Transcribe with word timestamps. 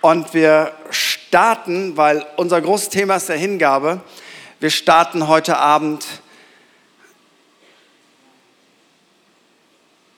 und 0.00 0.34
wir 0.34 0.72
starten, 0.90 1.96
weil 1.96 2.26
unser 2.36 2.60
großes 2.60 2.90
Thema 2.90 3.16
ist 3.16 3.28
der 3.28 3.36
Hingabe. 3.36 4.00
Wir 4.60 4.70
starten 4.70 5.28
heute 5.28 5.58
Abend 5.58 6.06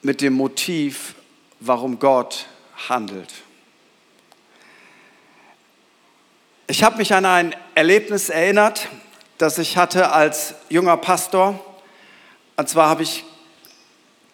mit 0.01 0.21
dem 0.21 0.33
Motiv, 0.33 1.15
warum 1.59 1.99
Gott 1.99 2.45
handelt. 2.87 3.33
Ich 6.67 6.83
habe 6.83 6.97
mich 6.97 7.13
an 7.13 7.25
ein 7.25 7.55
Erlebnis 7.75 8.29
erinnert, 8.29 8.87
das 9.39 9.57
ich 9.57 9.75
hatte 9.75 10.11
als 10.11 10.53
junger 10.69 10.97
Pastor. 10.97 11.59
Und 12.55 12.69
zwar 12.69 12.89
habe 12.89 13.03
ich 13.03 13.25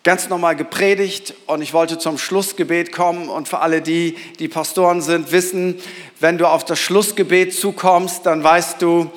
ganz 0.06 0.30
normal 0.30 0.56
gepredigt 0.56 1.34
und 1.48 1.64
ich 1.64 1.74
wollte 1.74 1.98
zum 1.98 2.20
Schlussgebet 2.20 2.92
kommen. 2.92 3.28
Und 3.28 3.50
für 3.50 3.60
alle 3.60 3.82
die, 3.82 4.16
die 4.38 4.48
Pastoren 4.48 5.02
sind, 5.02 5.32
wissen, 5.32 5.82
wenn 6.20 6.38
du 6.38 6.48
auf 6.48 6.64
das 6.64 6.80
Schlussgebet 6.80 7.55
zukommst, 7.55 8.27
dann 8.27 8.44
weißt 8.44 8.84
du, 8.84 9.10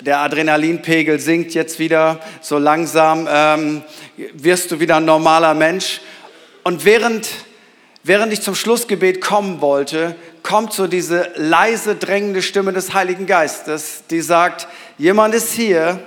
der 0.00 0.18
Adrenalinpegel 0.18 1.18
sinkt 1.18 1.54
jetzt 1.54 1.78
wieder 1.78 2.20
so 2.42 2.58
langsam, 2.58 3.26
ähm, 3.26 3.82
wirst 4.34 4.70
du 4.70 4.80
wieder 4.80 4.96
ein 4.96 5.06
normaler 5.06 5.54
Mensch. 5.54 6.02
Und 6.62 6.84
während, 6.84 7.26
während 8.02 8.30
ich 8.30 8.42
zum 8.42 8.54
Schlussgebet 8.54 9.22
kommen 9.22 9.62
wollte, 9.62 10.14
kommt 10.42 10.74
so 10.74 10.86
diese 10.86 11.30
leise 11.36 11.94
drängende 11.96 12.42
Stimme 12.42 12.74
des 12.74 12.92
Heiligen 12.92 13.24
Geistes, 13.24 14.02
die 14.10 14.20
sagt, 14.20 14.68
jemand 14.98 15.34
ist 15.34 15.52
hier 15.54 16.00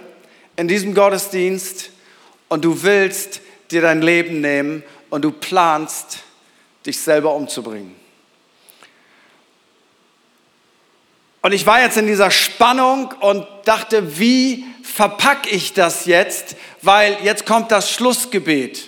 in 0.58 0.68
diesem 0.68 0.94
Gottesdienst 0.94 1.90
und 2.50 2.64
du 2.64 2.84
willst 2.84 3.42
dir 3.72 3.82
dein 3.82 4.02
Leben 4.02 4.42
nehmen 4.42 4.84
und 5.10 5.24
du 5.24 5.32
planst, 5.32 6.20
dich 6.86 7.00
selber 7.00 7.34
umzubringen. 7.34 7.96
Und 11.42 11.52
ich 11.54 11.66
war 11.66 11.82
jetzt 11.82 11.98
in 11.98 12.08
dieser 12.08 12.32
Spannung 12.32 13.14
und 13.22 13.46
dachte, 13.66 14.20
wie 14.20 14.66
verpacke 14.84 15.50
ich 15.50 15.74
das 15.74 16.06
jetzt? 16.06 16.56
Weil 16.82 17.18
jetzt 17.24 17.46
kommt 17.46 17.72
das 17.72 17.92
Schlussgebet. 17.92 18.88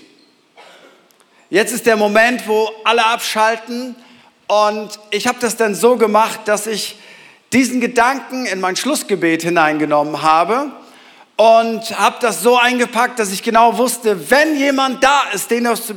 Jetzt 1.49 1.71
ist 1.71 1.85
der 1.85 1.95
Moment, 1.95 2.47
wo 2.47 2.69
alle 2.83 3.05
abschalten. 3.05 3.95
Und 4.47 4.99
ich 5.11 5.27
habe 5.27 5.37
das 5.39 5.57
dann 5.57 5.75
so 5.75 5.95
gemacht, 5.95 6.41
dass 6.45 6.67
ich 6.67 6.97
diesen 7.53 7.81
Gedanken 7.81 8.45
in 8.45 8.59
mein 8.59 8.75
Schlussgebet 8.75 9.43
hineingenommen 9.43 10.21
habe 10.21 10.71
und 11.39 11.97
habe 11.97 12.17
das 12.19 12.43
so 12.43 12.57
eingepackt, 12.57 13.17
dass 13.17 13.31
ich 13.31 13.41
genau 13.41 13.77
wusste, 13.77 14.29
wenn 14.29 14.57
jemand 14.57 15.01
da 15.01 15.21
ist, 15.33 15.49
den 15.49 15.63
das 15.63 15.93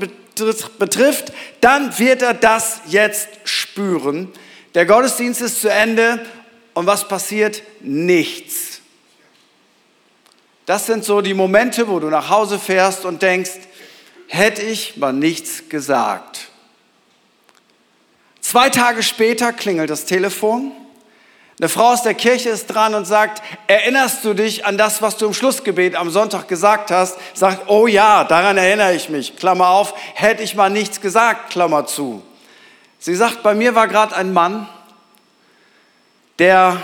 betrifft, 0.78 1.32
dann 1.60 1.98
wird 1.98 2.22
er 2.22 2.32
das 2.32 2.80
jetzt 2.86 3.28
spüren. 3.42 4.32
Der 4.76 4.86
Gottesdienst 4.86 5.42
ist 5.42 5.60
zu 5.60 5.68
Ende 5.68 6.24
und 6.74 6.86
was 6.86 7.08
passiert? 7.08 7.64
Nichts. 7.80 8.82
Das 10.64 10.86
sind 10.86 11.04
so 11.04 11.20
die 11.20 11.34
Momente, 11.34 11.88
wo 11.88 11.98
du 11.98 12.06
nach 12.06 12.30
Hause 12.30 12.56
fährst 12.60 13.04
und 13.04 13.20
denkst, 13.20 13.58
hätte 14.28 14.62
ich 14.62 14.96
mal 14.96 15.12
nichts 15.12 15.68
gesagt. 15.68 16.50
Zwei 18.40 18.70
Tage 18.70 19.02
später 19.02 19.52
klingelt 19.52 19.90
das 19.90 20.04
Telefon 20.04 20.70
eine 21.62 21.68
Frau 21.68 21.92
aus 21.92 22.02
der 22.02 22.14
Kirche 22.14 22.48
ist 22.48 22.66
dran 22.66 22.92
und 22.92 23.04
sagt, 23.04 23.40
erinnerst 23.68 24.24
du 24.24 24.34
dich 24.34 24.66
an 24.66 24.76
das, 24.76 25.00
was 25.00 25.16
du 25.16 25.26
im 25.26 25.32
Schlussgebet 25.32 25.94
am 25.94 26.10
Sonntag 26.10 26.48
gesagt 26.48 26.90
hast? 26.90 27.16
Sagt, 27.34 27.70
oh 27.70 27.86
ja, 27.86 28.24
daran 28.24 28.58
erinnere 28.58 28.96
ich 28.96 29.08
mich. 29.08 29.36
Klammer 29.36 29.68
auf, 29.68 29.94
hätte 30.14 30.42
ich 30.42 30.56
mal 30.56 30.70
nichts 30.70 31.00
gesagt, 31.00 31.50
Klammer 31.50 31.86
zu. 31.86 32.20
Sie 32.98 33.14
sagt, 33.14 33.44
bei 33.44 33.54
mir 33.54 33.76
war 33.76 33.86
gerade 33.86 34.16
ein 34.16 34.32
Mann, 34.32 34.68
der 36.40 36.82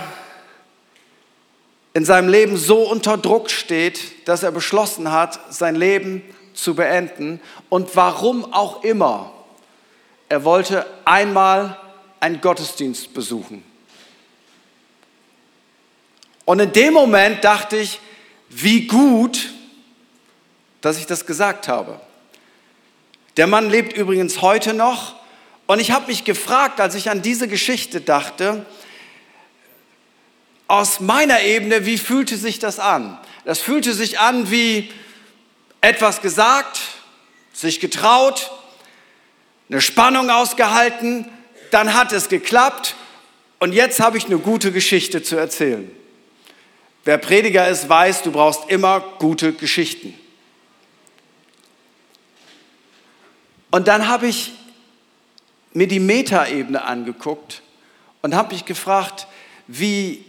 in 1.93 2.05
seinem 2.05 2.29
Leben 2.29 2.55
so 2.55 2.77
unter 2.77 3.17
Druck 3.17 3.49
steht, 3.49 4.29
dass 4.29 4.43
er 4.43 4.51
beschlossen 4.51 5.11
hat, 5.11 5.41
sein 5.49 5.75
Leben 5.75 6.23
zu 6.53 6.73
beenden. 6.73 7.41
Und 7.67 7.97
warum 7.97 8.53
auch 8.53 8.85
immer, 8.85 9.33
er 10.29 10.45
wollte 10.45 10.85
einmal 11.03 11.77
einen 12.21 12.39
Gottesdienst 12.39 13.13
besuchen. 13.13 13.68
Und 16.49 16.57
in 16.59 16.71
dem 16.71 16.95
Moment 16.95 17.43
dachte 17.43 17.77
ich, 17.77 17.99
wie 18.49 18.87
gut, 18.87 19.51
dass 20.81 20.97
ich 20.97 21.05
das 21.05 21.27
gesagt 21.27 21.67
habe. 21.67 22.01
Der 23.37 23.45
Mann 23.45 23.69
lebt 23.69 23.93
übrigens 23.95 24.41
heute 24.41 24.73
noch. 24.73 25.13
Und 25.67 25.77
ich 25.79 25.91
habe 25.91 26.07
mich 26.07 26.23
gefragt, 26.23 26.81
als 26.81 26.95
ich 26.95 27.11
an 27.11 27.21
diese 27.21 27.47
Geschichte 27.47 28.01
dachte, 28.01 28.65
aus 30.65 30.99
meiner 30.99 31.41
Ebene, 31.41 31.85
wie 31.85 31.99
fühlte 31.99 32.35
sich 32.35 32.57
das 32.57 32.79
an? 32.79 33.19
Das 33.45 33.59
fühlte 33.59 33.93
sich 33.93 34.17
an 34.17 34.49
wie 34.49 34.89
etwas 35.81 36.19
gesagt, 36.19 36.81
sich 37.53 37.79
getraut, 37.79 38.49
eine 39.69 39.81
Spannung 39.81 40.31
ausgehalten, 40.31 41.29
dann 41.69 41.93
hat 41.93 42.11
es 42.11 42.27
geklappt 42.27 42.95
und 43.59 43.71
jetzt 43.71 43.99
habe 43.99 44.17
ich 44.17 44.25
eine 44.25 44.39
gute 44.39 44.71
Geschichte 44.71 45.21
zu 45.21 45.35
erzählen. 45.35 45.98
Wer 47.05 47.17
Prediger 47.17 47.67
ist, 47.67 47.87
weiß, 47.87 48.23
du 48.23 48.31
brauchst 48.31 48.69
immer 48.69 48.99
gute 49.19 49.53
Geschichten. 49.53 50.13
Und 53.71 53.87
dann 53.87 54.07
habe 54.07 54.27
ich 54.27 54.51
mir 55.73 55.87
die 55.87 55.99
Metaebene 55.99 56.83
angeguckt 56.83 57.61
und 58.21 58.35
habe 58.35 58.53
mich 58.53 58.65
gefragt, 58.65 59.27
wie 59.67 60.25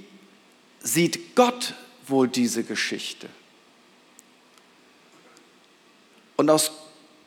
sieht 0.81 1.35
Gott 1.35 1.75
wohl 2.07 2.29
diese 2.29 2.65
Geschichte? 2.65 3.29
Und 6.37 6.51
aus 6.51 6.73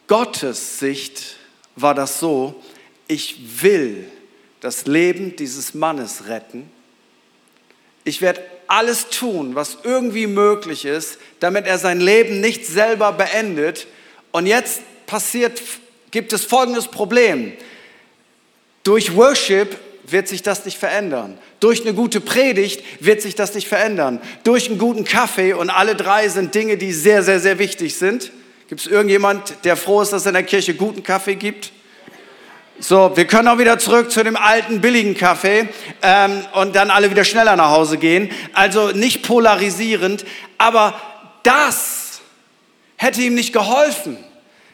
Gottes 0.07 0.79
Sicht 0.79 1.37
war 1.75 1.95
das 1.95 2.19
so, 2.19 2.61
ich 3.07 3.61
will 3.61 4.09
das 4.59 4.85
Leben 4.85 5.35
dieses 5.35 5.73
Mannes 5.73 6.27
retten. 6.27 6.71
Ich 8.03 8.21
werde 8.21 8.41
alles 8.67 9.09
tun, 9.09 9.55
was 9.55 9.77
irgendwie 9.83 10.27
möglich 10.27 10.85
ist, 10.85 11.17
damit 11.39 11.67
er 11.67 11.77
sein 11.77 11.99
Leben 11.99 12.41
nicht 12.41 12.65
selber 12.65 13.11
beendet. 13.11 13.87
Und 14.31 14.45
jetzt 14.45 14.81
passiert, 15.05 15.61
gibt 16.11 16.33
es 16.33 16.43
folgendes 16.45 16.87
Problem. 16.87 17.53
Durch 18.83 19.15
Worship 19.15 19.77
wird 20.05 20.27
sich 20.27 20.41
das 20.41 20.65
nicht 20.65 20.77
verändern. 20.77 21.37
Durch 21.59 21.81
eine 21.81 21.93
gute 21.93 22.19
Predigt 22.19 22.83
wird 22.99 23.21
sich 23.21 23.35
das 23.35 23.53
nicht 23.55 23.67
verändern. 23.67 24.21
Durch 24.43 24.69
einen 24.69 24.77
guten 24.77 25.05
Kaffee 25.05 25.53
und 25.53 25.69
alle 25.69 25.95
drei 25.95 26.27
sind 26.27 26.53
Dinge, 26.53 26.77
die 26.77 26.91
sehr, 26.91 27.23
sehr, 27.23 27.39
sehr 27.39 27.59
wichtig 27.59 27.95
sind. 27.95 28.31
Gibt 28.67 28.81
es 28.81 28.87
irgendjemand, 28.87 29.55
der 29.63 29.77
froh 29.77 30.01
ist, 30.01 30.11
dass 30.11 30.23
es 30.23 30.27
in 30.27 30.33
der 30.33 30.43
Kirche 30.43 30.73
guten 30.73 31.03
Kaffee 31.03 31.35
gibt? 31.35 31.71
So, 32.85 33.15
wir 33.15 33.25
können 33.27 33.47
auch 33.47 33.59
wieder 33.59 33.79
zurück 33.79 34.11
zu 34.11 34.25
dem 34.25 34.35
alten 34.35 34.81
billigen 34.81 35.15
Kaffee 35.15 35.69
ähm, 36.01 36.45
und 36.51 36.75
dann 36.75 36.89
alle 36.89 37.09
wieder 37.09 37.23
schneller 37.23 37.55
nach 37.55 37.69
Hause 37.69 37.97
gehen. 37.97 38.29
Also 38.51 38.89
nicht 38.89 39.23
polarisierend, 39.23 40.25
aber 40.57 40.93
das 41.43 42.19
hätte 42.97 43.21
ihm 43.21 43.35
nicht 43.35 43.53
geholfen. 43.53 44.17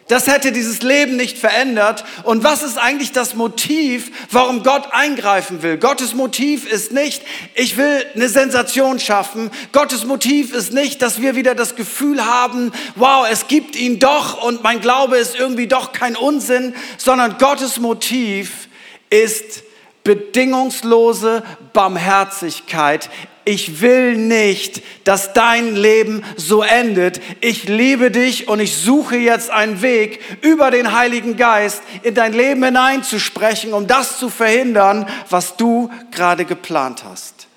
Das 0.09 0.25
hätte 0.25 0.51
dieses 0.51 0.81
Leben 0.81 1.17
nicht 1.17 1.37
verändert. 1.37 2.03
Und 2.23 2.43
was 2.43 2.63
ist 2.63 2.79
eigentlich 2.79 3.11
das 3.11 3.35
Motiv, 3.35 4.11
warum 4.31 4.63
Gott 4.63 4.91
eingreifen 4.91 5.61
will? 5.61 5.77
Gottes 5.77 6.15
Motiv 6.15 6.69
ist 6.69 6.91
nicht, 6.91 7.21
ich 7.53 7.77
will 7.77 8.03
eine 8.15 8.27
Sensation 8.27 8.99
schaffen. 8.99 9.51
Gottes 9.71 10.05
Motiv 10.05 10.51
ist 10.51 10.73
nicht, 10.73 11.03
dass 11.03 11.21
wir 11.21 11.35
wieder 11.35 11.53
das 11.53 11.75
Gefühl 11.75 12.25
haben, 12.25 12.71
wow, 12.95 13.27
es 13.29 13.47
gibt 13.47 13.75
ihn 13.75 13.99
doch 13.99 14.43
und 14.43 14.63
mein 14.63 14.81
Glaube 14.81 15.17
ist 15.17 15.39
irgendwie 15.39 15.67
doch 15.67 15.93
kein 15.93 16.15
Unsinn, 16.15 16.73
sondern 16.97 17.37
Gottes 17.37 17.79
Motiv 17.79 18.67
ist 19.11 19.61
bedingungslose 20.03 21.43
Barmherzigkeit 21.71 23.11
ich 23.45 23.81
will 23.81 24.15
nicht, 24.15 24.81
dass 25.05 25.33
dein 25.33 25.75
Leben 25.75 26.23
so 26.35 26.61
endet. 26.61 27.19
Ich 27.41 27.63
liebe 27.65 28.11
dich 28.11 28.47
und 28.47 28.59
ich 28.59 28.77
suche 28.77 29.17
jetzt 29.17 29.49
einen 29.49 29.81
Weg, 29.81 30.19
über 30.41 30.71
den 30.71 30.93
Heiligen 30.93 31.35
Geist 31.35 31.81
in 32.03 32.13
dein 32.13 32.33
Leben 32.33 32.63
hineinzusprechen, 32.63 33.73
um 33.73 33.87
das 33.87 34.19
zu 34.19 34.29
verhindern, 34.29 35.07
was 35.29 35.57
du 35.57 35.89
gerade 36.11 36.45
geplant 36.45 37.03
hast. 37.03 37.47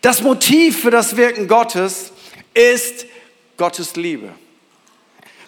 Das 0.00 0.22
Motiv 0.22 0.80
für 0.80 0.90
das 0.90 1.16
Wirken 1.16 1.48
Gottes 1.48 2.12
ist 2.54 3.06
Gottes 3.56 3.96
Liebe. 3.96 4.30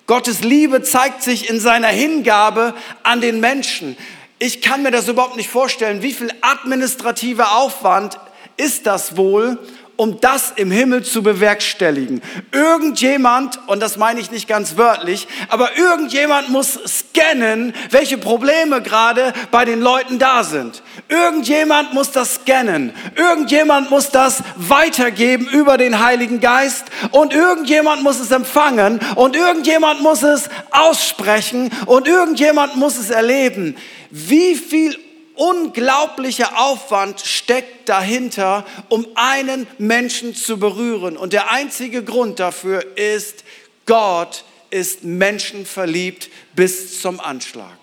Gottes 0.06 0.42
Liebe 0.42 0.82
zeigt 0.82 1.22
sich 1.22 1.48
in 1.48 1.58
seiner 1.58 1.88
Hingabe 1.88 2.74
an 3.02 3.20
den 3.20 3.40
Menschen. 3.40 3.96
Ich 4.38 4.60
kann 4.60 4.82
mir 4.82 4.90
das 4.90 5.08
überhaupt 5.08 5.36
nicht 5.36 5.48
vorstellen, 5.48 6.02
wie 6.02 6.12
viel 6.12 6.30
administrativer 6.42 7.56
Aufwand 7.56 8.18
ist 8.56 8.86
das 8.86 9.16
wohl, 9.16 9.58
um 9.96 10.20
das 10.20 10.52
im 10.56 10.70
Himmel 10.70 11.04
zu 11.04 11.22
bewerkstelligen. 11.22 12.22
Irgendjemand, 12.52 13.58
und 13.66 13.80
das 13.80 13.96
meine 13.96 14.20
ich 14.20 14.30
nicht 14.30 14.48
ganz 14.48 14.76
wörtlich, 14.76 15.28
aber 15.48 15.76
irgendjemand 15.76 16.48
muss 16.48 16.78
scannen, 16.86 17.74
welche 17.90 18.18
Probleme 18.18 18.82
gerade 18.82 19.32
bei 19.50 19.64
den 19.64 19.80
Leuten 19.80 20.18
da 20.18 20.42
sind. 20.44 20.82
Irgendjemand 21.08 21.94
muss 21.94 22.10
das 22.10 22.36
scannen. 22.36 22.92
Irgendjemand 23.14 23.90
muss 23.90 24.10
das 24.10 24.42
weitergeben 24.56 25.46
über 25.46 25.78
den 25.78 26.04
Heiligen 26.04 26.40
Geist 26.40 26.86
und 27.10 27.32
irgendjemand 27.32 28.02
muss 28.02 28.20
es 28.20 28.30
empfangen 28.30 29.00
und 29.14 29.36
irgendjemand 29.36 30.00
muss 30.02 30.22
es 30.22 30.48
aussprechen 30.70 31.70
und 31.86 32.08
irgendjemand 32.08 32.76
muss 32.76 32.98
es 32.98 33.10
erleben. 33.10 33.76
Wie 34.10 34.54
viel 34.54 34.98
unglaublicher 35.34 36.58
Aufwand 36.58 37.20
steckt 37.20 37.88
dahinter, 37.88 38.64
um 38.88 39.06
einen 39.14 39.66
Menschen 39.78 40.34
zu 40.34 40.58
berühren. 40.58 41.16
Und 41.16 41.32
der 41.32 41.50
einzige 41.50 42.04
Grund 42.04 42.40
dafür 42.40 42.96
ist, 42.96 43.44
Gott 43.86 44.44
ist 44.70 45.04
menschenverliebt 45.04 46.30
bis 46.54 47.00
zum 47.00 47.20
Anschlag. 47.20 47.78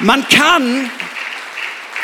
Man 0.00 0.26
kann, 0.28 0.90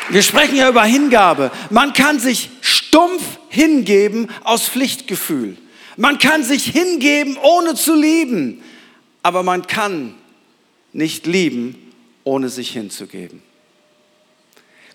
wir 0.09 0.23
sprechen 0.23 0.57
ja 0.57 0.69
über 0.69 0.85
Hingabe, 0.85 1.51
man 1.71 1.93
kann 1.93 2.19
sich 2.19 2.51
stumpf 2.61 3.23
hingeben 3.49 4.31
aus 4.45 4.69
Pflichtgefühl. 4.69 5.57
Man 5.97 6.19
kann 6.19 6.45
sich 6.45 6.65
hingeben, 6.65 7.37
ohne 7.37 7.75
zu 7.75 7.95
lieben. 7.95 8.63
Aber 9.23 9.43
man 9.43 9.67
kann 9.67 10.15
nicht 10.93 11.27
lieben, 11.27 11.90
ohne 12.31 12.49
sich 12.49 12.71
hinzugeben. 12.71 13.43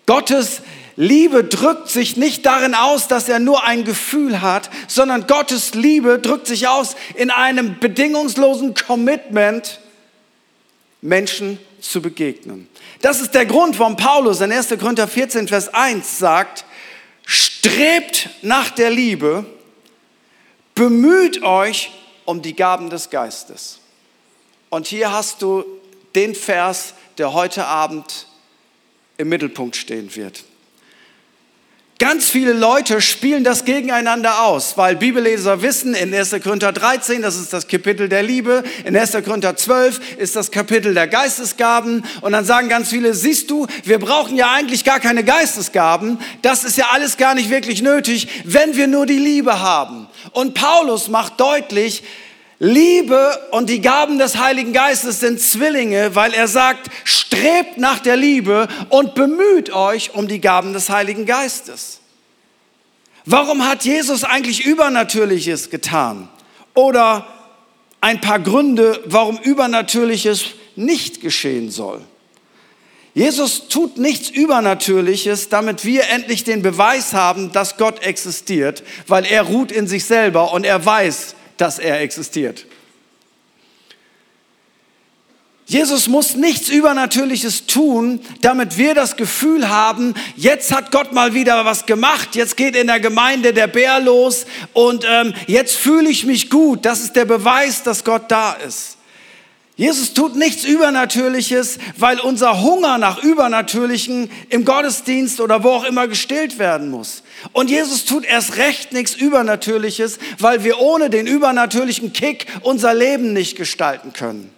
Gottes 0.05 0.61
Liebe 0.95 1.43
drückt 1.43 1.89
sich 1.89 2.15
nicht 2.15 2.45
darin 2.45 2.73
aus, 2.73 3.09
dass 3.09 3.27
er 3.27 3.39
nur 3.39 3.65
ein 3.65 3.83
Gefühl 3.83 4.41
hat, 4.41 4.69
sondern 4.87 5.27
Gottes 5.27 5.73
Liebe 5.73 6.17
drückt 6.19 6.47
sich 6.47 6.69
aus 6.69 6.95
in 7.15 7.31
einem 7.31 7.77
bedingungslosen 7.79 8.73
Commitment, 8.73 9.81
Menschen 11.01 11.59
zu 11.81 12.01
begegnen. 12.01 12.69
Das 13.01 13.19
ist 13.19 13.33
der 13.33 13.45
Grund, 13.45 13.77
warum 13.79 13.97
Paulus 13.97 14.39
in 14.39 14.53
1. 14.53 14.69
Korinther 14.79 15.09
14, 15.09 15.49
Vers 15.49 15.73
1 15.73 16.17
sagt, 16.17 16.63
strebt 17.25 18.29
nach 18.43 18.69
der 18.69 18.91
Liebe, 18.91 19.45
bemüht 20.73 21.43
euch 21.43 21.91
um 22.23 22.41
die 22.41 22.55
Gaben 22.55 22.89
des 22.89 23.09
Geistes. 23.09 23.79
Und 24.69 24.87
hier 24.87 25.11
hast 25.11 25.41
du 25.41 25.65
den 26.15 26.33
Vers, 26.33 26.93
der 27.17 27.33
heute 27.33 27.65
Abend 27.65 28.27
im 29.17 29.29
Mittelpunkt 29.29 29.75
stehen 29.75 30.15
wird. 30.15 30.43
Ganz 31.97 32.29
viele 32.29 32.51
Leute 32.51 32.99
spielen 32.99 33.45
das 33.45 33.63
gegeneinander 33.63 34.43
aus, 34.43 34.77
weil 34.77 34.97
Bibelleser 34.97 35.61
wissen, 35.61 35.93
in 35.93 36.13
1. 36.13 36.35
Korinther 36.43 36.73
13, 36.73 37.21
das 37.21 37.37
ist 37.37 37.53
das 37.53 37.69
Kapitel 37.69 38.09
der 38.09 38.21
Liebe, 38.21 38.65
in 38.83 38.97
1. 38.97 39.13
Korinther 39.23 39.55
12 39.55 40.17
ist 40.17 40.35
das 40.35 40.51
Kapitel 40.51 40.93
der 40.93 41.07
Geistesgaben 41.07 42.03
und 42.19 42.33
dann 42.33 42.43
sagen 42.43 42.67
ganz 42.67 42.89
viele, 42.89 43.13
siehst 43.13 43.49
du, 43.49 43.65
wir 43.85 43.97
brauchen 43.97 44.35
ja 44.35 44.51
eigentlich 44.51 44.83
gar 44.83 44.99
keine 44.99 45.23
Geistesgaben, 45.23 46.19
das 46.41 46.65
ist 46.65 46.77
ja 46.77 46.87
alles 46.91 47.15
gar 47.15 47.33
nicht 47.33 47.49
wirklich 47.49 47.81
nötig, 47.81 48.27
wenn 48.43 48.75
wir 48.75 48.87
nur 48.87 49.05
die 49.05 49.17
Liebe 49.17 49.61
haben. 49.61 50.07
Und 50.33 50.53
Paulus 50.53 51.07
macht 51.07 51.39
deutlich, 51.39 52.03
Liebe 52.59 53.37
und 53.51 53.69
die 53.69 53.81
Gaben 53.81 54.17
des 54.17 54.37
Heiligen 54.37 54.71
Geistes 54.71 55.19
sind 55.19 55.41
Zwillinge, 55.41 56.15
weil 56.15 56.33
er 56.33 56.47
sagt, 56.47 56.89
strebt 57.03 57.77
nach 57.77 57.99
der 57.99 58.15
Liebe 58.15 58.67
und 58.89 59.13
bemüht 59.13 59.71
euch 59.71 60.13
um 60.13 60.27
die 60.27 60.39
Gaben 60.39 60.71
des 60.71 60.89
Heiligen 60.89 61.25
Geistes. 61.25 61.99
Warum 63.25 63.67
hat 63.67 63.83
Jesus 63.83 64.23
eigentlich 64.23 64.65
Übernatürliches 64.65 65.69
getan? 65.69 66.29
Oder 66.73 67.27
ein 67.99 68.21
paar 68.21 68.39
Gründe, 68.39 69.01
warum 69.05 69.37
Übernatürliches 69.37 70.45
nicht 70.75 71.21
geschehen 71.21 71.71
soll. 71.71 72.01
Jesus 73.15 73.69
tut 73.69 73.97
nichts 73.97 74.29
Übernatürliches, 74.29 75.49
damit 75.49 75.85
wir 75.85 76.09
endlich 76.09 76.43
den 76.43 76.61
Beweis 76.61 77.13
haben, 77.13 77.51
dass 77.51 77.77
Gott 77.77 78.03
existiert, 78.03 78.83
weil 79.07 79.25
er 79.25 79.43
ruht 79.43 79.71
in 79.71 79.87
sich 79.87 80.05
selber 80.05 80.53
und 80.53 80.65
er 80.65 80.85
weiß, 80.85 81.35
dass 81.57 81.79
er 81.79 82.01
existiert. 82.01 82.65
Jesus 85.67 86.07
muss 86.07 86.35
nichts 86.35 86.69
Übernatürliches 86.69 87.65
tun, 87.65 88.19
damit 88.41 88.77
wir 88.77 88.93
das 88.93 89.15
Gefühl 89.15 89.67
haben, 89.67 90.13
jetzt 90.35 90.71
hat 90.71 90.91
Gott 90.91 91.11
mal 91.11 91.33
wieder 91.33 91.65
was 91.65 91.87
gemacht, 91.87 92.35
jetzt 92.35 92.55
geht 92.55 92.75
in 92.75 92.85
der 92.85 92.99
Gemeinde 92.99 93.51
der 93.51 93.65
Bär 93.65 93.99
los 93.99 94.45
und 94.73 95.05
ähm, 95.09 95.33
jetzt 95.47 95.75
fühle 95.75 96.09
ich 96.09 96.23
mich 96.23 96.51
gut. 96.51 96.85
Das 96.85 97.01
ist 97.01 97.15
der 97.15 97.25
Beweis, 97.25 97.81
dass 97.81 98.03
Gott 98.03 98.29
da 98.29 98.53
ist. 98.53 98.97
Jesus 99.77 100.13
tut 100.13 100.37
nichts 100.37 100.63
Übernatürliches, 100.63 101.79
weil 101.97 102.21
unser 102.21 102.61
Hunger 102.61 102.97
nach 102.97 103.21
Übernatürlichen 103.21 104.31
im 104.49 104.63
Gottesdienst 104.63 105.41
oder 105.41 105.65
wo 105.65 105.69
auch 105.69 105.83
immer 105.83 106.07
gestillt 106.07 106.59
werden 106.59 106.89
muss. 106.89 107.23
Und 107.51 107.69
Jesus 107.69 108.05
tut 108.05 108.23
erst 108.23 108.55
recht 108.55 108.93
nichts 108.93 109.15
Übernatürliches, 109.15 110.17
weil 110.39 110.63
wir 110.63 110.79
ohne 110.79 111.09
den 111.09 111.27
übernatürlichen 111.27 112.13
Kick 112.13 112.45
unser 112.61 112.93
Leben 112.93 113.33
nicht 113.33 113.57
gestalten 113.57 114.13
können. 114.13 114.49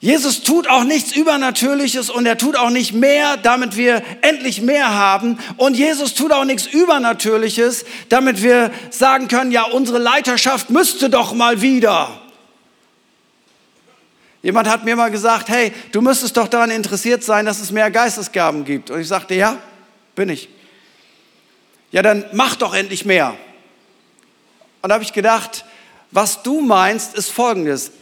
Jesus 0.00 0.42
tut 0.42 0.68
auch 0.68 0.84
nichts 0.84 1.14
Übernatürliches 1.14 2.08
und 2.08 2.24
er 2.24 2.38
tut 2.38 2.56
auch 2.56 2.70
nicht 2.70 2.92
mehr, 2.92 3.36
damit 3.36 3.76
wir 3.76 4.02
endlich 4.22 4.62
mehr 4.62 4.94
haben. 4.94 5.38
Und 5.58 5.76
Jesus 5.76 6.14
tut 6.14 6.32
auch 6.32 6.44
nichts 6.44 6.66
Übernatürliches, 6.66 7.84
damit 8.08 8.42
wir 8.42 8.70
sagen 8.90 9.28
können, 9.28 9.52
ja, 9.52 9.64
unsere 9.64 9.98
Leiterschaft 9.98 10.70
müsste 10.70 11.10
doch 11.10 11.34
mal 11.34 11.60
wieder. 11.60 12.23
Jemand 14.44 14.68
hat 14.68 14.84
mir 14.84 14.94
mal 14.94 15.10
gesagt, 15.10 15.48
hey, 15.48 15.72
du 15.90 16.02
müsstest 16.02 16.36
doch 16.36 16.48
daran 16.48 16.70
interessiert 16.70 17.24
sein, 17.24 17.46
dass 17.46 17.60
es 17.60 17.70
mehr 17.70 17.90
Geistesgaben 17.90 18.66
gibt. 18.66 18.90
Und 18.90 19.00
ich 19.00 19.08
sagte, 19.08 19.34
ja, 19.34 19.56
bin 20.14 20.28
ich. 20.28 20.50
Ja, 21.92 22.02
dann 22.02 22.26
mach 22.34 22.54
doch 22.54 22.74
endlich 22.74 23.06
mehr. 23.06 23.38
Und 24.82 24.90
da 24.90 24.96
habe 24.96 25.02
ich 25.02 25.14
gedacht, 25.14 25.64
was 26.10 26.42
du 26.42 26.60
meinst, 26.60 27.14
ist 27.14 27.32
folgendes. 27.32 27.92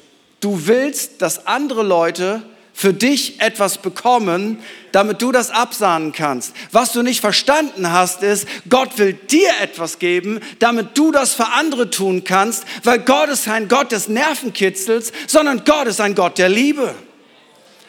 Du 0.40 0.66
willst, 0.66 1.22
dass 1.22 1.46
andere 1.46 1.84
Leute 1.84 2.42
für 2.74 2.92
dich 2.92 3.40
etwas 3.40 3.78
bekommen, 3.78 4.58
damit 4.92 5.22
du 5.22 5.32
das 5.32 5.50
absahnen 5.50 6.12
kannst. 6.12 6.54
Was 6.70 6.92
du 6.92 7.02
nicht 7.02 7.20
verstanden 7.20 7.92
hast, 7.92 8.22
ist, 8.22 8.46
Gott 8.68 8.98
will 8.98 9.12
dir 9.12 9.50
etwas 9.60 9.98
geben, 9.98 10.40
damit 10.58 10.96
du 10.96 11.12
das 11.12 11.34
für 11.34 11.48
andere 11.48 11.90
tun 11.90 12.24
kannst, 12.24 12.64
weil 12.84 12.98
Gott 13.00 13.28
ist 13.28 13.44
kein 13.44 13.68
Gott 13.68 13.92
des 13.92 14.08
Nervenkitzels, 14.08 15.12
sondern 15.26 15.64
Gott 15.64 15.86
ist 15.86 16.00
ein 16.00 16.14
Gott 16.14 16.38
der 16.38 16.48
Liebe. 16.48 16.94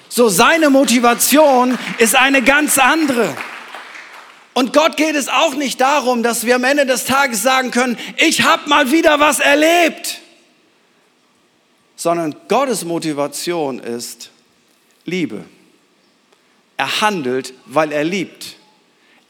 So 0.09 0.29
seine 0.29 0.69
Motivation 0.69 1.77
ist 1.97 2.15
eine 2.15 2.43
ganz 2.43 2.77
andere. 2.77 3.35
Und 4.53 4.71
Gott 4.71 4.97
geht 4.97 5.15
es 5.15 5.27
auch 5.27 5.55
nicht 5.55 5.81
darum, 5.81 6.21
dass 6.21 6.45
wir 6.45 6.55
am 6.55 6.63
Ende 6.63 6.85
des 6.85 7.05
Tages 7.05 7.41
sagen 7.41 7.71
können, 7.71 7.97
ich 8.17 8.43
habe 8.43 8.69
mal 8.69 8.91
wieder 8.91 9.19
was 9.19 9.39
erlebt, 9.39 10.19
sondern 11.95 12.35
Gottes 12.47 12.85
Motivation 12.85 13.79
ist, 13.79 14.29
Liebe. 15.05 15.43
Er 16.77 17.01
handelt, 17.01 17.53
weil 17.65 17.91
er 17.91 18.03
liebt. 18.03 18.55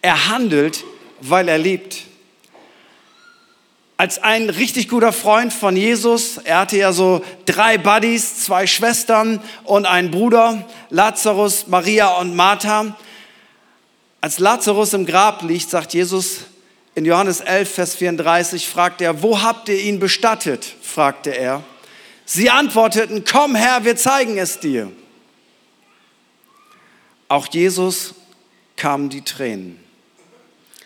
Er 0.01 0.29
handelt, 0.29 0.83
weil 1.21 1.47
er 1.47 1.57
liebt. 1.57 2.03
Als 3.95 4.21
ein 4.21 4.49
richtig 4.49 4.89
guter 4.89 5.13
Freund 5.13 5.53
von 5.53 5.77
Jesus, 5.77 6.37
er 6.37 6.59
hatte 6.59 6.77
ja 6.77 6.91
so 6.91 7.23
drei 7.45 7.77
Buddies, 7.77 8.43
zwei 8.43 8.67
Schwestern 8.67 9.39
und 9.63 9.85
einen 9.85 10.11
Bruder, 10.11 10.67
Lazarus, 10.89 11.67
Maria 11.67 12.17
und 12.17 12.35
Martha. 12.35 12.97
Als 14.19 14.39
Lazarus 14.39 14.93
im 14.93 15.05
Grab 15.05 15.43
liegt, 15.43 15.69
sagt 15.69 15.93
Jesus 15.93 16.39
in 16.95 17.05
Johannes 17.05 17.39
11, 17.39 17.73
Vers 17.73 17.95
34, 17.95 18.67
fragt 18.67 19.01
er, 19.01 19.21
wo 19.21 19.41
habt 19.41 19.69
ihr 19.69 19.79
ihn 19.79 19.99
bestattet? 19.99 20.65
fragte 20.81 21.31
er. 21.31 21.63
Sie 22.25 22.49
antworteten, 22.49 23.23
komm 23.29 23.55
Herr, 23.55 23.83
wir 23.85 23.95
zeigen 23.95 24.37
es 24.37 24.59
dir. 24.59 24.91
Auch 27.33 27.47
Jesus 27.51 28.13
kamen 28.75 29.09
die 29.09 29.23
Tränen. 29.23 29.79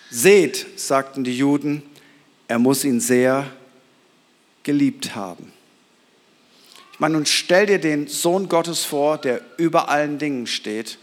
Seht, 0.09 0.79
sagten 0.79 1.25
die 1.25 1.37
Juden, 1.37 1.83
er 2.47 2.57
muss 2.57 2.85
ihn 2.85 3.01
sehr 3.01 3.51
geliebt 4.63 5.13
haben. 5.13 5.51
Ich 6.93 7.01
meine, 7.01 7.15
nun 7.15 7.25
stell 7.25 7.65
dir 7.65 7.79
den 7.79 8.07
Sohn 8.07 8.47
Gottes 8.47 8.85
vor, 8.85 9.17
der 9.17 9.41
über 9.57 9.89
allen 9.89 10.19
Dingen 10.19 10.47
steht 10.47 10.99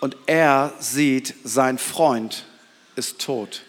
und 0.00 0.16
er 0.24 0.72
sieht, 0.78 1.34
sein 1.44 1.76
Freund 1.76 2.46
ist 2.96 3.18
tot. 3.18 3.64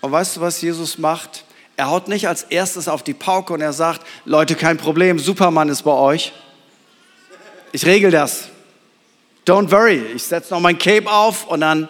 Und 0.00 0.10
weißt 0.10 0.38
du, 0.38 0.40
was 0.40 0.60
Jesus 0.60 0.98
macht? 0.98 1.44
Er 1.76 1.90
haut 1.90 2.08
nicht 2.08 2.26
als 2.26 2.42
erstes 2.42 2.88
auf 2.88 3.04
die 3.04 3.14
Pauke 3.14 3.52
und 3.52 3.60
er 3.60 3.72
sagt, 3.72 4.04
Leute, 4.24 4.56
kein 4.56 4.78
Problem, 4.78 5.20
Superman 5.20 5.68
ist 5.68 5.82
bei 5.82 5.92
euch. 5.92 6.32
Ich 7.70 7.86
regel 7.86 8.10
das. 8.10 8.48
Don't 9.50 9.72
worry, 9.72 10.00
ich 10.14 10.22
setze 10.22 10.54
noch 10.54 10.60
mein 10.60 10.78
Cape 10.78 11.10
auf 11.10 11.48
und 11.48 11.62
dann 11.62 11.88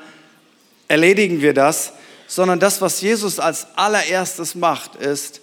erledigen 0.89 1.43
wir 1.43 1.53
das. 1.53 1.93
sondern 2.27 2.59
das, 2.59 2.81
was 2.81 3.03
Jesus 3.03 3.39
als 3.39 3.67
allererstes 3.77 4.55
macht, 4.55 4.95
ist, 4.95 5.43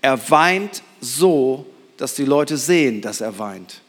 er 0.00 0.30
weint 0.30 0.84
so, 1.00 1.66
dass 1.96 2.14
die 2.14 2.26
Leute 2.26 2.56
sehen, 2.56 3.00
dass 3.00 3.20
er 3.20 3.40
weint. 3.40 3.80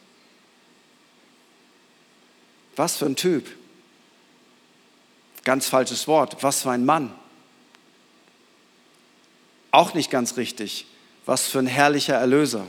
Was 2.75 2.97
für 2.97 3.05
ein 3.05 3.15
Typ. 3.15 3.45
Ganz 5.43 5.67
falsches 5.67 6.07
Wort. 6.07 6.37
Was 6.41 6.63
für 6.63 6.71
ein 6.71 6.85
Mann. 6.85 7.13
Auch 9.69 9.93
nicht 9.93 10.09
ganz 10.09 10.37
richtig. 10.37 10.87
Was 11.27 11.45
für 11.45 11.59
ein 11.59 11.67
herrlicher 11.67 12.15
Erlöser. 12.15 12.65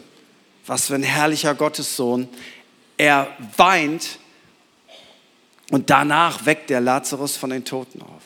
Was 0.67 0.89
für 0.89 0.97
ein 0.97 1.05
herrlicher 1.05 1.55
Gottessohn. 1.55 2.29
Er 2.99 3.35
weint 3.57 4.19
und 5.71 5.89
danach 5.89 6.45
weckt 6.47 6.69
der 6.71 6.81
Lazarus 6.81 7.37
von 7.37 7.51
den 7.51 7.65
Toten 7.65 8.03
auf. 8.03 8.23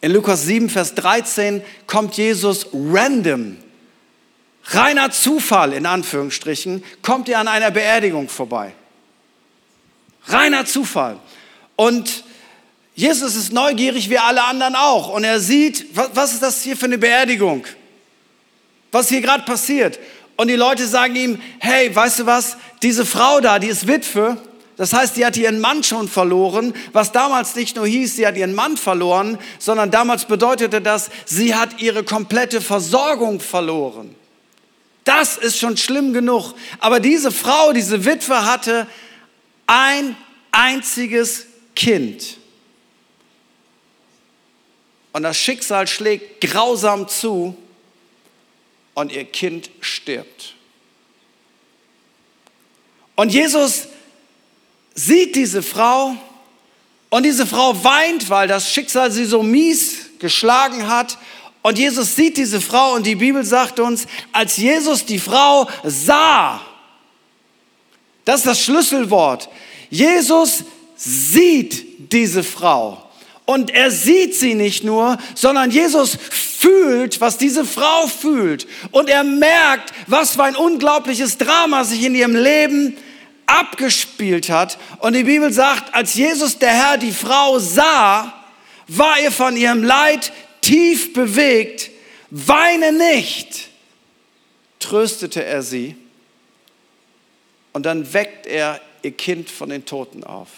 In 0.00 0.12
Lukas 0.12 0.44
7, 0.44 0.68
Vers 0.68 0.94
13 0.94 1.62
kommt 1.86 2.16
Jesus 2.16 2.66
random, 2.72 3.56
reiner 4.64 5.10
Zufall 5.10 5.72
in 5.72 5.86
Anführungsstrichen, 5.86 6.84
kommt 7.02 7.28
er 7.28 7.38
an 7.38 7.48
einer 7.48 7.70
Beerdigung 7.70 8.28
vorbei. 8.28 8.74
Reiner 10.26 10.66
Zufall. 10.66 11.18
Und 11.76 12.24
Jesus 12.94 13.36
ist 13.36 13.52
neugierig 13.52 14.10
wie 14.10 14.18
alle 14.18 14.44
anderen 14.44 14.74
auch. 14.74 15.10
Und 15.10 15.24
er 15.24 15.38
sieht, 15.38 15.86
was 15.94 16.32
ist 16.32 16.42
das 16.42 16.62
hier 16.62 16.76
für 16.76 16.86
eine 16.86 16.98
Beerdigung? 16.98 17.64
Was 18.90 19.08
hier 19.08 19.20
gerade 19.20 19.44
passiert? 19.44 19.98
Und 20.36 20.48
die 20.48 20.56
Leute 20.56 20.86
sagen 20.86 21.14
ihm, 21.14 21.40
hey, 21.58 21.94
weißt 21.94 22.20
du 22.20 22.26
was? 22.26 22.56
Diese 22.82 23.06
Frau 23.06 23.40
da, 23.40 23.58
die 23.58 23.68
ist 23.68 23.86
Witwe, 23.86 24.36
das 24.76 24.92
heißt, 24.92 25.16
die 25.16 25.24
hat 25.24 25.36
ihren 25.38 25.58
Mann 25.58 25.82
schon 25.82 26.06
verloren, 26.06 26.74
was 26.92 27.10
damals 27.10 27.54
nicht 27.54 27.76
nur 27.76 27.86
hieß, 27.86 28.16
sie 28.16 28.26
hat 28.26 28.36
ihren 28.36 28.54
Mann 28.54 28.76
verloren, 28.76 29.38
sondern 29.58 29.90
damals 29.90 30.26
bedeutete 30.26 30.82
das, 30.82 31.08
sie 31.24 31.54
hat 31.54 31.80
ihre 31.80 32.04
komplette 32.04 32.60
Versorgung 32.60 33.40
verloren. 33.40 34.14
Das 35.04 35.38
ist 35.38 35.58
schon 35.58 35.76
schlimm 35.76 36.12
genug. 36.12 36.54
Aber 36.78 37.00
diese 37.00 37.30
Frau, 37.30 37.72
diese 37.72 38.04
Witwe 38.04 38.44
hatte 38.44 38.86
ein 39.66 40.16
einziges 40.52 41.46
Kind. 41.74 42.36
Und 45.12 45.22
das 45.22 45.38
Schicksal 45.38 45.86
schlägt 45.86 46.42
grausam 46.42 47.08
zu 47.08 47.56
und 48.92 49.12
ihr 49.12 49.24
Kind 49.24 49.70
stirbt. 49.80 50.54
Und 53.14 53.32
Jesus 53.32 53.88
sieht 54.96 55.36
diese 55.36 55.62
Frau 55.62 56.16
und 57.10 57.22
diese 57.22 57.46
Frau 57.46 57.84
weint, 57.84 58.28
weil 58.30 58.48
das 58.48 58.72
Schicksal 58.72 59.12
sie 59.12 59.26
so 59.26 59.42
mies 59.42 60.06
geschlagen 60.18 60.88
hat. 60.88 61.18
Und 61.62 61.78
Jesus 61.78 62.16
sieht 62.16 62.36
diese 62.36 62.60
Frau 62.60 62.94
und 62.94 63.06
die 63.06 63.14
Bibel 63.14 63.44
sagt 63.44 63.78
uns, 63.78 64.06
als 64.32 64.56
Jesus 64.56 65.04
die 65.04 65.18
Frau 65.18 65.68
sah, 65.84 66.60
das 68.24 68.40
ist 68.40 68.46
das 68.46 68.60
Schlüsselwort, 68.60 69.48
Jesus 69.90 70.64
sieht 70.96 72.12
diese 72.12 72.42
Frau. 72.42 73.02
Und 73.44 73.70
er 73.70 73.92
sieht 73.92 74.34
sie 74.34 74.54
nicht 74.54 74.82
nur, 74.82 75.18
sondern 75.36 75.70
Jesus 75.70 76.18
fühlt, 76.30 77.20
was 77.20 77.38
diese 77.38 77.64
Frau 77.64 78.08
fühlt. 78.08 78.66
Und 78.90 79.08
er 79.08 79.22
merkt, 79.22 79.92
was 80.08 80.32
für 80.32 80.42
ein 80.42 80.56
unglaubliches 80.56 81.38
Drama 81.38 81.84
sich 81.84 82.04
in 82.04 82.16
ihrem 82.16 82.34
Leben 82.34 82.96
abgespielt 83.46 84.50
hat. 84.50 84.78
Und 84.98 85.14
die 85.14 85.24
Bibel 85.24 85.52
sagt, 85.52 85.94
als 85.94 86.14
Jesus 86.14 86.58
der 86.58 86.70
Herr 86.70 86.98
die 86.98 87.12
Frau 87.12 87.58
sah, 87.58 88.44
war 88.88 89.18
er 89.18 89.30
von 89.30 89.56
ihrem 89.56 89.82
Leid 89.82 90.32
tief 90.60 91.12
bewegt. 91.12 91.90
Weine 92.30 92.92
nicht, 92.92 93.68
tröstete 94.78 95.44
er 95.44 95.62
sie. 95.62 95.96
Und 97.72 97.86
dann 97.86 98.12
weckt 98.12 98.46
er 98.46 98.80
ihr 99.02 99.12
Kind 99.12 99.50
von 99.50 99.68
den 99.68 99.84
Toten 99.84 100.24
auf. 100.24 100.48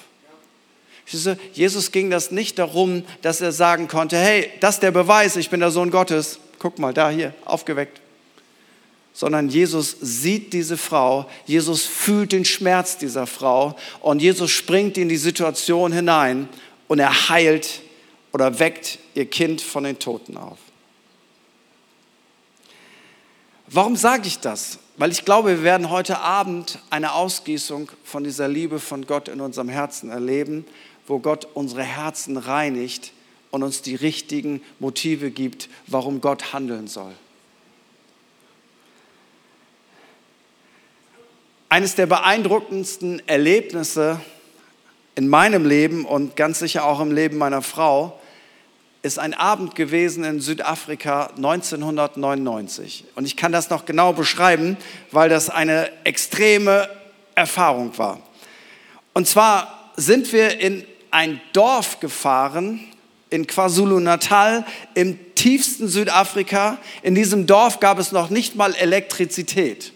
Jesus 1.54 1.90
ging 1.90 2.10
das 2.10 2.30
nicht 2.30 2.58
darum, 2.58 3.02
dass 3.22 3.40
er 3.40 3.52
sagen 3.52 3.88
konnte, 3.88 4.18
hey, 4.18 4.50
das 4.60 4.76
ist 4.76 4.82
der 4.82 4.90
Beweis, 4.90 5.36
ich 5.36 5.48
bin 5.48 5.60
der 5.60 5.70
Sohn 5.70 5.90
Gottes. 5.90 6.38
Guck 6.58 6.78
mal, 6.78 6.92
da 6.92 7.08
hier, 7.08 7.32
aufgeweckt 7.44 8.00
sondern 9.18 9.48
Jesus 9.48 9.96
sieht 10.00 10.52
diese 10.52 10.76
Frau, 10.76 11.28
Jesus 11.44 11.84
fühlt 11.84 12.30
den 12.30 12.44
Schmerz 12.44 12.98
dieser 12.98 13.26
Frau 13.26 13.74
und 14.00 14.22
Jesus 14.22 14.52
springt 14.52 14.96
in 14.96 15.08
die 15.08 15.16
Situation 15.16 15.92
hinein 15.92 16.48
und 16.86 17.00
er 17.00 17.28
heilt 17.28 17.80
oder 18.30 18.60
weckt 18.60 19.00
ihr 19.16 19.26
Kind 19.26 19.60
von 19.60 19.82
den 19.82 19.98
Toten 19.98 20.36
auf. 20.36 20.58
Warum 23.66 23.96
sage 23.96 24.28
ich 24.28 24.38
das? 24.38 24.78
Weil 24.98 25.10
ich 25.10 25.24
glaube, 25.24 25.48
wir 25.48 25.62
werden 25.64 25.90
heute 25.90 26.20
Abend 26.20 26.78
eine 26.88 27.14
Ausgießung 27.14 27.90
von 28.04 28.22
dieser 28.22 28.46
Liebe 28.46 28.78
von 28.78 29.04
Gott 29.04 29.26
in 29.26 29.40
unserem 29.40 29.68
Herzen 29.68 30.10
erleben, 30.10 30.64
wo 31.08 31.18
Gott 31.18 31.48
unsere 31.54 31.82
Herzen 31.82 32.36
reinigt 32.36 33.12
und 33.50 33.64
uns 33.64 33.82
die 33.82 33.96
richtigen 33.96 34.62
Motive 34.78 35.32
gibt, 35.32 35.68
warum 35.88 36.20
Gott 36.20 36.52
handeln 36.52 36.86
soll. 36.86 37.14
Eines 41.70 41.94
der 41.94 42.06
beeindruckendsten 42.06 43.20
Erlebnisse 43.28 44.18
in 45.16 45.28
meinem 45.28 45.66
Leben 45.66 46.06
und 46.06 46.34
ganz 46.34 46.60
sicher 46.60 46.86
auch 46.86 46.98
im 46.98 47.12
Leben 47.12 47.36
meiner 47.36 47.60
Frau 47.60 48.18
ist 49.02 49.18
ein 49.18 49.34
Abend 49.34 49.74
gewesen 49.74 50.24
in 50.24 50.40
Südafrika 50.40 51.26
1999. 51.36 53.04
Und 53.16 53.26
ich 53.26 53.36
kann 53.36 53.52
das 53.52 53.68
noch 53.68 53.84
genau 53.84 54.14
beschreiben, 54.14 54.78
weil 55.12 55.28
das 55.28 55.50
eine 55.50 55.90
extreme 56.04 56.88
Erfahrung 57.34 57.98
war. 57.98 58.20
Und 59.12 59.28
zwar 59.28 59.92
sind 59.94 60.32
wir 60.32 60.58
in 60.60 60.86
ein 61.10 61.38
Dorf 61.52 62.00
gefahren 62.00 62.80
in 63.28 63.46
KwaZulu-Natal 63.46 64.64
im 64.94 65.34
tiefsten 65.34 65.86
Südafrika. 65.86 66.78
In 67.02 67.14
diesem 67.14 67.46
Dorf 67.46 67.78
gab 67.78 67.98
es 67.98 68.10
noch 68.10 68.30
nicht 68.30 68.56
mal 68.56 68.74
Elektrizität. 68.74 69.92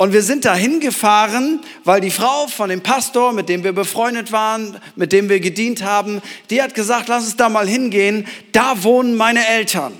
Und 0.00 0.14
wir 0.14 0.22
sind 0.22 0.46
da 0.46 0.54
hingefahren, 0.54 1.60
weil 1.84 2.00
die 2.00 2.10
Frau 2.10 2.46
von 2.46 2.70
dem 2.70 2.82
Pastor, 2.82 3.34
mit 3.34 3.50
dem 3.50 3.64
wir 3.64 3.74
befreundet 3.74 4.32
waren, 4.32 4.80
mit 4.96 5.12
dem 5.12 5.28
wir 5.28 5.40
gedient 5.40 5.82
haben, 5.82 6.22
die 6.48 6.62
hat 6.62 6.72
gesagt, 6.74 7.08
lass 7.08 7.24
uns 7.24 7.36
da 7.36 7.50
mal 7.50 7.68
hingehen, 7.68 8.26
da 8.52 8.82
wohnen 8.82 9.14
meine 9.14 9.46
Eltern. 9.46 9.92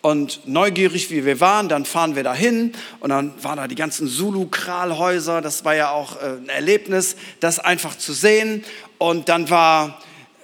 Und 0.00 0.40
neugierig 0.48 1.08
wie 1.12 1.24
wir 1.24 1.38
waren, 1.38 1.68
dann 1.68 1.84
fahren 1.84 2.16
wir 2.16 2.24
da 2.24 2.34
hin 2.34 2.72
und 2.98 3.10
dann 3.10 3.32
waren 3.44 3.58
da 3.58 3.68
die 3.68 3.76
ganzen 3.76 4.08
Zulu-Kralhäuser. 4.08 5.40
Das 5.40 5.64
war 5.64 5.76
ja 5.76 5.92
auch 5.92 6.20
äh, 6.20 6.38
ein 6.38 6.48
Erlebnis, 6.48 7.14
das 7.38 7.60
einfach 7.60 7.96
zu 7.96 8.12
sehen. 8.12 8.64
Und 8.98 9.28
dann 9.28 9.50
war, 9.50 10.00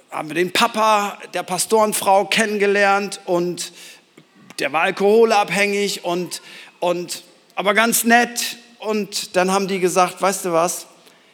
haben 0.09 0.29
wir 0.29 0.35
den 0.35 0.53
Papa 0.53 1.17
der 1.33 1.43
Pastorenfrau 1.43 2.23
kennengelernt 2.27 3.19
und 3.25 3.73
der 4.59 4.71
war 4.71 4.83
alkoholabhängig 4.83 6.05
und, 6.05 6.41
und 6.79 7.23
aber 7.55 7.73
ganz 7.73 8.05
nett. 8.05 8.57
Und 8.79 9.35
dann 9.35 9.51
haben 9.51 9.67
die 9.67 9.81
gesagt, 9.81 10.21
weißt 10.21 10.45
du 10.45 10.53
was, 10.53 10.87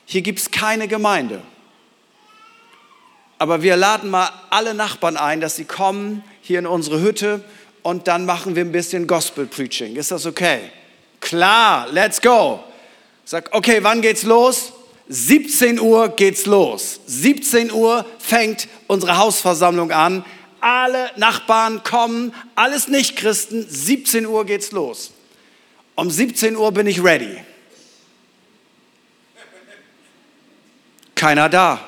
hier 0.06 0.24
gibt 0.24 0.40
es 0.40 0.50
keine 0.50 0.88
Gemeinde. 0.88 1.42
Aber 3.38 3.62
wir 3.62 3.78
laden 3.78 4.10
mal 4.10 4.32
alle 4.50 4.74
Nachbarn 4.74 5.18
ein, 5.18 5.40
dass 5.40 5.56
sie 5.56 5.66
kommen 5.66 6.24
hier 6.42 6.58
in 6.58 6.66
unsere 6.66 7.02
Hütte 7.02 7.44
und 7.84 8.08
dann 8.08 8.26
machen 8.26 8.56
wir 8.56 8.66
ein 8.66 8.72
bisschen 8.72 9.06
Gospel 9.06 9.46
Preaching. 9.46 9.96
Ist 9.96 10.10
das 10.10 10.26
okay? 10.26 10.72
Klar, 11.20 11.88
let's 11.92 12.20
go. 12.20 12.64
Sag, 13.24 13.54
okay, 13.54 13.84
wann 13.84 14.02
geht's 14.02 14.24
los? 14.24 14.74
17 15.10 15.80
Uhr 15.80 16.10
geht's 16.10 16.48
los. 16.48 17.02
17 17.06 17.72
Uhr 17.72 18.04
fängt 18.18 18.68
unsere 18.88 19.18
Hausversammlung 19.18 19.92
an. 19.92 20.26
Alle 20.62 21.12
Nachbarn 21.18 21.84
kommen, 21.84 22.34
alles 22.56 22.88
Nicht-Christen. 22.88 23.64
17 23.70 24.26
Uhr 24.26 24.46
geht's 24.46 24.72
los. 24.72 25.12
Um 25.96 26.10
17 26.10 26.58
Uhr 26.58 26.72
bin 26.72 26.88
ich 26.88 27.02
ready. 27.04 27.42
Keiner 31.16 31.48
da. 31.48 31.80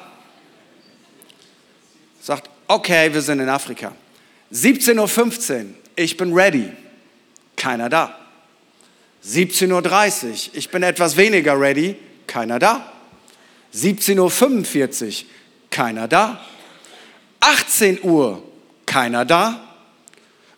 Sagt, 2.22 2.50
okay, 2.68 3.14
wir 3.14 3.22
sind 3.22 3.40
in 3.40 3.50
Afrika. 3.50 3.94
17.15 4.54 5.60
Uhr, 5.60 5.66
ich 5.98 6.16
bin 6.16 6.34
ready. 6.34 6.72
Keiner 7.58 7.90
da. 7.90 8.18
17.30 9.26 9.70
Uhr, 9.72 10.34
ich 10.54 10.70
bin 10.70 10.84
etwas 10.84 11.18
weniger 11.18 11.60
ready. 11.60 11.98
Keiner 12.28 12.60
da. 12.60 12.94
17.45 13.74 15.24
Uhr, 15.24 15.30
keiner 15.70 16.08
da. 16.08 16.40
18 17.42 18.04
Uhr, 18.04 18.42
keiner 18.86 19.26
da. 19.26 19.67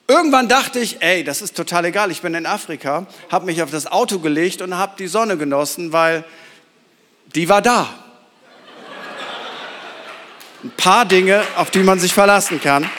Irgendwann 0.10 0.48
dachte 0.48 0.80
ich, 0.80 1.04
ey, 1.04 1.24
das 1.24 1.44
ist 1.44 1.56
total 1.56 1.86
egal, 1.86 2.10
ich 2.10 2.24
bin 2.24 2.34
in 2.34 2.48
Afrika, 2.48 3.06
habe 3.30 3.46
mich 3.46 3.62
auf 3.62 3.70
das 3.70 3.86
Auto 3.86 4.18
gelegt 4.18 4.60
und 4.64 4.76
habe 4.76 4.96
die 4.98 5.06
Sonne 5.06 5.38
genossen, 5.38 5.94
weil 5.94 6.26
die 7.36 7.48
war 7.48 7.62
da. 7.62 7.88
ein 10.64 10.72
paar 10.72 11.06
Dinge, 11.06 11.44
auf 11.58 11.70
die 11.70 11.84
man 11.84 12.00
sich 12.00 12.12
verlassen 12.12 12.60
kann. 12.60 12.90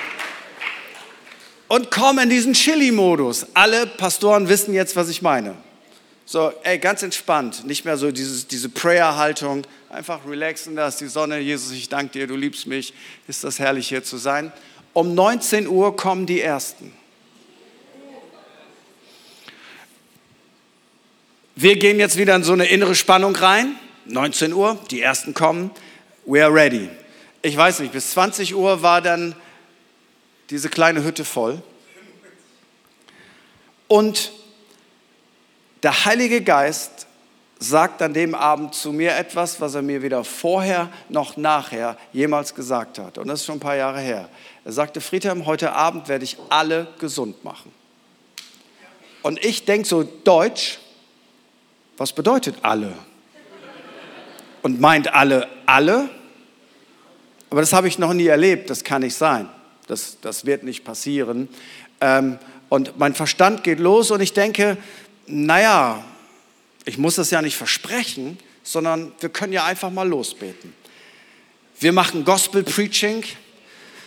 Und 1.67 1.91
komm 1.91 2.21
in 2.21 2.31
diesen 2.31 2.53
Chili-Modus. 2.53 3.49
Alle 3.55 3.89
Pastoren 3.89 4.49
wissen 4.49 4.73
jetzt, 4.73 4.95
was 4.95 5.09
ich 5.09 5.21
meine. 5.21 5.57
So, 6.27 6.53
ey, 6.63 6.79
ganz 6.79 7.03
entspannt, 7.03 7.67
nicht 7.67 7.85
mehr 7.85 7.97
so 7.97 8.13
dieses, 8.13 8.47
diese 8.47 8.69
Prayer-Haltung, 8.69 9.67
einfach 9.89 10.21
relaxen, 10.29 10.77
da 10.77 10.87
ist 10.87 11.01
die 11.01 11.09
Sonne, 11.09 11.41
Jesus, 11.41 11.73
ich 11.73 11.89
danke 11.89 12.13
dir, 12.13 12.29
du 12.29 12.37
liebst 12.37 12.69
mich, 12.69 12.95
ist 13.27 13.43
das 13.43 13.59
herrlich 13.59 13.89
hier 13.89 14.05
zu 14.05 14.17
sein. 14.17 14.53
Um 14.93 15.17
19 15.17 15.67
Uhr 15.67 15.97
kommen 15.97 16.27
die 16.27 16.41
Ersten. 16.41 17.00
Wir 21.63 21.77
gehen 21.77 22.01
jetzt 22.01 22.17
wieder 22.17 22.35
in 22.37 22.43
so 22.43 22.55
eine 22.55 22.65
innere 22.65 22.95
Spannung 22.95 23.37
rein. 23.37 23.77
19 24.07 24.55
Uhr, 24.55 24.79
die 24.91 25.03
Ersten 25.03 25.35
kommen, 25.35 25.71
we 26.25 26.43
are 26.43 26.51
ready. 26.51 26.89
Ich 27.43 27.55
weiß 27.55 27.81
nicht, 27.81 27.93
bis 27.93 28.13
20 28.13 28.55
Uhr 28.55 28.81
war 28.81 29.03
dann 29.03 29.37
diese 30.49 30.71
kleine 30.71 31.05
Hütte 31.05 31.23
voll. 31.23 31.61
Und 33.89 34.33
der 35.83 36.07
Heilige 36.07 36.41
Geist 36.41 37.07
sagt 37.59 38.01
an 38.01 38.15
dem 38.15 38.35
Abend 38.35 38.75
zu 38.75 38.91
mir 38.91 39.15
etwas, 39.19 39.61
was 39.61 39.75
er 39.75 39.83
mir 39.83 40.01
weder 40.01 40.25
vorher 40.25 40.91
noch 41.11 41.37
nachher 41.37 41.99
jemals 42.15 42.55
gesagt 42.55 42.99
hat. 42.99 43.19
Und 43.19 43.29
das 43.29 43.41
ist 43.41 43.45
schon 43.45 43.57
ein 43.57 43.61
paar 43.61 43.77
Jahre 43.77 44.01
her. 44.01 44.31
Er 44.65 44.73
sagte, 44.73 45.03
Friedhelm, 45.03 45.45
heute 45.45 45.75
Abend 45.75 46.09
werde 46.09 46.25
ich 46.25 46.39
alle 46.49 46.89
gesund 46.99 47.45
machen. 47.45 47.71
Und 49.21 49.45
ich 49.45 49.67
denke 49.67 49.87
so, 49.87 50.05
Deutsch, 50.05 50.79
was 52.01 52.15
bedeutet 52.15 52.57
alle? 52.63 52.95
Und 54.63 54.81
meint 54.81 55.13
alle 55.13 55.47
alle? 55.67 56.09
Aber 57.51 57.61
das 57.61 57.75
habe 57.75 57.89
ich 57.89 57.99
noch 57.99 58.15
nie 58.15 58.27
erlebt, 58.27 58.71
das 58.71 58.85
kann 58.85 59.03
nicht 59.03 59.15
sein. 59.15 59.51
Das, 59.87 60.17
das 60.23 60.47
wird 60.47 60.63
nicht 60.63 60.83
passieren. 60.83 61.51
Ähm, 62.01 62.39
und 62.71 62.99
mein 62.99 63.13
Verstand 63.13 63.65
geht 63.65 63.81
los 63.81 64.11
und 64.11 64.23
ich 64.23 64.33
denke, 64.33 64.79
naja, 65.27 66.03
ich 66.87 66.97
muss 66.97 67.17
das 67.17 67.31
ja 67.31 67.43
nicht 67.43 67.59
versprechen, 67.59 68.39
sondern 68.63 69.13
wir 69.21 69.29
können 69.29 69.53
ja 69.53 69.67
einfach 69.67 69.91
mal 69.91 70.09
losbeten. 70.09 70.73
Wir 71.81 71.93
machen 71.93 72.25
Gospel 72.25 72.63
Preaching. 72.63 73.25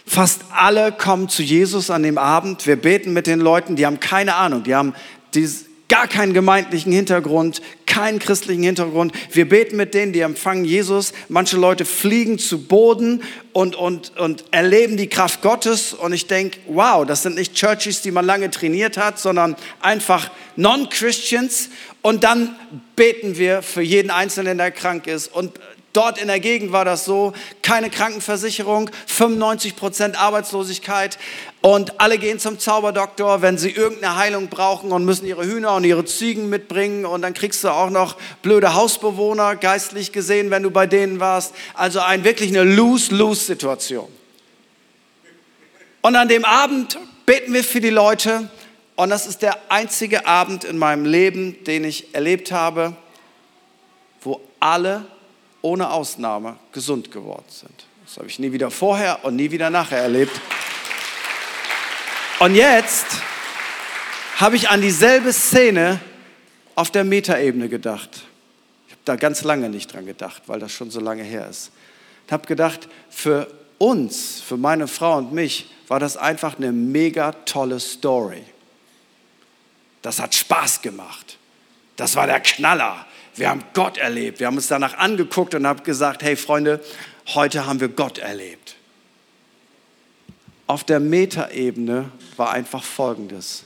Fast 0.08 0.42
alle 0.52 0.94
kommen 0.94 1.30
zu 1.30 1.44
Jesus 1.44 1.92
an 1.92 2.02
dem 2.02 2.18
Abend. 2.18 2.66
Wir 2.66 2.76
beten 2.76 3.14
mit 3.14 3.28
den 3.28 3.40
Leuten, 3.40 3.76
die 3.76 3.86
haben 3.86 4.00
keine 4.00 4.34
Ahnung, 4.34 4.64
die 4.64 4.74
haben 4.74 4.96
dieses, 5.36 5.66
gar 5.94 6.08
keinen 6.08 6.34
gemeindlichen 6.34 6.92
Hintergrund, 6.92 7.62
keinen 7.86 8.18
christlichen 8.18 8.64
Hintergrund. 8.64 9.14
Wir 9.32 9.48
beten 9.48 9.76
mit 9.76 9.94
denen, 9.94 10.12
die 10.12 10.22
empfangen 10.22 10.66
Jesus. 10.66 11.14
Manche 11.30 11.56
Leute 11.56 11.86
fliegen 11.86 12.40
zu 12.40 12.64
Boden 12.64 13.22
und, 13.52 13.76
und, 13.76 14.18
und 14.18 14.44
erleben 14.50 14.98
die 14.98 15.06
Kraft 15.06 15.44
Gottes. 15.44 15.94
Und 15.94 16.12
ich 16.12 16.26
denke, 16.26 16.58
wow, 16.66 17.06
das 17.06 17.22
sind 17.22 17.36
nicht 17.36 17.54
Churches, 17.54 18.02
die 18.02 18.10
man 18.10 18.26
lange 18.26 18.50
trainiert 18.50 18.98
hat, 18.98 19.20
sondern 19.20 19.56
einfach 19.82 20.32
Non-Christians. 20.56 21.70
Und 22.02 22.24
dann 22.24 22.56
beten 22.96 23.38
wir 23.38 23.62
für 23.62 23.84
jeden 23.84 24.10
Einzelnen, 24.10 24.58
der 24.58 24.72
krank 24.72 25.06
ist. 25.06 25.28
Und 25.28 25.60
Dort 25.94 26.18
in 26.18 26.28
der 26.28 26.40
Gegend 26.40 26.72
war 26.72 26.86
das 26.86 27.06
so, 27.06 27.34
keine 27.62 27.92
Krankenversicherung, 27.92 28.90
95 29.06 29.76
Prozent 29.76 30.20
Arbeitslosigkeit 30.20 31.20
und 31.62 32.02
alle 32.02 32.18
gehen 32.18 32.40
zum 32.40 32.58
Zauberdoktor, 32.58 33.44
wenn 33.44 33.60
sie 33.60 33.70
irgendeine 33.70 34.16
Heilung 34.16 34.48
brauchen 34.48 34.92
und 34.92 35.06
müssen 35.06 35.28
ihre 35.28 35.46
Hühner 35.46 35.76
und 35.76 35.84
ihre 35.84 36.04
Ziegen 36.04 36.50
mitbringen 36.50 37.06
und 37.06 37.22
dann 37.22 37.36
kriegst 37.36 37.64
du 37.64 37.70
auch 37.70 37.92
noch 37.92 38.18
blöde 38.42 38.74
Hausbewohner, 38.74 39.56
geistlich 39.56 40.12
gesehen, 40.12 40.50
wenn 40.50 40.64
du 40.64 40.72
bei 40.72 40.88
denen 40.88 41.20
warst. 41.20 41.54
Also 41.76 42.00
ein, 42.00 42.24
wirklich 42.24 42.50
eine 42.50 42.64
Lose-Lose-Situation. 42.64 44.08
Und 46.02 46.16
an 46.16 46.28
dem 46.28 46.44
Abend 46.44 46.98
beten 47.28 47.54
wir 47.54 47.64
für 47.64 47.82
die 47.82 47.92
Leute 47.92 48.50
und 48.96 49.12
das 49.12 49.28
ist 49.28 49.44
der 49.44 49.58
einzige 49.70 50.26
Abend 50.26 50.64
in 50.64 50.80
meinem 50.80 51.06
Leben, 51.06 51.64
den 51.66 51.84
ich 51.84 52.16
erlebt 52.16 52.52
habe, 52.52 52.96
wo 54.22 54.42
alle 54.60 55.06
ohne 55.64 55.90
Ausnahme 55.90 56.58
gesund 56.72 57.10
geworden 57.10 57.46
sind. 57.48 57.86
Das 58.06 58.18
habe 58.18 58.28
ich 58.28 58.38
nie 58.38 58.52
wieder 58.52 58.70
vorher 58.70 59.24
und 59.24 59.36
nie 59.38 59.50
wieder 59.50 59.72
nachher 59.72 60.00
erlebt. 60.00 60.40
Und 62.40 62.54
jetzt 62.54 63.08
habe 64.38 64.58
ich 64.58 64.70
an 64.70 64.82
dieselbe 64.82 65.32
Szene 65.32 66.00
auf 66.76 66.92
der 66.92 67.06
Metaebene 67.06 67.70
gedacht. 67.70 68.10
Ich 68.88 68.94
habe 68.94 69.02
da 69.06 69.16
ganz 69.16 69.44
lange 69.44 69.70
nicht 69.70 69.94
dran 69.94 70.06
gedacht, 70.06 70.44
weil 70.48 70.60
das 70.60 70.72
schon 70.74 70.92
so 70.92 71.00
lange 71.00 71.24
her 71.24 71.48
ist. 71.50 71.72
Ich 72.28 72.34
habe 72.34 72.46
gedacht, 72.46 72.90
für 73.10 73.48
uns, 73.78 74.42
für 74.42 74.58
meine 74.58 74.88
Frau 74.88 75.18
und 75.18 75.32
mich, 75.32 75.70
war 75.88 76.00
das 76.00 76.18
einfach 76.18 76.58
eine 76.58 76.72
mega 76.72 77.32
tolle 77.46 77.80
Story. 77.80 78.44
Das 80.02 80.20
hat 80.20 80.36
Spaß 80.36 80.82
gemacht. 80.82 81.38
Das 81.96 82.16
war 82.16 82.28
der 82.28 82.42
Knaller 82.42 83.06
wir 83.36 83.50
haben 83.50 83.64
Gott 83.74 83.98
erlebt. 83.98 84.40
Wir 84.40 84.48
haben 84.48 84.58
uns 84.58 84.68
danach 84.68 84.98
angeguckt 84.98 85.56
und 85.56 85.66
haben 85.66 85.84
gesagt, 85.84 86.24
hey 86.24 86.36
Freunde, 86.36 86.80
heute 87.34 87.66
haben 87.66 87.80
wir 87.80 87.90
Gott 87.90 88.18
erlebt. 88.18 88.76
Auf 90.68 90.84
der 90.84 91.00
Metaebene 91.00 92.10
war 92.38 92.52
einfach 92.52 92.84
Folgendes. 92.84 93.64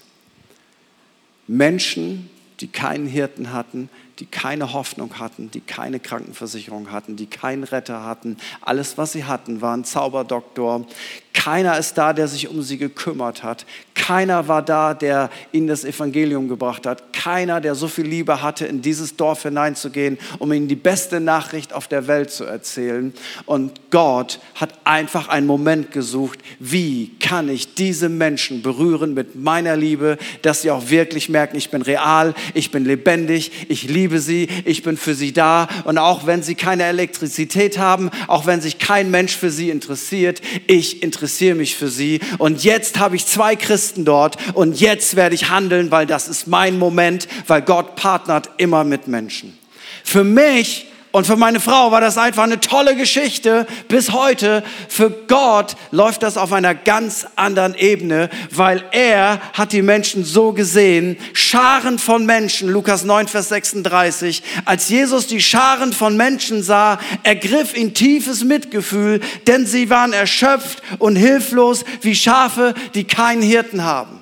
Menschen, 1.48 2.30
die 2.60 2.68
keinen 2.68 3.08
Hirten 3.08 3.54
hatten, 3.54 3.90
die 4.20 4.26
keine 4.26 4.74
Hoffnung 4.74 5.20
hatten, 5.20 5.52
die 5.52 5.62
keine 5.62 6.00
Krankenversicherung 6.00 6.92
hatten, 6.92 7.16
die 7.16 7.28
keinen 7.28 7.64
Retter 7.64 8.04
hatten. 8.04 8.38
Alles, 8.62 8.98
was 8.98 9.12
sie 9.12 9.26
hatten, 9.26 9.62
war 9.62 9.76
ein 9.76 9.84
Zauberdoktor. 9.84 10.86
Keiner 11.34 11.78
ist 11.78 11.98
da, 12.00 12.14
der 12.14 12.28
sich 12.28 12.50
um 12.50 12.64
sie 12.64 12.80
gekümmert 12.80 13.44
hat. 13.44 13.66
Keiner 13.94 14.48
war 14.48 14.64
da, 14.64 14.94
der 14.94 15.30
ihnen 15.52 15.68
das 15.68 15.86
Evangelium 15.86 16.48
gebracht 16.48 16.88
hat. 16.88 17.14
Keiner, 17.14 17.62
der 17.62 17.76
so 17.76 17.88
viel 17.88 18.08
Liebe 18.08 18.42
hatte, 18.42 18.66
in 18.66 18.82
dieses 18.82 19.18
Dorf 19.18 19.44
hineinzugehen, 19.44 20.18
um 20.40 20.52
ihnen 20.52 20.68
die 20.68 20.76
beste 20.76 21.20
Nachricht 21.20 21.74
auf 21.74 21.88
der 21.88 22.08
Welt 22.08 22.32
zu 22.32 22.44
erzählen. 22.44 23.14
Und 23.46 23.92
Gott 23.92 24.40
hat 24.56 24.74
einfach 24.84 25.28
einen 25.28 25.46
Moment 25.46 25.92
gesucht, 25.92 26.40
wie 26.60 27.12
kann 27.20 27.50
ich 27.50 27.76
diese 27.76 28.10
Menschen 28.10 28.62
berühren 28.64 29.14
mit 29.14 29.36
meiner 29.36 29.76
Liebe, 29.76 30.18
dass 30.42 30.64
sie 30.64 30.72
auch 30.72 30.90
wirklich 30.90 31.30
merken, 31.30 31.58
ich 31.58 31.70
bin 31.70 31.82
real, 31.84 32.34
ich 32.56 32.72
bin 32.72 32.84
lebendig, 32.84 33.52
ich 33.70 33.88
liebe 33.88 34.07
liebe 34.08 34.22
sie, 34.22 34.48
ich 34.64 34.84
bin 34.84 34.96
für 34.96 35.14
sie 35.14 35.34
da. 35.34 35.68
Und 35.84 35.98
auch 35.98 36.26
wenn 36.26 36.42
sie 36.42 36.56
keine 36.56 36.84
Elektrizität 36.84 37.78
haben, 37.78 38.10
auch 38.28 38.46
wenn 38.46 38.62
sich 38.62 38.80
kein 38.80 39.12
Mensch 39.12 39.36
für 39.36 39.52
sie 39.52 39.70
interessiert, 39.70 40.42
ich 40.66 41.04
interessiere 41.04 41.56
mich 41.56 41.76
für 41.76 41.90
sie. 41.90 42.22
Und 42.38 42.64
jetzt 42.64 43.00
habe 43.00 43.18
ich 43.18 43.26
zwei 43.26 43.58
Christen 43.58 44.06
dort 44.06 44.38
und 44.54 44.80
jetzt 44.80 45.18
werde 45.18 45.36
ich 45.36 45.50
handeln, 45.50 45.92
weil 45.92 46.06
das 46.06 46.30
ist 46.30 46.48
mein 46.48 46.80
Moment, 46.80 47.28
weil 47.48 47.62
Gott 47.62 47.98
partnert 47.98 48.50
immer 48.58 48.86
mit 48.86 49.10
Menschen. 49.10 49.58
Für 50.06 50.24
mich 50.24 50.87
und 51.12 51.26
für 51.26 51.38
meine 51.38 51.60
Frau 51.60 51.92
war 51.92 52.02
das 52.02 52.18
einfach 52.18 52.44
eine 52.44 52.60
tolle 52.60 52.96
Geschichte 52.96 53.66
bis 53.88 54.12
heute. 54.12 54.64
Für 54.90 55.10
Gott 55.10 55.76
läuft 55.92 56.22
das 56.22 56.38
auf 56.38 56.52
einer 56.52 56.76
ganz 56.76 57.26
anderen 57.36 57.76
Ebene, 57.76 58.30
weil 58.52 58.84
er 58.92 59.40
hat 59.54 59.72
die 59.72 59.82
Menschen 59.82 60.26
so 60.26 60.52
gesehen, 60.52 61.18
Scharen 61.34 61.98
von 61.98 62.26
Menschen, 62.26 62.70
Lukas 62.70 63.04
9, 63.04 63.28
Vers 63.28 63.50
36, 63.50 64.44
als 64.66 64.90
Jesus 64.90 65.28
die 65.28 65.42
Scharen 65.42 65.94
von 65.94 66.18
Menschen 66.18 66.62
sah, 66.62 67.00
ergriff 67.24 67.76
ihn 67.76 67.94
tiefes 67.94 68.44
Mitgefühl, 68.44 69.22
denn 69.48 69.66
sie 69.66 69.90
waren 69.90 70.14
erschöpft 70.14 70.84
und 71.00 71.16
hilflos 71.16 71.86
wie 72.02 72.16
Schafe, 72.16 72.74
die 72.94 73.06
keinen 73.06 73.42
Hirten 73.42 73.84
haben. 73.84 74.17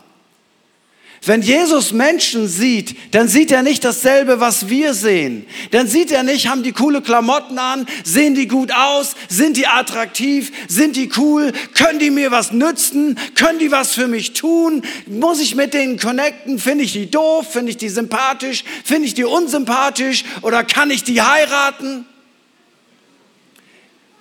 Wenn 1.25 1.41
Jesus 1.41 1.91
Menschen 1.91 2.47
sieht, 2.47 2.95
dann 3.13 3.27
sieht 3.27 3.51
er 3.51 3.63
nicht 3.63 3.83
dasselbe, 3.83 4.39
was 4.39 4.69
wir 4.69 4.93
sehen. 4.93 5.45
Dann 5.71 5.87
sieht 5.87 6.11
er 6.11 6.21
nicht, 6.21 6.47
haben 6.47 6.61
die 6.61 6.71
coole 6.71 7.01
Klamotten 7.01 7.57
an, 7.57 7.87
sehen 8.03 8.35
die 8.35 8.47
gut 8.47 8.71
aus, 8.71 9.15
sind 9.27 9.57
die 9.57 9.65
attraktiv, 9.65 10.51
sind 10.67 10.95
die 10.95 11.09
cool, 11.17 11.51
können 11.73 11.97
die 11.97 12.11
mir 12.11 12.29
was 12.29 12.51
nützen, 12.51 13.17
können 13.33 13.57
die 13.57 13.71
was 13.71 13.93
für 13.93 14.07
mich 14.07 14.33
tun, 14.33 14.83
muss 15.07 15.41
ich 15.41 15.55
mit 15.55 15.73
denen 15.73 15.97
connecten, 15.97 16.59
finde 16.59 16.83
ich 16.83 16.93
die 16.93 17.09
doof, 17.09 17.51
finde 17.51 17.71
ich 17.71 17.77
die 17.77 17.89
sympathisch, 17.89 18.63
finde 18.83 19.07
ich 19.07 19.15
die 19.15 19.23
unsympathisch? 19.23 20.25
Oder 20.43 20.63
kann 20.63 20.91
ich 20.91 21.03
die 21.03 21.21
heiraten? 21.21 22.05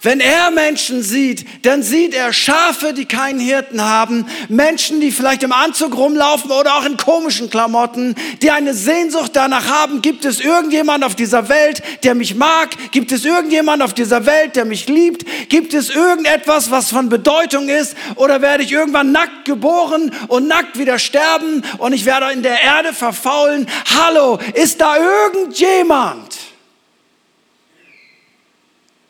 Wenn 0.05 0.21
er 0.21 0.51
Menschen 0.51 1.03
sieht, 1.03 1.47
dann 1.65 1.83
sieht 1.83 2.13
er 2.13 2.35
Schafe, 2.35 2.93
die 2.93 3.07
keinen 3.07 3.41
Hirten 3.41 3.83
haben, 3.83 4.27
Menschen, 4.51 5.01
die 5.01 5.11
vielleicht 5.11 5.43
im 5.43 5.51
Anzug 5.51 5.97
rumlaufen 5.97 6.51
oder 6.51 6.75
auch 6.77 6.85
in 6.85 6.99
komischen 6.99 7.49
Klamotten, 7.49 8.15
die 8.43 8.51
eine 8.51 8.75
Sehnsucht 8.75 9.31
danach 9.33 9.67
haben, 9.67 10.03
gibt 10.03 10.27
es 10.27 10.41
irgendjemand 10.41 11.05
auf 11.05 11.15
dieser 11.15 11.49
Welt, 11.49 11.83
der 12.03 12.15
mich 12.15 12.35
mag? 12.35 12.77
Gibt 12.93 13.13
es 13.13 13.25
irgendjemand 13.25 13.83
auf 13.83 13.95
dieser 13.95 14.27
Welt, 14.27 14.57
der 14.57 14.67
mich 14.67 14.91
liebt? 14.91 15.25
Gibt 15.49 15.73
es 15.73 15.89
irgendetwas, 15.89 16.71
was 16.71 16.91
von 16.91 17.09
Bedeutung 17.09 17.71
ist? 17.71 17.97
Oder 18.17 18.43
werde 18.43 18.63
ich 18.63 18.73
irgendwann 18.73 19.11
nackt 19.11 19.47
geboren 19.47 20.13
und 20.29 20.47
nackt 20.47 20.79
wieder 20.79 20.99
sterben 20.99 21.63
und 21.79 21.95
ich 21.95 22.05
werde 22.05 22.31
in 22.31 22.43
der 22.43 22.61
Erde 22.61 22.93
verfaulen? 22.93 23.67
Hallo, 23.97 24.39
ist 24.53 24.83
da 24.83 24.97
irgendjemand? 25.33 26.54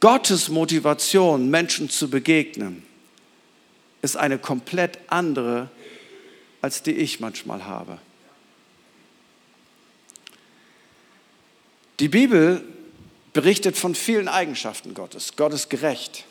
Gottes 0.05 0.51
Motivation, 0.51 1.49
Menschen 1.49 1.89
zu 1.89 2.11
begegnen, 2.11 2.85
ist 4.03 4.19
eine 4.19 4.39
komplett 4.39 4.99
andere, 5.07 5.71
als 6.61 6.83
die 6.83 6.91
ich 6.91 7.21
manchmal 7.21 7.65
habe. 7.65 7.97
Die 12.01 12.09
Bibel 12.09 12.63
berichtet 13.33 13.79
von 13.79 13.95
vielen 13.95 14.29
Eigenschaften 14.29 14.93
Gottes. 14.93 15.37
Gott 15.37 15.55
ist 15.55 15.71
gerecht, 15.71 16.25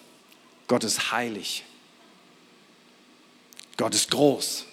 Gott 0.68 0.84
ist 0.84 1.12
heilig, 1.12 1.64
Gott 3.78 3.96
ist 3.96 4.12
groß, 4.12 4.68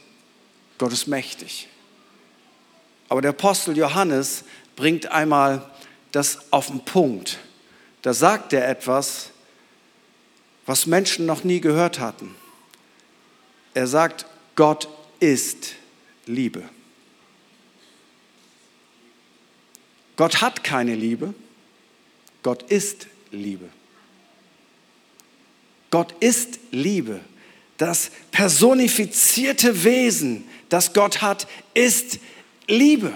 Gott 0.76 0.92
ist 0.92 1.06
mächtig. 1.06 1.68
Aber 3.08 3.22
der 3.22 3.30
Apostel 3.30 3.78
Johannes 3.78 4.44
bringt 4.76 5.06
einmal 5.06 5.70
das 6.12 6.52
auf 6.52 6.66
den 6.66 6.84
Punkt. 6.84 7.38
Da 8.02 8.14
sagt 8.14 8.52
er 8.52 8.68
etwas, 8.68 9.30
was 10.66 10.86
Menschen 10.86 11.26
noch 11.26 11.44
nie 11.44 11.60
gehört 11.60 11.98
hatten. 11.98 12.34
Er 13.74 13.86
sagt, 13.86 14.26
Gott 14.56 14.88
ist 15.20 15.74
Liebe. 16.26 16.62
Gott 20.16 20.40
hat 20.40 20.64
keine 20.64 20.94
Liebe, 20.94 21.34
Gott 22.42 22.62
ist 22.70 23.06
Liebe. 23.30 23.68
Gott 25.90 26.14
ist 26.20 26.58
Liebe. 26.70 27.20
Das 27.78 28.10
personifizierte 28.30 29.82
Wesen, 29.82 30.46
das 30.68 30.92
Gott 30.92 31.22
hat, 31.22 31.46
ist 31.74 32.18
Liebe. 32.66 33.12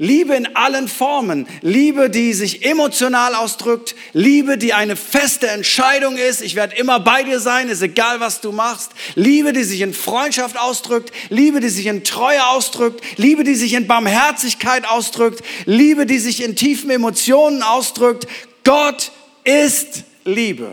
Liebe 0.00 0.36
in 0.36 0.54
allen 0.54 0.86
Formen. 0.86 1.48
Liebe, 1.60 2.08
die 2.08 2.32
sich 2.32 2.64
emotional 2.64 3.34
ausdrückt. 3.34 3.96
Liebe, 4.12 4.56
die 4.56 4.72
eine 4.72 4.94
feste 4.94 5.48
Entscheidung 5.48 6.16
ist. 6.16 6.40
Ich 6.40 6.54
werde 6.54 6.76
immer 6.76 7.00
bei 7.00 7.24
dir 7.24 7.40
sein, 7.40 7.68
ist 7.68 7.82
egal, 7.82 8.20
was 8.20 8.40
du 8.40 8.52
machst. 8.52 8.92
Liebe, 9.16 9.52
die 9.52 9.64
sich 9.64 9.80
in 9.80 9.92
Freundschaft 9.92 10.56
ausdrückt. 10.56 11.10
Liebe, 11.30 11.58
die 11.58 11.68
sich 11.68 11.86
in 11.86 12.04
Treue 12.04 12.46
ausdrückt. 12.46 13.04
Liebe, 13.16 13.42
die 13.42 13.56
sich 13.56 13.74
in 13.74 13.88
Barmherzigkeit 13.88 14.88
ausdrückt. 14.88 15.42
Liebe, 15.64 16.06
die 16.06 16.20
sich 16.20 16.44
in 16.44 16.54
tiefen 16.54 16.90
Emotionen 16.90 17.64
ausdrückt. 17.64 18.28
Gott 18.62 19.10
ist 19.42 20.04
Liebe. 20.24 20.72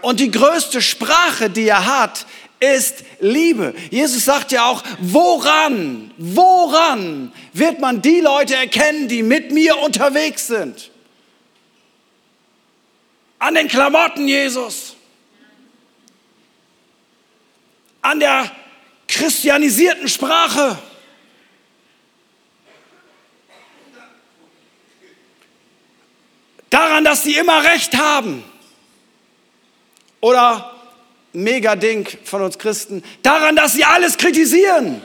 Und 0.00 0.20
die 0.20 0.30
größte 0.30 0.80
Sprache, 0.80 1.50
die 1.50 1.66
er 1.66 1.86
hat, 1.86 2.24
ist 2.60 3.04
Liebe. 3.20 3.74
Jesus 3.90 4.24
sagt 4.24 4.52
ja 4.52 4.66
auch, 4.66 4.82
woran, 5.00 6.12
woran 6.16 7.32
wird 7.52 7.80
man 7.80 8.02
die 8.02 8.20
Leute 8.20 8.56
erkennen, 8.56 9.08
die 9.08 9.22
mit 9.22 9.52
mir 9.52 9.78
unterwegs 9.78 10.46
sind? 10.46 10.90
An 13.38 13.54
den 13.54 13.68
Klamotten, 13.68 14.26
Jesus. 14.26 14.96
An 18.02 18.20
der 18.20 18.50
christianisierten 19.06 20.08
Sprache. 20.08 20.78
Daran, 26.70 27.04
dass 27.04 27.22
sie 27.22 27.36
immer 27.36 27.62
recht 27.64 27.96
haben. 27.96 28.44
Oder 30.20 30.77
mega 31.42 31.76
Ding 31.76 32.08
von 32.24 32.42
uns 32.42 32.58
Christen, 32.58 33.02
daran, 33.22 33.56
dass 33.56 33.72
sie 33.72 33.84
alles 33.84 34.16
kritisieren. 34.16 35.00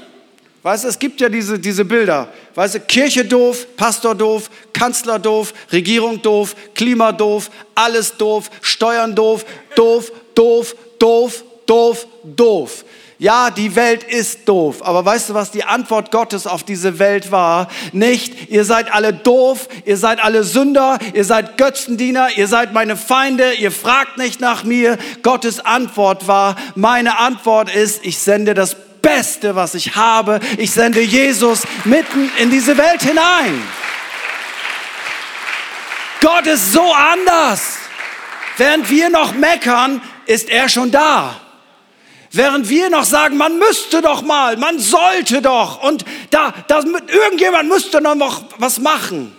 Weißt 0.63 0.85
du, 0.85 0.87
es 0.87 0.97
gibt 0.97 1.19
ja 1.19 1.27
diese, 1.27 1.59
diese 1.59 1.83
Bilder. 1.83 2.29
Weißt 2.55 2.75
du, 2.75 2.79
Kirche 2.79 3.25
doof, 3.25 3.67
Pastor 3.75 4.15
doof, 4.15 4.49
Kanzler 4.71 5.19
doof, 5.19 5.53
Regierung 5.71 6.21
doof, 6.21 6.55
Klima 6.73 7.11
doof, 7.11 7.51
alles 7.75 8.15
doof, 8.15 8.49
Steuern 8.61 9.13
doof, 9.13 9.45
doof, 9.75 10.11
doof, 10.33 10.75
doof, 10.99 11.43
doof, 11.65 12.07
doof. 12.23 12.85
Ja, 13.19 13.51
die 13.51 13.75
Welt 13.75 14.03
ist 14.03 14.49
doof, 14.49 14.77
aber 14.81 15.05
weißt 15.05 15.29
du, 15.29 15.33
was 15.33 15.51
die 15.51 15.63
Antwort 15.63 16.11
Gottes 16.11 16.47
auf 16.47 16.63
diese 16.63 16.99
Welt 16.99 17.31
war? 17.31 17.67
Nicht, 17.91 18.49
ihr 18.49 18.65
seid 18.65 18.91
alle 18.91 19.13
doof, 19.13 19.69
ihr 19.85 19.97
seid 19.97 20.23
alle 20.23 20.43
Sünder, 20.43 20.97
ihr 21.13 21.23
seid 21.23 21.57
Götzendiener, 21.57 22.29
ihr 22.35 22.47
seid 22.47 22.73
meine 22.73 22.97
Feinde, 22.97 23.53
ihr 23.53 23.71
fragt 23.71 24.17
nicht 24.17 24.41
nach 24.41 24.63
mir. 24.63 24.97
Gottes 25.21 25.63
Antwort 25.63 26.27
war, 26.27 26.55
meine 26.75 27.19
Antwort 27.19 27.73
ist, 27.73 28.03
ich 28.03 28.17
sende 28.17 28.53
das 28.53 28.75
Beste, 29.03 29.55
was 29.55 29.75
ich 29.75 29.95
habe. 29.95 30.39
Ich 30.57 30.71
sende 30.71 31.01
Jesus 31.01 31.61
mitten 31.83 32.31
in 32.39 32.49
diese 32.49 32.77
Welt 32.77 33.03
hinein. 33.03 33.61
Gott 36.19 36.47
ist 36.47 36.71
so 36.71 36.93
anders. 36.93 37.77
Während 38.57 38.89
wir 38.89 39.09
noch 39.09 39.33
meckern, 39.33 40.01
ist 40.25 40.49
er 40.49 40.69
schon 40.69 40.89
da. 40.89 41.42
Während 42.35 42.67
wir 42.67 42.89
noch 42.89 43.03
sagen, 43.03 43.37
man 43.37 43.59
müsste 43.59 44.01
doch 44.01 44.23
mal, 44.23 44.57
man 44.57 44.79
sollte 44.79 45.39
doch 45.39 45.83
und 45.83 46.03
da, 46.31 46.51
da 46.67 46.79
irgendjemand 46.79 47.69
müsste 47.69 48.01
noch 48.01 48.43
was 48.57 48.79
machen. 48.79 49.35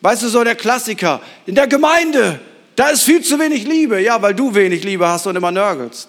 Weißt 0.00 0.24
du, 0.24 0.28
so 0.28 0.42
der 0.42 0.56
Klassiker, 0.56 1.20
in 1.46 1.54
der 1.54 1.68
Gemeinde, 1.68 2.40
da 2.74 2.88
ist 2.88 3.04
viel 3.04 3.22
zu 3.22 3.38
wenig 3.38 3.64
Liebe. 3.64 4.00
Ja, 4.00 4.20
weil 4.20 4.34
du 4.34 4.54
wenig 4.54 4.82
Liebe 4.82 5.06
hast 5.06 5.26
und 5.28 5.36
immer 5.36 5.52
nörgelst. 5.52 6.08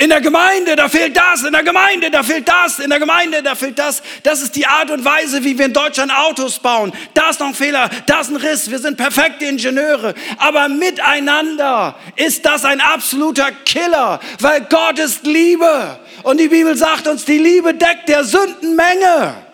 In 0.00 0.08
der 0.08 0.22
Gemeinde, 0.22 0.76
da 0.76 0.88
fehlt 0.88 1.14
das, 1.14 1.44
in 1.44 1.52
der 1.52 1.62
Gemeinde, 1.62 2.10
da 2.10 2.22
fehlt 2.22 2.48
das, 2.48 2.78
in 2.78 2.88
der 2.88 2.98
Gemeinde, 2.98 3.42
da 3.42 3.54
fehlt 3.54 3.78
das. 3.78 4.02
Das 4.22 4.40
ist 4.40 4.56
die 4.56 4.66
Art 4.66 4.90
und 4.90 5.04
Weise, 5.04 5.44
wie 5.44 5.58
wir 5.58 5.66
in 5.66 5.74
Deutschland 5.74 6.10
Autos 6.10 6.58
bauen. 6.58 6.90
Da 7.12 7.28
ist 7.28 7.38
noch 7.38 7.48
ein 7.48 7.54
Fehler, 7.54 7.90
da 8.06 8.22
ist 8.22 8.30
ein 8.30 8.36
Riss, 8.36 8.70
wir 8.70 8.78
sind 8.78 8.96
perfekte 8.96 9.44
Ingenieure. 9.44 10.14
Aber 10.38 10.70
miteinander 10.70 11.96
ist 12.16 12.46
das 12.46 12.64
ein 12.64 12.80
absoluter 12.80 13.52
Killer, 13.66 14.20
weil 14.38 14.62
Gott 14.70 14.98
ist 14.98 15.26
Liebe. 15.26 16.00
Und 16.22 16.40
die 16.40 16.48
Bibel 16.48 16.74
sagt 16.78 17.06
uns, 17.06 17.26
die 17.26 17.36
Liebe 17.36 17.74
deckt 17.74 18.08
der 18.08 18.24
Sündenmenge. 18.24 19.49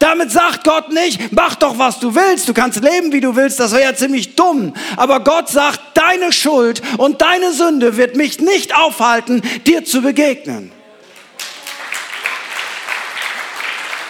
Damit 0.00 0.32
sagt 0.32 0.64
Gott 0.64 0.90
nicht, 0.90 1.30
mach 1.30 1.56
doch, 1.56 1.78
was 1.78 2.00
du 2.00 2.14
willst, 2.14 2.48
du 2.48 2.54
kannst 2.54 2.82
leben, 2.82 3.12
wie 3.12 3.20
du 3.20 3.36
willst, 3.36 3.60
das 3.60 3.72
wäre 3.72 3.82
ja 3.82 3.94
ziemlich 3.94 4.34
dumm. 4.34 4.72
Aber 4.96 5.20
Gott 5.20 5.48
sagt, 5.50 5.78
deine 5.94 6.32
Schuld 6.32 6.80
und 6.96 7.20
deine 7.20 7.52
Sünde 7.52 7.98
wird 7.98 8.16
mich 8.16 8.40
nicht 8.40 8.74
aufhalten, 8.74 9.42
dir 9.66 9.84
zu 9.84 10.00
begegnen. 10.00 10.72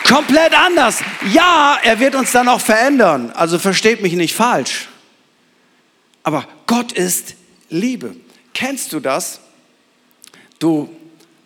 Komplett 0.08 0.56
anders. 0.56 1.00
Ja, 1.32 1.78
er 1.82 1.98
wird 1.98 2.14
uns 2.14 2.30
dann 2.30 2.48
auch 2.48 2.60
verändern. 2.60 3.32
Also 3.34 3.58
versteht 3.58 4.00
mich 4.00 4.12
nicht 4.12 4.34
falsch. 4.34 4.88
Aber 6.22 6.46
Gott 6.66 6.92
ist 6.92 7.34
Liebe. 7.68 8.14
Kennst 8.54 8.92
du 8.92 9.00
das? 9.00 9.40
Du 10.60 10.88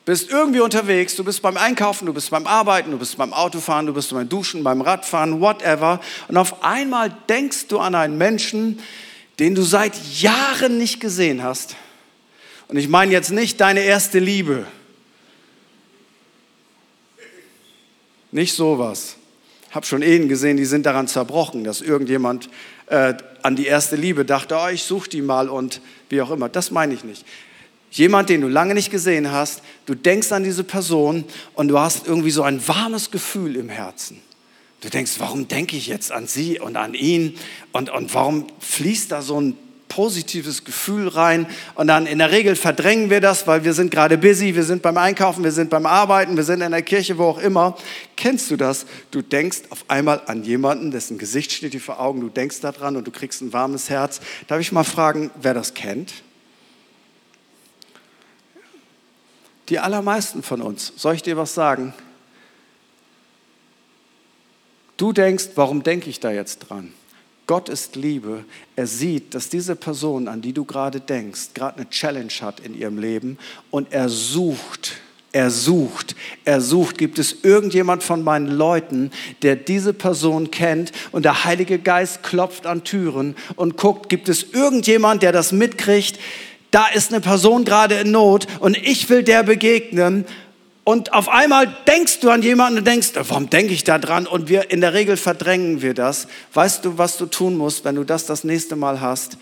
bist 0.04 0.30
irgendwie 0.30 0.60
unterwegs, 0.60 1.16
du 1.16 1.24
bist 1.24 1.40
beim 1.40 1.56
Einkaufen, 1.56 2.06
du 2.06 2.12
bist 2.12 2.30
beim 2.30 2.46
Arbeiten, 2.46 2.90
du 2.90 2.98
bist 2.98 3.16
beim 3.16 3.32
Autofahren, 3.32 3.86
du 3.86 3.94
bist 3.94 4.10
beim 4.10 4.28
Duschen, 4.28 4.62
beim 4.62 4.82
Radfahren, 4.82 5.40
whatever. 5.40 6.00
Und 6.28 6.36
auf 6.36 6.62
einmal 6.62 7.14
denkst 7.28 7.68
du 7.68 7.78
an 7.78 7.94
einen 7.94 8.18
Menschen, 8.18 8.80
den 9.38 9.54
du 9.54 9.62
seit 9.62 9.96
Jahren 10.20 10.78
nicht 10.78 11.00
gesehen 11.00 11.42
hast. 11.42 11.76
Und 12.68 12.76
ich 12.76 12.88
meine 12.88 13.12
jetzt 13.12 13.30
nicht 13.30 13.60
deine 13.60 13.80
erste 13.80 14.18
Liebe. 14.18 14.66
Nicht 18.30 18.54
sowas. 18.54 19.16
Ich 19.68 19.74
habe 19.74 19.86
schon 19.86 20.02
Ehen 20.02 20.28
gesehen, 20.28 20.56
die 20.56 20.64
sind 20.66 20.86
daran 20.86 21.08
zerbrochen, 21.08 21.64
dass 21.64 21.80
irgendjemand 21.80 22.48
äh, 22.86 23.14
an 23.42 23.56
die 23.56 23.66
erste 23.66 23.96
Liebe 23.96 24.24
dachte, 24.24 24.56
oh, 24.60 24.68
ich 24.68 24.82
suche 24.84 25.08
die 25.08 25.22
mal 25.22 25.48
und 25.48 25.80
wie 26.10 26.20
auch 26.20 26.30
immer. 26.30 26.48
Das 26.48 26.70
meine 26.70 26.94
ich 26.94 27.04
nicht. 27.04 27.24
Jemand, 27.94 28.28
den 28.28 28.40
du 28.40 28.48
lange 28.48 28.74
nicht 28.74 28.90
gesehen 28.90 29.30
hast, 29.30 29.62
du 29.86 29.94
denkst 29.94 30.32
an 30.32 30.42
diese 30.42 30.64
Person 30.64 31.24
und 31.54 31.68
du 31.68 31.78
hast 31.78 32.08
irgendwie 32.08 32.32
so 32.32 32.42
ein 32.42 32.66
warmes 32.66 33.12
Gefühl 33.12 33.54
im 33.54 33.68
Herzen. 33.68 34.20
Du 34.80 34.88
denkst, 34.90 35.12
warum 35.18 35.46
denke 35.46 35.76
ich 35.76 35.86
jetzt 35.86 36.10
an 36.10 36.26
sie 36.26 36.58
und 36.58 36.76
an 36.76 36.94
ihn 36.94 37.38
und, 37.70 37.90
und 37.90 38.12
warum 38.12 38.48
fließt 38.58 39.12
da 39.12 39.22
so 39.22 39.40
ein 39.40 39.56
positives 39.86 40.64
Gefühl 40.64 41.06
rein 41.06 41.46
und 41.76 41.86
dann 41.86 42.08
in 42.08 42.18
der 42.18 42.32
Regel 42.32 42.56
verdrängen 42.56 43.10
wir 43.10 43.20
das, 43.20 43.46
weil 43.46 43.62
wir 43.62 43.74
sind 43.74 43.92
gerade 43.92 44.18
busy, 44.18 44.56
wir 44.56 44.64
sind 44.64 44.82
beim 44.82 44.96
Einkaufen, 44.96 45.44
wir 45.44 45.52
sind 45.52 45.70
beim 45.70 45.86
Arbeiten, 45.86 46.36
wir 46.36 46.42
sind 46.42 46.62
in 46.62 46.72
der 46.72 46.82
Kirche, 46.82 47.16
wo 47.16 47.26
auch 47.26 47.38
immer. 47.38 47.76
Kennst 48.16 48.50
du 48.50 48.56
das? 48.56 48.86
Du 49.12 49.22
denkst 49.22 49.62
auf 49.70 49.84
einmal 49.86 50.20
an 50.26 50.42
jemanden, 50.42 50.90
dessen 50.90 51.16
Gesicht 51.16 51.52
steht 51.52 51.74
dir 51.74 51.80
vor 51.80 52.00
Augen, 52.00 52.20
du 52.20 52.28
denkst 52.28 52.60
daran 52.60 52.96
und 52.96 53.06
du 53.06 53.12
kriegst 53.12 53.40
ein 53.40 53.52
warmes 53.52 53.88
Herz. 53.88 54.20
Darf 54.48 54.58
ich 54.58 54.72
mal 54.72 54.82
fragen, 54.82 55.30
wer 55.40 55.54
das 55.54 55.74
kennt? 55.74 56.12
Die 59.68 59.78
allermeisten 59.78 60.42
von 60.42 60.60
uns, 60.60 60.92
soll 60.96 61.14
ich 61.14 61.22
dir 61.22 61.36
was 61.36 61.54
sagen? 61.54 61.94
Du 64.96 65.12
denkst, 65.12 65.50
warum 65.54 65.82
denke 65.82 66.10
ich 66.10 66.20
da 66.20 66.30
jetzt 66.30 66.60
dran? 66.60 66.92
Gott 67.46 67.68
ist 67.68 67.96
Liebe. 67.96 68.44
Er 68.76 68.86
sieht, 68.86 69.34
dass 69.34 69.48
diese 69.48 69.76
Person, 69.76 70.28
an 70.28 70.40
die 70.40 70.52
du 70.52 70.64
gerade 70.64 71.00
denkst, 71.00 71.54
gerade 71.54 71.78
eine 71.78 71.90
Challenge 71.90 72.32
hat 72.40 72.60
in 72.60 72.78
ihrem 72.78 72.98
Leben 72.98 73.38
und 73.70 73.92
er 73.92 74.08
sucht 74.08 74.92
Er 75.32 75.50
sucht, 75.50 76.14
er 76.44 76.60
sucht. 76.60 76.96
Gibt 76.96 77.18
es 77.18 77.42
irgendjemand 77.42 78.04
von 78.04 78.22
meinen 78.22 78.46
Leuten, 78.46 79.10
der 79.42 79.56
diese 79.56 79.92
Person 79.92 80.52
kennt 80.52 80.92
und 81.10 81.24
der 81.24 81.44
Heilige 81.44 81.80
Geist 81.80 82.22
klopft 82.22 82.66
an 82.66 82.84
Türen 82.84 83.34
und 83.56 83.76
guckt, 83.76 84.08
gibt 84.08 84.28
es 84.28 84.52
irgendjemand, 84.52 85.24
der 85.24 85.32
das 85.32 85.50
mitkriegt? 85.50 86.20
Da 86.74 86.88
ist 86.88 87.12
eine 87.12 87.20
Person 87.20 87.64
gerade 87.64 87.94
in 87.94 88.10
Not 88.10 88.48
und 88.58 88.76
ich 88.76 89.08
will 89.08 89.22
der 89.22 89.44
begegnen 89.44 90.26
und 90.82 91.12
auf 91.12 91.28
einmal 91.28 91.72
denkst 91.86 92.18
du 92.18 92.30
an 92.30 92.42
jemanden 92.42 92.80
und 92.80 92.84
denkst, 92.84 93.12
warum 93.14 93.48
denke 93.48 93.72
ich 93.72 93.84
da 93.84 93.96
dran? 93.96 94.26
Und 94.26 94.48
wir, 94.48 94.72
in 94.72 94.80
der 94.80 94.92
Regel 94.92 95.16
verdrängen 95.16 95.82
wir 95.82 95.94
das. 95.94 96.26
Weißt 96.52 96.84
du, 96.84 96.98
was 96.98 97.16
du 97.16 97.26
tun 97.26 97.56
musst, 97.56 97.84
wenn 97.84 97.94
du 97.94 98.02
das 98.02 98.26
das 98.26 98.42
nächste 98.42 98.74
Mal 98.74 99.00
hast? 99.00 99.38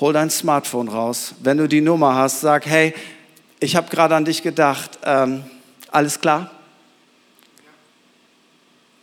Hol 0.00 0.12
dein 0.12 0.28
Smartphone 0.28 0.88
raus. 0.88 1.36
Wenn 1.40 1.58
du 1.58 1.68
die 1.68 1.82
Nummer 1.82 2.16
hast, 2.16 2.40
sag, 2.40 2.66
hey, 2.66 2.94
ich 3.60 3.76
habe 3.76 3.88
gerade 3.88 4.16
an 4.16 4.24
dich 4.24 4.42
gedacht. 4.42 4.98
Ähm, 5.04 5.44
alles 5.92 6.18
klar? 6.18 6.50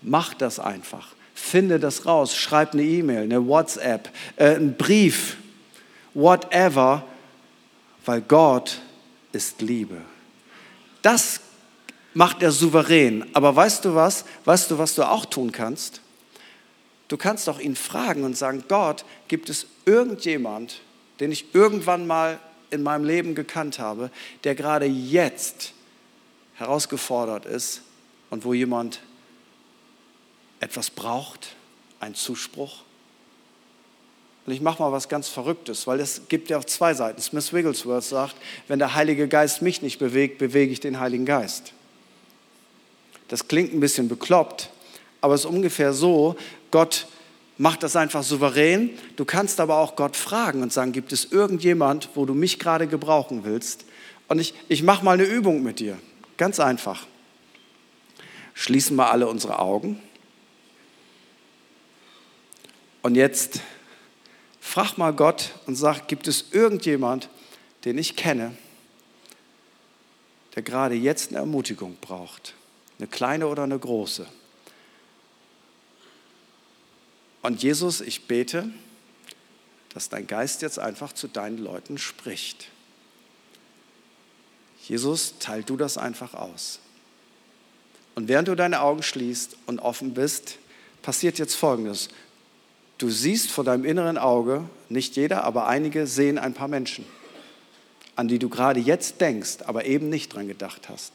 Mach 0.02 0.34
das 0.34 0.60
einfach. 0.60 1.08
Finde 1.34 1.80
das 1.80 2.06
raus. 2.06 2.36
Schreib 2.36 2.74
eine 2.74 2.84
E-Mail, 2.84 3.24
eine 3.24 3.48
WhatsApp, 3.48 4.10
äh, 4.36 4.56
einen 4.56 4.76
Brief, 4.76 5.38
whatever, 6.14 7.06
weil 8.06 8.22
Gott 8.22 8.82
ist 9.32 9.62
Liebe. 9.62 10.02
Das 11.02 11.42
macht 12.14 12.42
er 12.42 12.52
souverän. 12.52 13.26
Aber 13.34 13.56
weißt 13.56 13.86
du 13.86 13.96
was? 13.96 14.26
Weißt 14.46 14.72
du, 14.72 14.78
was 14.78 14.96
du 14.96 15.04
auch 15.04 15.26
tun 15.26 15.52
kannst? 15.52 16.02
Du 17.08 17.18
kannst 17.18 17.48
doch 17.48 17.60
ihn 17.60 17.76
fragen 17.76 18.24
und 18.24 18.38
sagen, 18.38 18.64
Gott, 18.68 19.04
gibt 19.28 19.50
es 19.50 19.66
irgendjemand, 19.86 20.82
den 21.20 21.32
ich 21.32 21.54
irgendwann 21.56 22.06
mal 22.06 22.40
in 22.70 22.84
meinem 22.84 23.04
Leben 23.04 23.36
gekannt 23.36 23.80
habe, 23.80 24.12
der 24.44 24.54
gerade 24.54 24.86
jetzt 24.86 25.74
herausgefordert 26.56 27.46
ist 27.46 27.82
und 28.30 28.46
wo 28.46 28.54
jemand 28.54 29.02
etwas 30.60 30.90
braucht, 30.90 31.56
einen 32.00 32.16
Zuspruch? 32.16 32.84
Und 34.50 34.56
ich 34.56 34.62
mache 34.62 34.82
mal 34.82 34.92
was 34.92 35.10
ganz 35.10 35.28
Verrücktes, 35.30 35.86
weil 35.86 36.00
es 36.00 36.24
gibt 36.28 36.50
ja 36.50 36.58
auch 36.58 36.66
zwei 36.66 36.96
Seiten. 36.96 37.22
Smith 37.22 37.54
Wigglesworth 37.54 38.04
sagt, 38.04 38.36
wenn 38.68 38.80
der 38.80 38.96
Heilige 38.96 39.28
Geist 39.28 39.62
mich 39.62 39.84
nicht 39.84 40.00
bewegt, 40.00 40.40
bewege 40.40 40.74
ich 40.74 40.80
den 40.80 41.00
Heiligen 41.00 41.26
Geist. 41.26 41.72
Das 43.28 43.48
klingt 43.48 43.76
ein 43.76 43.80
bisschen 43.80 44.10
bekloppt, 44.10 44.72
aber 45.22 45.36
es 45.36 45.42
ist 45.42 45.46
ungefähr 45.46 45.94
so, 45.94 46.36
Gott 46.72 47.06
macht 47.60 47.84
das 47.84 47.96
einfach 47.96 48.24
souverän. 48.24 48.90
Du 49.18 49.24
kannst 49.24 49.60
aber 49.60 49.78
auch 49.78 49.96
Gott 49.96 50.16
fragen 50.16 50.64
und 50.64 50.74
sagen, 50.74 50.94
gibt 50.94 51.14
es 51.14 51.32
irgendjemand, 51.32 52.10
wo 52.16 52.26
du 52.26 52.34
mich 52.34 52.58
gerade 52.58 52.88
gebrauchen 52.88 53.44
willst? 53.44 53.86
Und 54.30 54.40
ich, 54.40 54.56
ich 54.68 54.82
mache 54.82 55.06
mal 55.06 55.12
eine 55.12 55.26
Übung 55.26 55.62
mit 55.62 55.80
dir. 55.80 56.00
Ganz 56.38 56.60
einfach. 56.60 57.06
Schließen 58.56 58.96
wir 58.96 59.12
alle 59.12 59.28
unsere 59.28 59.60
Augen. 59.60 60.02
Und 63.04 63.14
jetzt 63.14 63.62
frag 64.70 65.00
mal 65.00 65.14
Gott 65.14 65.56
und 65.66 65.76
sag, 65.76 66.08
gibt 66.08 66.28
es 66.28 66.52
irgendjemand, 66.52 67.28
den 67.86 67.98
ich 67.98 68.16
kenne, 68.16 68.56
der 70.56 70.62
gerade 70.62 70.94
jetzt 70.94 71.30
eine 71.30 71.40
Ermutigung 71.40 71.98
braucht? 72.00 72.54
Eine 73.00 73.08
kleine 73.08 73.48
oder 73.48 73.64
eine 73.64 73.80
große. 73.80 74.28
Und 77.42 77.64
Jesus, 77.64 78.00
ich 78.00 78.28
bete, 78.28 78.70
dass 79.96 80.10
dein 80.10 80.28
Geist 80.28 80.62
jetzt 80.62 80.78
einfach 80.78 81.14
zu 81.14 81.28
deinen 81.28 81.58
Leuten 81.58 81.98
spricht. 81.98 82.70
Jesus, 84.88 85.40
teil 85.40 85.64
du 85.64 85.78
das 85.78 85.98
einfach 85.98 86.36
aus. 86.36 86.80
Und 88.14 88.28
während 88.28 88.48
du 88.48 88.56
deine 88.56 88.82
Augen 88.82 89.02
schließt 89.02 89.58
und 89.66 89.80
offen 89.80 90.14
bist, 90.14 90.60
passiert 91.02 91.40
jetzt 91.40 91.56
Folgendes. 91.56 92.10
Du 93.00 93.10
siehst 93.10 93.50
vor 93.50 93.64
deinem 93.64 93.86
inneren 93.86 94.18
Auge, 94.18 94.66
nicht 94.90 95.16
jeder, 95.16 95.46
aber 95.46 95.68
einige 95.68 96.06
sehen 96.06 96.38
ein 96.38 96.54
paar 96.54 96.68
Menschen, 96.68 97.06
an 98.18 98.28
die 98.28 98.40
du 98.40 98.50
gerade 98.50 98.82
jetzt 98.82 99.22
denkst, 99.22 99.60
aber 99.66 99.86
eben 99.86 100.10
nicht 100.10 100.36
dran 100.36 100.50
gedacht 100.50 100.90
hast. 100.90 101.14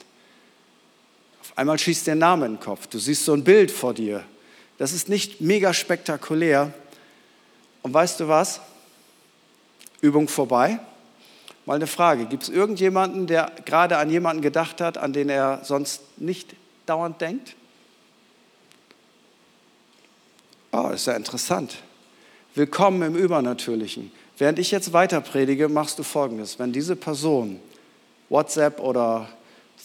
Auf 1.42 1.58
einmal 1.58 1.78
schießt 1.78 2.06
der 2.06 2.14
Name 2.14 2.46
in 2.46 2.54
den 2.54 2.60
Kopf. 2.60 2.86
Du 2.86 2.98
siehst 2.98 3.26
so 3.26 3.34
ein 3.34 3.44
Bild 3.44 3.70
vor 3.70 3.92
dir. 3.92 4.24
Das 4.78 4.94
ist 4.94 5.10
nicht 5.10 5.42
mega 5.42 5.74
spektakulär. 5.74 6.72
Und 7.82 7.92
weißt 7.92 8.18
du 8.18 8.28
was? 8.28 8.62
Übung 10.00 10.26
vorbei. 10.26 10.80
Mal 11.66 11.74
eine 11.74 11.86
Frage. 11.86 12.24
Gibt 12.24 12.44
es 12.44 12.48
irgendjemanden, 12.48 13.26
der 13.26 13.52
gerade 13.66 13.98
an 13.98 14.08
jemanden 14.08 14.40
gedacht 14.40 14.80
hat, 14.80 14.96
an 14.96 15.12
den 15.12 15.28
er 15.28 15.60
sonst 15.64 16.00
nicht 16.16 16.56
dauernd 16.86 17.20
denkt? 17.20 17.56
Oh, 20.76 20.88
ist 20.88 21.06
ja 21.06 21.12
interessant. 21.12 21.76
Willkommen 22.56 23.00
im 23.02 23.14
Übernatürlichen. 23.14 24.10
Während 24.38 24.58
ich 24.58 24.72
jetzt 24.72 24.92
weiter 24.92 25.20
predige, 25.20 25.68
machst 25.68 26.00
du 26.00 26.02
Folgendes. 26.02 26.58
Wenn 26.58 26.72
diese 26.72 26.96
Person 26.96 27.60
WhatsApp 28.28 28.80
oder 28.80 29.28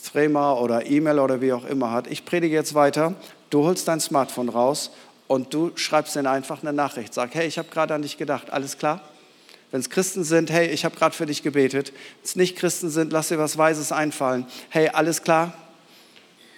Threema 0.04 0.54
oder 0.54 0.88
E-Mail 0.88 1.20
oder 1.20 1.42
wie 1.42 1.54
auch 1.54 1.66
immer 1.66 1.92
hat. 1.92 2.08
Ich 2.08 2.26
predige 2.26 2.56
jetzt 2.56 2.74
weiter. 2.74 3.14
Du 3.52 3.66
holst 3.66 3.88
dein 3.88 4.00
Smartphone 4.00 4.50
raus 4.50 4.90
und 5.28 5.54
du 5.54 5.70
schreibst 5.76 6.16
denen 6.16 6.26
einfach 6.26 6.64
eine 6.64 6.74
Nachricht. 6.74 7.14
Sag, 7.14 7.36
hey, 7.36 7.46
ich 7.46 7.60
habe 7.60 7.70
gerade 7.70 7.94
an 7.94 8.02
dich 8.02 8.18
gedacht. 8.18 8.52
Alles 8.52 8.80
klar? 8.80 9.00
Wenn 9.70 9.82
es 9.82 9.92
Christen 9.92 10.24
sind, 10.24 10.50
hey, 10.50 10.70
ich 10.70 10.86
habe 10.86 10.96
gerade 10.96 11.16
für 11.16 11.28
dich 11.28 11.44
gebetet. 11.44 11.90
Wenn 11.92 12.24
es 12.24 12.36
nicht 12.36 12.58
Christen 12.58 12.90
sind, 12.90 13.14
lass 13.14 13.28
dir 13.28 13.38
was 13.38 13.60
Weises 13.60 13.92
einfallen. 13.92 14.48
Hey, 14.70 14.90
alles 14.90 15.22
klar? 15.22 15.54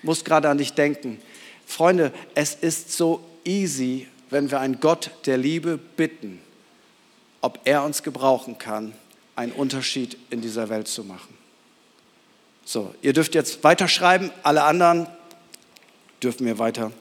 Muss 0.04 0.24
gerade 0.24 0.48
an 0.48 0.58
dich 0.58 0.72
denken. 0.72 1.20
Freunde, 1.66 2.14
es 2.34 2.56
ist 2.56 2.94
so 2.94 3.26
easy, 3.44 4.08
wenn 4.32 4.50
wir 4.50 4.60
einen 4.60 4.80
Gott 4.80 5.12
der 5.26 5.38
Liebe 5.38 5.78
bitten, 5.78 6.42
ob 7.42 7.60
er 7.66 7.84
uns 7.84 8.02
gebrauchen 8.02 8.58
kann, 8.58 8.94
einen 9.36 9.52
Unterschied 9.52 10.18
in 10.30 10.42
dieser 10.42 10.70
Welt 10.70 10.88
zu 10.88 11.04
machen. 11.04 11.38
So, 12.64 12.96
ihr 13.02 13.14
dürft 13.14 13.36
jetzt 13.36 13.64
weiterschreiben, 13.64 14.32
alle 14.44 14.64
anderen 14.64 15.08
dürfen 16.24 16.46
mir 16.46 16.60
weiter 16.60 16.92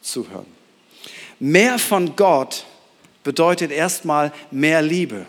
zuhören. 0.00 0.46
Mehr 1.38 1.78
von 1.78 2.16
Gott 2.16 2.64
bedeutet 3.24 3.70
erstmal 3.70 4.32
mehr 4.50 4.82
Liebe, 4.82 5.26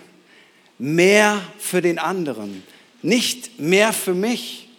mehr 0.77 1.41
für 1.57 1.81
den 1.81 1.99
anderen, 1.99 2.63
nicht 3.01 3.59
mehr 3.59 3.91
für 3.91 4.13
mich. 4.13 4.69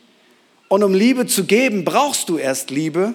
Und 0.69 0.83
um 0.83 0.95
Liebe 0.95 1.27
zu 1.27 1.45
geben, 1.45 1.85
brauchst 1.85 2.29
du 2.29 2.39
erst 2.39 2.71
Liebe 2.71 3.15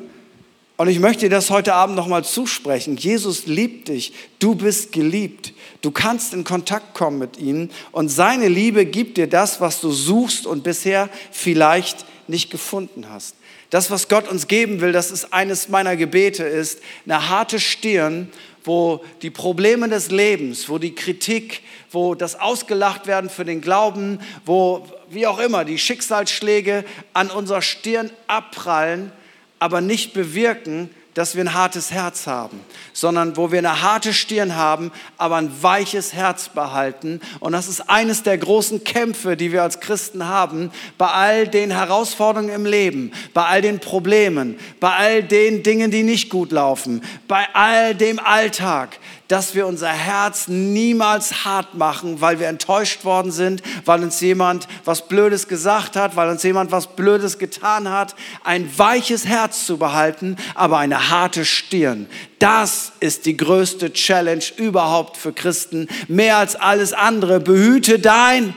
und 0.77 0.87
ich 0.87 0.99
möchte 0.99 1.21
dir 1.21 1.31
das 1.31 1.49
heute 1.49 1.73
Abend 1.73 1.95
nochmal 1.95 2.23
zusprechen. 2.23 2.97
Jesus 2.97 3.47
liebt 3.47 3.87
dich. 3.87 4.13
Du 4.37 4.53
bist 4.53 4.91
geliebt. 4.91 5.53
Du 5.81 5.89
kannst 5.89 6.35
in 6.35 6.43
Kontakt 6.43 6.93
kommen 6.93 7.17
mit 7.17 7.37
ihm 7.37 7.69
und 7.91 8.09
seine 8.09 8.47
Liebe 8.47 8.85
gibt 8.85 9.17
dir 9.17 9.27
das, 9.27 9.59
was 9.59 9.81
du 9.81 9.91
suchst 9.91 10.45
und 10.45 10.63
bisher 10.63 11.09
vielleicht 11.31 12.05
nicht 12.27 12.51
gefunden 12.51 13.09
hast. 13.09 13.35
Das, 13.71 13.89
was 13.89 14.07
Gott 14.07 14.29
uns 14.29 14.47
geben 14.47 14.79
will, 14.79 14.91
das 14.91 15.09
ist 15.11 15.33
eines 15.33 15.67
meiner 15.67 15.95
Gebete, 15.95 16.43
ist 16.43 16.79
eine 17.05 17.27
harte 17.27 17.59
Stirn, 17.59 18.29
wo 18.63 19.03
die 19.21 19.29
Probleme 19.29 19.89
des 19.89 20.11
Lebens, 20.11 20.69
wo 20.69 20.77
die 20.77 20.93
Kritik, 20.93 21.61
wo 21.91 22.13
das 22.13 22.39
Ausgelacht 22.39 23.07
werden 23.07 23.29
für 23.29 23.45
den 23.45 23.61
Glauben, 23.61 24.19
wo 24.45 24.85
wie 25.09 25.25
auch 25.25 25.39
immer 25.39 25.65
die 25.65 25.79
Schicksalsschläge 25.79 26.85
an 27.13 27.31
unserer 27.31 27.61
Stirn 27.61 28.11
abprallen 28.27 29.11
aber 29.59 29.81
nicht 29.81 30.13
bewirken, 30.13 30.89
dass 31.17 31.35
wir 31.35 31.43
ein 31.43 31.55
hartes 31.55 31.89
Herz 31.89 32.27
haben, 32.27 32.59
sondern 32.93 33.37
wo 33.37 33.51
wir 33.51 33.57
eine 33.57 33.81
harte 33.81 34.13
Stirn 34.13 34.55
haben, 34.55 34.91
aber 35.17 35.37
ein 35.37 35.51
weiches 35.63 36.13
Herz 36.13 36.49
behalten. 36.49 37.21
Und 37.39 37.53
das 37.53 37.67
ist 37.67 37.89
eines 37.89 38.21
der 38.21 38.37
großen 38.37 38.83
Kämpfe, 38.83 39.35
die 39.35 39.51
wir 39.51 39.63
als 39.63 39.79
Christen 39.79 40.27
haben, 40.27 40.69
bei 40.99 41.07
all 41.07 41.47
den 41.47 41.71
Herausforderungen 41.71 42.53
im 42.53 42.67
Leben, 42.67 43.11
bei 43.33 43.45
all 43.45 43.63
den 43.63 43.79
Problemen, 43.79 44.59
bei 44.79 44.93
all 44.93 45.23
den 45.23 45.63
Dingen, 45.63 45.89
die 45.89 46.03
nicht 46.03 46.29
gut 46.29 46.51
laufen, 46.51 47.01
bei 47.27 47.47
all 47.53 47.95
dem 47.95 48.19
Alltag, 48.19 48.99
dass 49.27 49.55
wir 49.55 49.67
unser 49.67 49.89
Herz 49.89 50.47
niemals 50.47 51.45
hart 51.45 51.73
machen, 51.75 52.21
weil 52.21 52.39
wir 52.39 52.47
enttäuscht 52.47 53.03
worden 53.03 53.31
sind, 53.31 53.61
weil 53.85 54.03
uns 54.03 54.19
jemand 54.21 54.67
was 54.85 55.07
Blödes 55.07 55.47
gesagt 55.47 55.95
hat, 55.95 56.15
weil 56.15 56.29
uns 56.29 56.43
jemand 56.43 56.71
was 56.71 56.95
Blödes 56.95 57.37
getan 57.37 57.89
hat. 57.89 58.15
Ein 58.43 58.69
weiches 58.77 59.25
Herz 59.25 59.65
zu 59.65 59.77
behalten, 59.77 60.37
aber 60.55 60.77
eine 60.77 61.09
harte 61.09 61.45
Stirn. 61.45 62.07
Das 62.39 62.93
ist 62.99 63.25
die 63.25 63.35
größte 63.35 63.93
Challenge 63.93 64.43
überhaupt 64.57 65.17
für 65.17 65.33
Christen. 65.33 65.87
Mehr 66.07 66.37
als 66.37 66.55
alles 66.55 66.93
andere. 66.93 67.39
Behüte 67.39 67.99
dein 67.99 68.55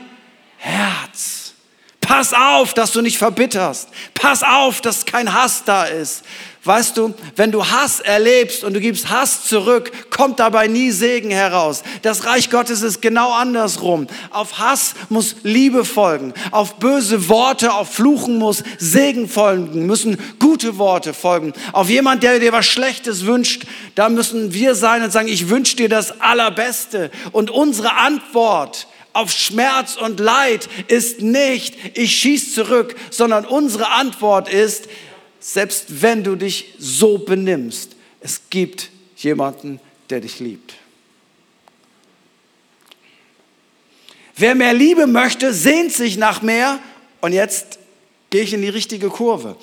Herz. 0.57 1.53
Pass 2.01 2.33
auf, 2.33 2.73
dass 2.73 2.91
du 2.91 3.01
nicht 3.01 3.17
verbitterst. 3.17 3.89
Pass 4.13 4.43
auf, 4.43 4.81
dass 4.81 5.05
kein 5.05 5.33
Hass 5.33 5.63
da 5.63 5.85
ist. 5.85 6.23
Weißt 6.63 6.95
du, 6.95 7.15
wenn 7.35 7.51
du 7.51 7.65
Hass 7.65 8.01
erlebst 8.01 8.63
und 8.63 8.75
du 8.75 8.79
gibst 8.79 9.09
Hass 9.09 9.45
zurück, 9.45 9.91
kommt 10.11 10.39
dabei 10.39 10.67
nie 10.67 10.91
Segen 10.91 11.31
heraus. 11.31 11.81
Das 12.03 12.27
Reich 12.27 12.51
Gottes 12.51 12.83
ist 12.83 13.01
genau 13.01 13.33
andersrum. 13.33 14.05
Auf 14.29 14.59
Hass 14.59 14.93
muss 15.09 15.37
Liebe 15.41 15.85
folgen. 15.85 16.35
Auf 16.51 16.75
böse 16.75 17.29
Worte, 17.29 17.73
auf 17.73 17.91
Fluchen 17.95 18.37
muss 18.37 18.63
Segen 18.77 19.27
folgen, 19.27 19.87
müssen 19.87 20.19
gute 20.37 20.77
Worte 20.77 21.15
folgen. 21.15 21.53
Auf 21.71 21.89
jemand, 21.89 22.21
der 22.21 22.37
dir 22.37 22.51
was 22.51 22.67
Schlechtes 22.67 23.25
wünscht, 23.25 23.63
da 23.95 24.09
müssen 24.09 24.53
wir 24.53 24.75
sein 24.75 25.01
und 25.01 25.11
sagen, 25.11 25.29
ich 25.29 25.49
wünsche 25.49 25.77
dir 25.77 25.89
das 25.89 26.21
Allerbeste. 26.21 27.09
Und 27.31 27.49
unsere 27.49 27.97
Antwort 27.97 28.85
auf 29.13 29.31
Schmerz 29.31 29.97
und 29.97 30.19
Leid 30.19 30.69
ist 30.87 31.21
nicht, 31.21 31.97
ich 31.97 32.15
schieß 32.17 32.53
zurück, 32.53 32.95
sondern 33.09 33.45
unsere 33.45 33.89
Antwort 33.89 34.47
ist, 34.47 34.87
selbst 35.41 36.01
wenn 36.01 36.23
du 36.23 36.35
dich 36.35 36.75
so 36.77 37.17
benimmst, 37.17 37.95
es 38.21 38.43
gibt 38.49 38.89
jemanden, 39.17 39.79
der 40.09 40.21
dich 40.21 40.39
liebt. 40.39 40.75
Wer 44.37 44.55
mehr 44.55 44.73
Liebe 44.73 45.07
möchte, 45.07 45.53
sehnt 45.53 45.91
sich 45.91 46.17
nach 46.17 46.41
mehr. 46.41 46.79
Und 47.19 47.33
jetzt 47.33 47.79
gehe 48.29 48.43
ich 48.43 48.53
in 48.53 48.61
die 48.61 48.69
richtige 48.69 49.09
Kurve. 49.09 49.57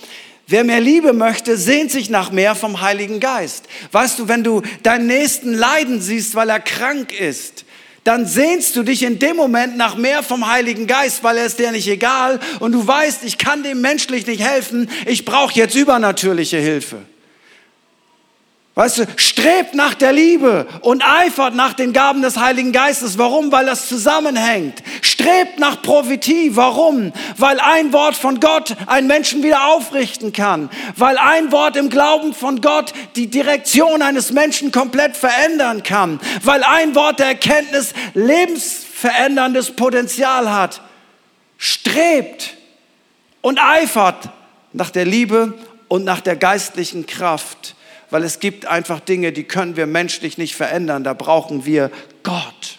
Wer 0.47 0.65
mehr 0.65 0.81
Liebe 0.81 1.13
möchte, 1.13 1.57
sehnt 1.57 1.91
sich 1.91 2.11
nach 2.11 2.31
mehr 2.33 2.55
vom 2.55 2.81
Heiligen 2.81 3.21
Geist. 3.21 3.65
Weißt 3.93 4.19
du, 4.19 4.29
wenn 4.29 4.45
du 4.45 4.63
deinen 4.83 5.07
Nächsten 5.07 5.53
leiden 5.53 6.01
siehst, 6.01 6.35
weil 6.35 6.49
er 6.51 6.61
krank 6.61 7.13
ist, 7.13 7.65
dann 8.09 8.25
sehnst 8.25 8.75
du 8.75 8.85
dich 8.85 9.03
in 9.03 9.19
dem 9.19 9.37
Moment 9.37 9.77
nach 9.77 9.95
mehr 9.95 10.23
vom 10.23 10.51
Heiligen 10.51 10.87
Geist, 10.87 11.23
weil 11.23 11.37
er 11.37 11.45
ist 11.45 11.59
dir 11.59 11.73
nicht 11.73 11.87
egal 11.89 12.41
und 12.59 12.73
du 12.73 12.87
weißt, 12.87 13.23
ich 13.25 13.37
kann 13.37 13.63
dem 13.63 13.83
menschlich 13.83 14.27
nicht 14.27 14.43
helfen, 14.43 14.89
ich 15.05 15.27
brauche 15.27 15.53
jetzt 15.53 15.75
übernatürliche 15.75 16.57
Hilfe. 16.57 16.97
Weißt 18.79 18.99
du, 18.99 19.07
strebt 19.17 19.75
nach 19.75 19.95
der 19.95 20.13
Liebe 20.13 20.65
und 20.83 21.03
eifert 21.05 21.53
nach 21.53 21.73
den 21.73 21.93
Gaben 21.93 22.23
des 22.23 22.37
Heiligen 22.37 22.71
Geistes. 22.71 23.19
Warum? 23.19 23.51
Weil 23.51 23.67
das 23.67 23.89
zusammenhängt. 23.89 24.85
Strebt 25.03 25.59
nach 25.59 25.83
Prophetie. 25.83 26.55
Warum? 26.55 27.13
Weil 27.37 27.59
ein 27.59 27.93
Wort 27.93 28.15
von 28.15 28.39
Gott 28.39 28.77
einen 28.87 29.09
Menschen 29.09 29.43
wieder 29.43 29.67
aufrichten 29.67 30.33
kann. 30.33 30.71
Weil 30.95 31.19
ein 31.19 31.51
Wort 31.51 31.75
im 31.75 31.91
Glauben 31.91 32.33
von 32.33 32.61
Gott 32.61 32.93
die 33.17 33.27
Direktion 33.27 34.01
eines 34.01 34.31
Menschen 34.31 34.71
komplett 34.71 35.17
verändern 35.17 35.83
kann. 35.83 36.21
Weil 36.45 36.63
ein 36.63 36.95
Wort 36.95 37.19
der 37.19 37.27
Erkenntnis 37.27 37.95
lebensveränderndes 38.15 39.73
Potenzial 39.73 40.53
hat. 40.53 40.83
Strebt 41.57 42.55
und 43.41 43.59
eifert 43.59 44.29
nach 44.73 44.91
der 44.91 45.05
Liebe 45.05 45.55
und 45.89 46.05
nach 46.05 46.21
der 46.21 46.37
geistlichen 46.37 47.07
Kraft 47.07 47.75
weil 48.11 48.25
es 48.25 48.41
gibt 48.41 48.67
einfach 48.67 49.01
Dinge, 49.01 49.33
die 49.33 49.45
können 49.45 49.77
wir 49.77 49.87
menschlich 49.87 50.39
nicht 50.39 50.55
verändern. 50.55 51.05
Da 51.05 51.15
brauchen 51.15 51.65
wir 51.65 51.91
Gott. 52.23 52.79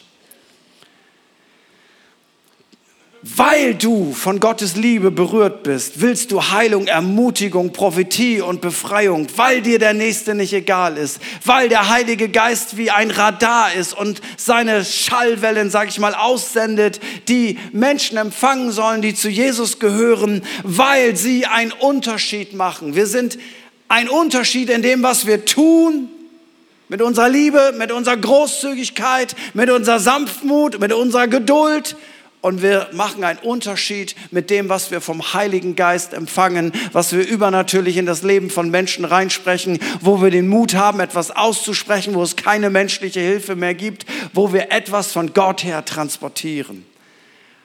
Weil 3.22 3.76
du 3.76 4.14
von 4.14 4.40
Gottes 4.40 4.78
Liebe 4.78 5.12
berührt 5.12 5.64
bist, 5.64 6.00
willst 6.00 6.32
du 6.32 6.42
Heilung, 6.52 6.88
Ermutigung, 6.88 7.74
Prophetie 7.74 8.40
und 8.40 8.62
Befreiung, 8.62 9.28
weil 9.36 9.62
dir 9.62 9.78
der 9.78 9.94
Nächste 9.94 10.36
nicht 10.36 10.54
egal 10.54 10.96
ist, 10.96 11.20
weil 11.44 11.68
der 11.68 11.90
Heilige 11.90 12.30
Geist 12.30 12.78
wie 12.78 12.92
ein 12.92 13.12
Radar 13.12 13.74
ist 13.74 13.94
und 13.94 14.22
seine 14.38 14.86
Schallwellen, 14.86 15.70
sag 15.70 15.90
ich 15.90 16.00
mal, 16.00 16.16
aussendet, 16.16 17.02
die 17.28 17.60
Menschen 17.74 18.18
empfangen 18.18 18.72
sollen, 18.72 19.02
die 19.02 19.14
zu 19.14 19.28
Jesus 19.28 19.80
gehören, 19.80 20.42
weil 20.64 21.18
sie 21.18 21.46
einen 21.46 21.74
Unterschied 21.74 22.54
machen. 22.54 22.96
Wir 22.96 23.06
sind 23.06 23.38
ein 23.90 24.08
Unterschied 24.08 24.70
in 24.70 24.82
dem, 24.82 25.04
was 25.04 25.26
wir 25.26 25.44
tun, 25.44 26.10
mit 26.88 27.02
unserer 27.02 27.30
Liebe, 27.30 27.74
mit 27.78 27.92
unserer 27.92 28.18
Großzügigkeit, 28.18 29.36
mit 29.54 29.70
unserer 29.70 30.00
Sanftmut, 30.00 30.80
mit 30.80 30.94
unserer 30.94 31.28
Geduld. 31.28 31.96
Und 32.42 32.62
wir 32.62 32.88
machen 32.94 33.24
einen 33.26 33.40
Unterschied 33.40 34.16
mit 34.32 34.50
dem, 34.50 34.70
was 34.70 34.92
wir 34.92 35.02
vom 35.02 35.34
Heiligen 35.34 35.76
Geist 35.76 36.14
empfangen, 36.14 36.72
was 36.94 37.12
wir 37.12 37.28
übernatürlich 37.28 37.98
in 37.98 38.06
das 38.06 38.24
Leben 38.24 38.50
von 38.50 38.72
Menschen 38.72 39.04
reinsprechen, 39.04 39.78
wo 40.00 40.22
wir 40.22 40.32
den 40.32 40.48
Mut 40.48 40.74
haben, 40.74 41.02
etwas 41.02 41.32
auszusprechen, 41.32 42.16
wo 42.16 42.24
es 42.24 42.38
keine 42.38 42.70
menschliche 42.70 43.20
Hilfe 43.20 43.58
mehr 43.58 43.74
gibt, 43.74 44.06
wo 44.34 44.54
wir 44.54 44.72
etwas 44.72 45.12
von 45.12 45.34
Gott 45.34 45.64
her 45.66 45.84
transportieren 45.84 46.86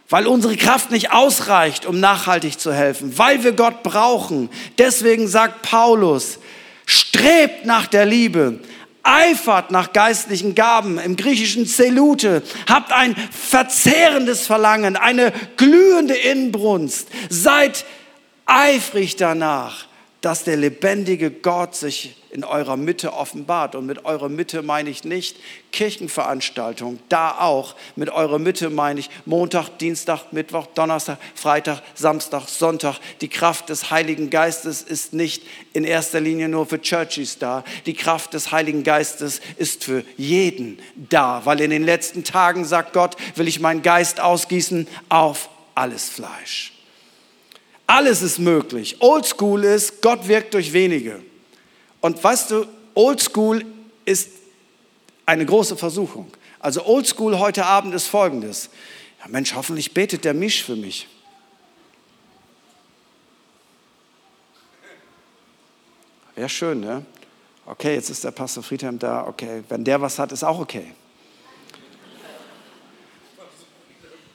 weil 0.08 0.26
unsere 0.26 0.56
Kraft 0.56 0.90
nicht 0.90 1.12
ausreicht, 1.12 1.86
um 1.86 2.00
nachhaltig 2.00 2.58
zu 2.58 2.72
helfen, 2.72 3.16
weil 3.18 3.42
wir 3.42 3.52
Gott 3.52 3.82
brauchen. 3.82 4.50
Deswegen 4.78 5.28
sagt 5.28 5.62
Paulus, 5.62 6.38
strebt 6.86 7.64
nach 7.64 7.86
der 7.86 8.04
Liebe, 8.04 8.60
eifert 9.02 9.70
nach 9.70 9.92
geistlichen 9.92 10.54
Gaben, 10.54 10.98
im 10.98 11.16
griechischen 11.16 11.66
Zelute, 11.66 12.42
habt 12.68 12.92
ein 12.92 13.14
verzehrendes 13.30 14.46
Verlangen, 14.46 14.96
eine 14.96 15.32
glühende 15.56 16.14
Inbrunst, 16.14 17.08
seid 17.28 17.84
eifrig 18.46 19.16
danach, 19.16 19.86
dass 20.24 20.42
der 20.42 20.56
lebendige 20.56 21.30
Gott 21.30 21.74
sich 21.76 22.16
in 22.30 22.44
eurer 22.44 22.78
Mitte 22.78 23.12
offenbart. 23.12 23.74
Und 23.74 23.84
mit 23.84 24.06
eurer 24.06 24.30
Mitte 24.30 24.62
meine 24.62 24.88
ich 24.88 25.04
nicht 25.04 25.36
Kirchenveranstaltung, 25.70 26.98
da 27.10 27.32
auch. 27.40 27.76
Mit 27.94 28.08
eurer 28.08 28.38
Mitte 28.38 28.70
meine 28.70 29.00
ich 29.00 29.10
Montag, 29.26 29.78
Dienstag, 29.80 30.32
Mittwoch, 30.32 30.66
Donnerstag, 30.74 31.18
Freitag, 31.34 31.82
Samstag, 31.94 32.48
Sonntag. 32.48 33.00
Die 33.20 33.28
Kraft 33.28 33.68
des 33.68 33.90
Heiligen 33.90 34.30
Geistes 34.30 34.80
ist 34.80 35.12
nicht 35.12 35.42
in 35.74 35.84
erster 35.84 36.20
Linie 36.20 36.48
nur 36.48 36.64
für 36.64 36.80
Churches 36.80 37.38
da. 37.38 37.62
Die 37.84 37.92
Kraft 37.92 38.32
des 38.32 38.50
Heiligen 38.50 38.82
Geistes 38.82 39.42
ist 39.58 39.84
für 39.84 40.04
jeden 40.16 40.78
da, 40.96 41.42
weil 41.44 41.60
in 41.60 41.68
den 41.68 41.84
letzten 41.84 42.24
Tagen 42.24 42.64
sagt 42.64 42.94
Gott, 42.94 43.14
will 43.36 43.46
ich 43.46 43.60
meinen 43.60 43.82
Geist 43.82 44.20
ausgießen 44.20 44.88
auf 45.10 45.50
alles 45.74 46.08
Fleisch. 46.08 46.73
Alles 47.86 48.22
ist 48.22 48.38
möglich. 48.38 48.96
Oldschool 49.00 49.64
ist, 49.64 50.00
Gott 50.00 50.26
wirkt 50.26 50.54
durch 50.54 50.72
wenige. 50.72 51.22
Und 52.00 52.22
weißt 52.22 52.50
du, 52.50 52.66
Oldschool 52.94 53.64
ist 54.04 54.30
eine 55.26 55.44
große 55.44 55.76
Versuchung. 55.76 56.32
Also 56.58 56.84
Oldschool 56.86 57.38
heute 57.38 57.66
Abend 57.66 57.94
ist 57.94 58.06
folgendes. 58.06 58.70
Ja, 59.20 59.28
Mensch, 59.28 59.54
hoffentlich 59.54 59.92
betet 59.92 60.24
der 60.24 60.34
Misch 60.34 60.64
für 60.64 60.76
mich. 60.76 61.08
Wäre 66.34 66.48
schön, 66.48 66.80
ne? 66.80 67.04
Okay, 67.66 67.94
jetzt 67.94 68.10
ist 68.10 68.24
der 68.24 68.32
Pastor 68.32 68.62
Friedhelm 68.62 68.98
da. 68.98 69.26
Okay, 69.26 69.62
wenn 69.68 69.84
der 69.84 70.00
was 70.00 70.18
hat, 70.18 70.32
ist 70.32 70.42
auch 70.42 70.58
okay. 70.58 70.92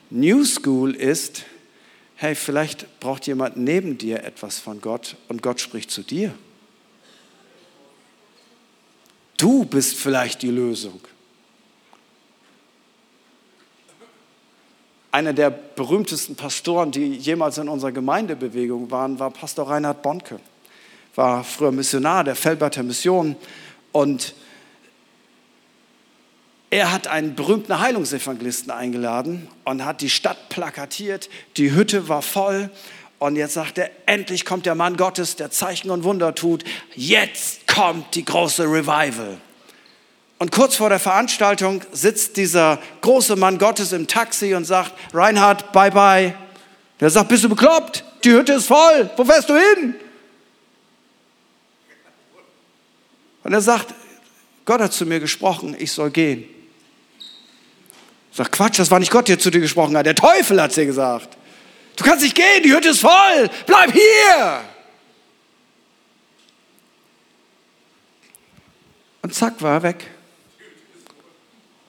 New 0.10 0.44
School 0.44 0.96
ist, 0.96 1.44
hey, 2.22 2.36
vielleicht 2.36 3.00
braucht 3.00 3.28
jemand 3.28 3.56
neben 3.56 3.98
dir 3.98 4.26
etwas 4.26 4.60
von 4.60 4.82
Gott 4.82 5.16
und 5.30 5.42
Gott 5.42 5.62
spricht 5.62 5.90
zu 5.90 6.04
dir. 6.04 6.34
Du 9.38 9.64
bist 9.64 9.96
vielleicht 9.96 10.42
die 10.42 10.50
Lösung. 10.50 11.00
Einer 15.14 15.32
der 15.32 15.50
berühmtesten 15.50 16.36
Pastoren, 16.36 16.92
die 16.92 17.14
jemals 17.14 17.58
in 17.58 17.70
unserer 17.70 17.94
Gemeindebewegung 17.94 18.92
waren, 18.92 19.18
war 19.18 19.32
Pastor 19.32 19.70
Reinhard 19.70 20.02
Bonke. 20.02 20.42
War 21.16 21.46
früher 21.46 21.72
Missionar 21.72 22.26
der 22.26 22.36
Felberter 22.36 22.84
Mission 22.84 23.38
und 23.94 24.36
er 26.70 26.92
hat 26.92 27.08
einen 27.08 27.36
berühmten 27.36 27.80
Heilungsevangelisten 27.80 28.72
eingeladen 28.72 29.48
und 29.66 29.84
hat 29.86 30.02
die 30.02 30.10
Stadt 30.10 30.50
plakatiert. 30.50 31.30
Die 31.58 31.72
Hütte 31.72 32.10
war 32.10 32.22
voll 32.22 32.70
und 33.18 33.36
jetzt 33.36 33.56
sagt 33.56 33.78
er, 33.80 33.90
endlich 34.06 34.46
kommt 34.46 34.66
der 34.66 34.76
Mann 34.76 34.96
Gottes, 34.96 35.36
der 35.36 35.50
Zeichen 35.50 35.90
und 35.90 36.04
Wunder 36.04 36.36
tut. 36.36 36.64
Jetzt 36.96 37.68
kommt 37.68 38.16
die 38.16 38.24
große 38.24 38.64
Revival. 38.64 39.38
Und 40.38 40.52
kurz 40.52 40.76
vor 40.76 40.90
der 40.90 41.00
Veranstaltung 41.00 41.84
sitzt 41.92 42.38
dieser 42.38 42.80
große 43.02 43.36
Mann 43.36 43.58
Gottes 43.58 43.92
im 43.92 44.08
Taxi 44.08 44.54
und 44.54 44.64
sagt, 44.64 44.94
Reinhard, 45.14 45.74
bye 45.74 45.92
bye. 45.92 46.36
Der 47.00 47.10
sagt, 47.10 47.30
bist 47.30 47.44
du 47.44 47.50
bekloppt? 47.50 48.06
Die 48.24 48.32
Hütte 48.32 48.54
ist 48.54 48.68
voll. 48.68 49.10
Wo 49.18 49.26
fährst 49.26 49.50
du 49.50 49.56
hin? 49.56 49.96
Und 53.44 53.54
er 53.54 53.62
sagt, 53.62 53.94
Gott 54.66 54.82
hat 54.82 54.94
zu 54.94 55.06
mir 55.06 55.20
gesprochen, 55.20 55.76
ich 55.78 55.92
soll 55.92 56.12
gehen. 56.12 56.46
Sag, 58.32 58.52
Quatsch, 58.52 58.80
das 58.80 58.92
war 58.92 59.00
nicht 59.00 59.12
Gott, 59.12 59.28
der 59.28 59.40
zu 59.40 59.50
dir 59.50 59.60
gesprochen 59.60 59.98
hat. 59.98 60.06
Der 60.06 60.16
Teufel 60.16 60.62
hat 60.62 60.76
dir 60.76 60.86
gesagt. 60.86 61.38
Du 61.96 62.04
kannst 62.04 62.24
nicht 62.24 62.36
gehen, 62.36 62.64
die 62.64 62.74
Hütte 62.74 62.90
ist 62.90 63.02
voll. 63.02 63.50
Bleib 63.66 63.92
hier. 63.92 64.62
Und 69.22 69.34
zack, 69.34 69.62
war 69.62 69.74
er 69.74 69.84
weg. 69.84 70.10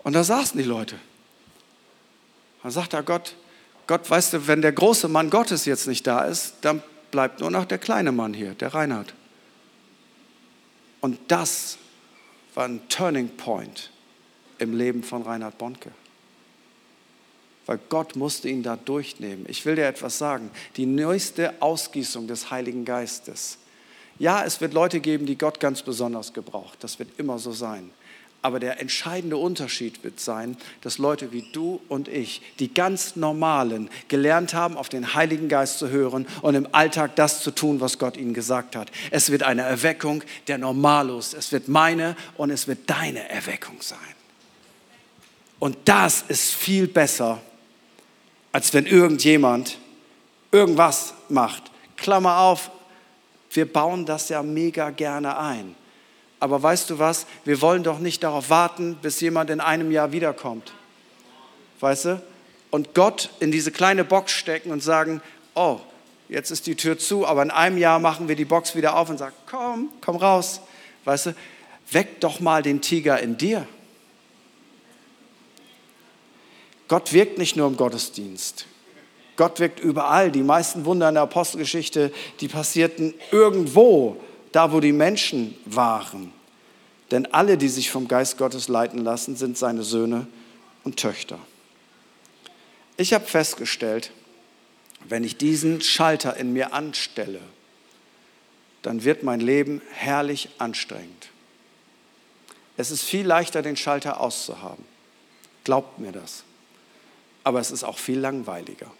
Und 0.02 0.14
da 0.14 0.24
saßen 0.24 0.58
die 0.58 0.66
Leute. 0.66 0.96
Dann 2.62 2.72
sagt 2.72 2.92
er 2.92 3.02
Gott, 3.02 3.34
Gott, 3.86 4.08
weißt 4.08 4.32
du, 4.32 4.46
wenn 4.46 4.62
der 4.62 4.72
große 4.72 5.08
Mann 5.08 5.30
Gottes 5.30 5.64
jetzt 5.64 5.86
nicht 5.86 6.06
da 6.06 6.24
ist, 6.24 6.54
dann 6.60 6.82
bleibt 7.10 7.40
nur 7.40 7.50
noch 7.50 7.64
der 7.64 7.78
kleine 7.78 8.12
Mann 8.12 8.34
hier, 8.34 8.54
der 8.54 8.74
Reinhard. 8.74 9.14
Und 11.00 11.18
das 11.28 11.78
war 12.54 12.66
ein 12.66 12.88
Turning 12.88 13.28
Point 13.36 13.90
im 14.58 14.76
Leben 14.76 15.02
von 15.02 15.22
Reinhard 15.22 15.56
Bonke. 15.58 15.90
Weil 17.66 17.78
Gott 17.88 18.16
musste 18.16 18.48
ihn 18.48 18.62
da 18.62 18.76
durchnehmen. 18.76 19.44
Ich 19.48 19.64
will 19.64 19.76
dir 19.76 19.86
etwas 19.86 20.18
sagen. 20.18 20.50
Die 20.76 20.86
neueste 20.86 21.54
Ausgießung 21.60 22.26
des 22.26 22.50
Heiligen 22.50 22.84
Geistes. 22.84 23.58
Ja, 24.18 24.44
es 24.44 24.60
wird 24.60 24.74
Leute 24.74 25.00
geben, 25.00 25.26
die 25.26 25.38
Gott 25.38 25.60
ganz 25.60 25.82
besonders 25.82 26.32
gebraucht. 26.32 26.78
Das 26.80 26.98
wird 26.98 27.18
immer 27.18 27.38
so 27.38 27.52
sein. 27.52 27.90
Aber 28.42 28.58
der 28.58 28.80
entscheidende 28.80 29.36
Unterschied 29.36 30.02
wird 30.02 30.18
sein, 30.18 30.56
dass 30.80 30.96
Leute 30.96 31.30
wie 31.30 31.44
du 31.52 31.80
und 31.88 32.08
ich, 32.08 32.40
die 32.58 32.72
ganz 32.72 33.16
normalen, 33.16 33.90
gelernt 34.08 34.54
haben, 34.54 34.78
auf 34.78 34.88
den 34.88 35.14
Heiligen 35.14 35.48
Geist 35.48 35.78
zu 35.78 35.90
hören 35.90 36.26
und 36.40 36.54
im 36.54 36.66
Alltag 36.72 37.16
das 37.16 37.42
zu 37.42 37.50
tun, 37.50 37.80
was 37.80 37.98
Gott 37.98 38.16
ihnen 38.16 38.32
gesagt 38.32 38.76
hat. 38.76 38.90
Es 39.10 39.30
wird 39.30 39.42
eine 39.42 39.62
Erweckung 39.62 40.22
der 40.48 40.56
Normalos. 40.56 41.34
Es 41.34 41.52
wird 41.52 41.68
meine 41.68 42.16
und 42.38 42.50
es 42.50 42.66
wird 42.66 42.88
deine 42.88 43.28
Erweckung 43.28 43.76
sein. 43.80 43.98
Und 45.58 45.76
das 45.84 46.24
ist 46.26 46.54
viel 46.54 46.88
besser, 46.88 47.42
als 48.52 48.74
wenn 48.74 48.86
irgendjemand 48.86 49.78
irgendwas 50.52 51.14
macht. 51.28 51.70
Klammer 51.96 52.38
auf, 52.38 52.70
wir 53.52 53.70
bauen 53.70 54.06
das 54.06 54.28
ja 54.28 54.42
mega 54.42 54.90
gerne 54.90 55.38
ein. 55.38 55.74
Aber 56.38 56.62
weißt 56.62 56.90
du 56.90 56.98
was? 56.98 57.26
Wir 57.44 57.60
wollen 57.60 57.82
doch 57.82 57.98
nicht 57.98 58.22
darauf 58.22 58.48
warten, 58.48 58.96
bis 59.02 59.20
jemand 59.20 59.50
in 59.50 59.60
einem 59.60 59.90
Jahr 59.90 60.12
wiederkommt. 60.12 60.72
Weißt 61.80 62.06
du? 62.06 62.22
Und 62.70 62.94
Gott 62.94 63.30
in 63.40 63.50
diese 63.50 63.70
kleine 63.70 64.04
Box 64.04 64.32
stecken 64.32 64.70
und 64.70 64.82
sagen, 64.82 65.20
oh, 65.54 65.80
jetzt 66.28 66.50
ist 66.50 66.66
die 66.66 66.76
Tür 66.76 66.98
zu, 66.98 67.26
aber 67.26 67.42
in 67.42 67.50
einem 67.50 67.76
Jahr 67.78 67.98
machen 67.98 68.28
wir 68.28 68.36
die 68.36 68.44
Box 68.44 68.74
wieder 68.74 68.96
auf 68.96 69.10
und 69.10 69.18
sagen, 69.18 69.34
komm, 69.46 69.90
komm 70.00 70.16
raus. 70.16 70.60
Weißt 71.04 71.26
du? 71.26 71.34
Weck 71.90 72.20
doch 72.20 72.40
mal 72.40 72.62
den 72.62 72.80
Tiger 72.80 73.20
in 73.20 73.36
dir. 73.36 73.66
Gott 76.90 77.12
wirkt 77.12 77.38
nicht 77.38 77.54
nur 77.54 77.68
im 77.68 77.76
Gottesdienst. 77.76 78.66
Gott 79.36 79.60
wirkt 79.60 79.78
überall. 79.78 80.32
Die 80.32 80.42
meisten 80.42 80.84
Wunder 80.84 81.08
in 81.08 81.14
der 81.14 81.22
Apostelgeschichte, 81.22 82.12
die 82.40 82.48
passierten 82.48 83.14
irgendwo 83.30 84.16
da 84.50 84.72
wo 84.72 84.80
die 84.80 84.90
Menschen 84.90 85.56
waren. 85.64 86.32
Denn 87.12 87.32
alle, 87.32 87.56
die 87.56 87.68
sich 87.68 87.92
vom 87.92 88.08
Geist 88.08 88.38
Gottes 88.38 88.66
leiten 88.66 89.04
lassen, 89.04 89.36
sind 89.36 89.56
seine 89.56 89.84
Söhne 89.84 90.26
und 90.82 90.96
Töchter. 90.96 91.38
Ich 92.96 93.12
habe 93.12 93.24
festgestellt, 93.24 94.10
wenn 95.08 95.22
ich 95.22 95.36
diesen 95.36 95.80
Schalter 95.82 96.36
in 96.36 96.52
mir 96.52 96.72
anstelle, 96.72 97.40
dann 98.82 99.04
wird 99.04 99.22
mein 99.22 99.38
Leben 99.38 99.80
herrlich 99.92 100.48
anstrengend. 100.58 101.28
Es 102.76 102.90
ist 102.90 103.04
viel 103.04 103.24
leichter, 103.24 103.62
den 103.62 103.76
Schalter 103.76 104.20
auszuhaben. 104.20 104.84
Glaubt 105.62 106.00
mir 106.00 106.10
das. 106.10 106.42
Aber 107.44 107.60
es 107.60 107.70
ist 107.70 107.84
auch 107.84 107.98
viel 107.98 108.18
langweiliger. 108.18 108.90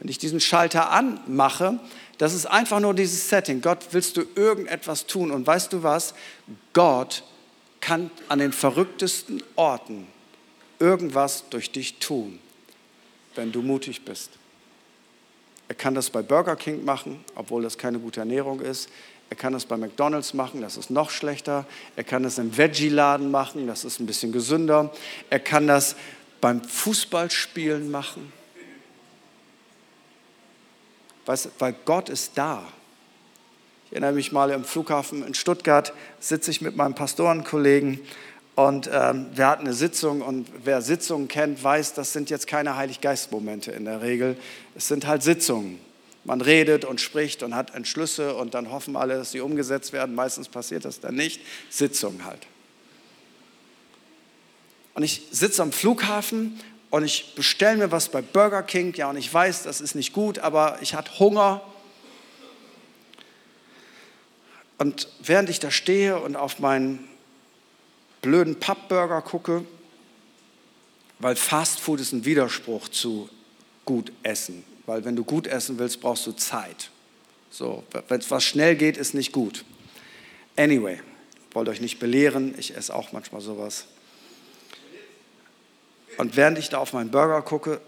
Wenn 0.00 0.08
ich 0.08 0.18
diesen 0.18 0.40
Schalter 0.40 0.90
anmache, 0.90 1.80
das 2.18 2.34
ist 2.34 2.46
einfach 2.46 2.80
nur 2.80 2.94
dieses 2.94 3.28
Setting. 3.28 3.60
Gott, 3.60 3.78
willst 3.92 4.16
du 4.16 4.22
irgendetwas 4.34 5.06
tun? 5.06 5.30
Und 5.30 5.46
weißt 5.46 5.72
du 5.72 5.82
was? 5.82 6.14
Gott 6.72 7.24
kann 7.80 8.10
an 8.28 8.38
den 8.38 8.52
verrücktesten 8.52 9.42
Orten 9.56 10.06
irgendwas 10.78 11.44
durch 11.50 11.70
dich 11.72 11.98
tun, 11.98 12.38
wenn 13.34 13.52
du 13.52 13.62
mutig 13.62 14.04
bist. 14.04 14.30
Er 15.68 15.74
kann 15.74 15.94
das 15.94 16.10
bei 16.10 16.22
Burger 16.22 16.56
King 16.56 16.84
machen, 16.84 17.24
obwohl 17.34 17.62
das 17.62 17.76
keine 17.76 17.98
gute 17.98 18.20
Ernährung 18.20 18.60
ist. 18.60 18.88
Er 19.30 19.36
kann 19.36 19.52
das 19.52 19.66
bei 19.66 19.76
McDonald's 19.76 20.32
machen, 20.32 20.62
das 20.62 20.78
ist 20.78 20.88
noch 20.88 21.10
schlechter. 21.10 21.66
Er 21.96 22.04
kann 22.04 22.22
das 22.22 22.38
im 22.38 22.56
Veggie-Laden 22.56 23.30
machen, 23.30 23.66
das 23.66 23.84
ist 23.84 24.00
ein 24.00 24.06
bisschen 24.06 24.32
gesünder. 24.32 24.90
Er 25.28 25.40
kann 25.40 25.66
das 25.66 25.96
beim 26.40 26.62
Fußballspielen 26.62 27.90
machen. 27.90 28.32
Weil 31.26 31.74
Gott 31.84 32.08
ist 32.08 32.32
da. 32.36 32.62
Ich 33.86 33.92
erinnere 33.92 34.12
mich 34.12 34.32
mal 34.32 34.50
im 34.50 34.64
Flughafen 34.64 35.26
in 35.26 35.34
Stuttgart, 35.34 35.92
sitze 36.20 36.50
ich 36.50 36.60
mit 36.60 36.76
meinem 36.76 36.94
Pastorenkollegen 36.94 38.00
und 38.58 38.90
ähm, 38.92 39.26
wir 39.34 39.46
hatten 39.46 39.66
eine 39.66 39.72
Sitzung 39.72 40.20
und 40.20 40.48
wer 40.64 40.82
Sitzungen 40.82 41.28
kennt, 41.28 41.62
weiß, 41.62 41.94
das 41.94 42.12
sind 42.12 42.28
jetzt 42.28 42.48
keine 42.48 42.74
Heiliggeistmomente 42.74 43.70
in 43.70 43.84
der 43.84 44.02
Regel. 44.02 44.36
Es 44.74 44.88
sind 44.88 45.06
halt 45.06 45.22
Sitzungen. 45.22 45.78
Man 46.24 46.40
redet 46.40 46.84
und 46.84 47.00
spricht 47.00 47.44
und 47.44 47.54
hat 47.54 47.72
Entschlüsse 47.76 48.34
und 48.34 48.54
dann 48.54 48.72
hoffen 48.72 48.96
alle, 48.96 49.14
dass 49.14 49.30
sie 49.30 49.40
umgesetzt 49.40 49.92
werden. 49.92 50.16
Meistens 50.16 50.48
passiert 50.48 50.84
das 50.84 50.98
dann 50.98 51.14
nicht. 51.14 51.40
Sitzungen 51.70 52.24
halt. 52.24 52.48
Und 54.98 55.04
ich 55.04 55.22
sitze 55.30 55.62
am 55.62 55.70
Flughafen 55.70 56.58
und 56.90 57.04
ich 57.04 57.36
bestelle 57.36 57.76
mir 57.76 57.92
was 57.92 58.08
bei 58.08 58.20
Burger 58.20 58.64
King, 58.64 58.92
ja, 58.96 59.08
und 59.08 59.16
ich 59.16 59.32
weiß, 59.32 59.62
das 59.62 59.80
ist 59.80 59.94
nicht 59.94 60.12
gut, 60.12 60.40
aber 60.40 60.78
ich 60.82 60.94
hatte 60.94 61.20
Hunger. 61.20 61.62
Und 64.76 65.06
während 65.20 65.50
ich 65.50 65.60
da 65.60 65.70
stehe 65.70 66.18
und 66.18 66.34
auf 66.34 66.58
meinen 66.58 67.08
blöden 68.22 68.58
Pappburger 68.58 69.22
gucke, 69.22 69.64
weil 71.20 71.36
Fast 71.36 71.78
Food 71.78 72.00
ist 72.00 72.10
ein 72.10 72.24
Widerspruch 72.24 72.88
zu 72.88 73.30
gut 73.84 74.10
essen, 74.24 74.64
weil 74.84 75.04
wenn 75.04 75.14
du 75.14 75.22
gut 75.22 75.46
essen 75.46 75.78
willst, 75.78 76.00
brauchst 76.00 76.26
du 76.26 76.32
Zeit. 76.32 76.90
So, 77.50 77.84
wenn 78.08 78.18
es 78.18 78.32
was 78.32 78.42
schnell 78.42 78.74
geht, 78.74 78.96
ist 78.96 79.14
nicht 79.14 79.30
gut. 79.30 79.64
Anyway, 80.56 81.00
wollt 81.52 81.68
euch 81.68 81.80
nicht 81.80 82.00
belehren, 82.00 82.56
ich 82.58 82.76
esse 82.76 82.92
auch 82.92 83.12
manchmal 83.12 83.40
sowas. 83.42 83.86
Und 86.18 86.36
während 86.36 86.58
ich 86.58 86.68
da 86.68 86.78
auf 86.78 86.92
meinen 86.92 87.10
Burger 87.10 87.40
gucke, 87.42 87.80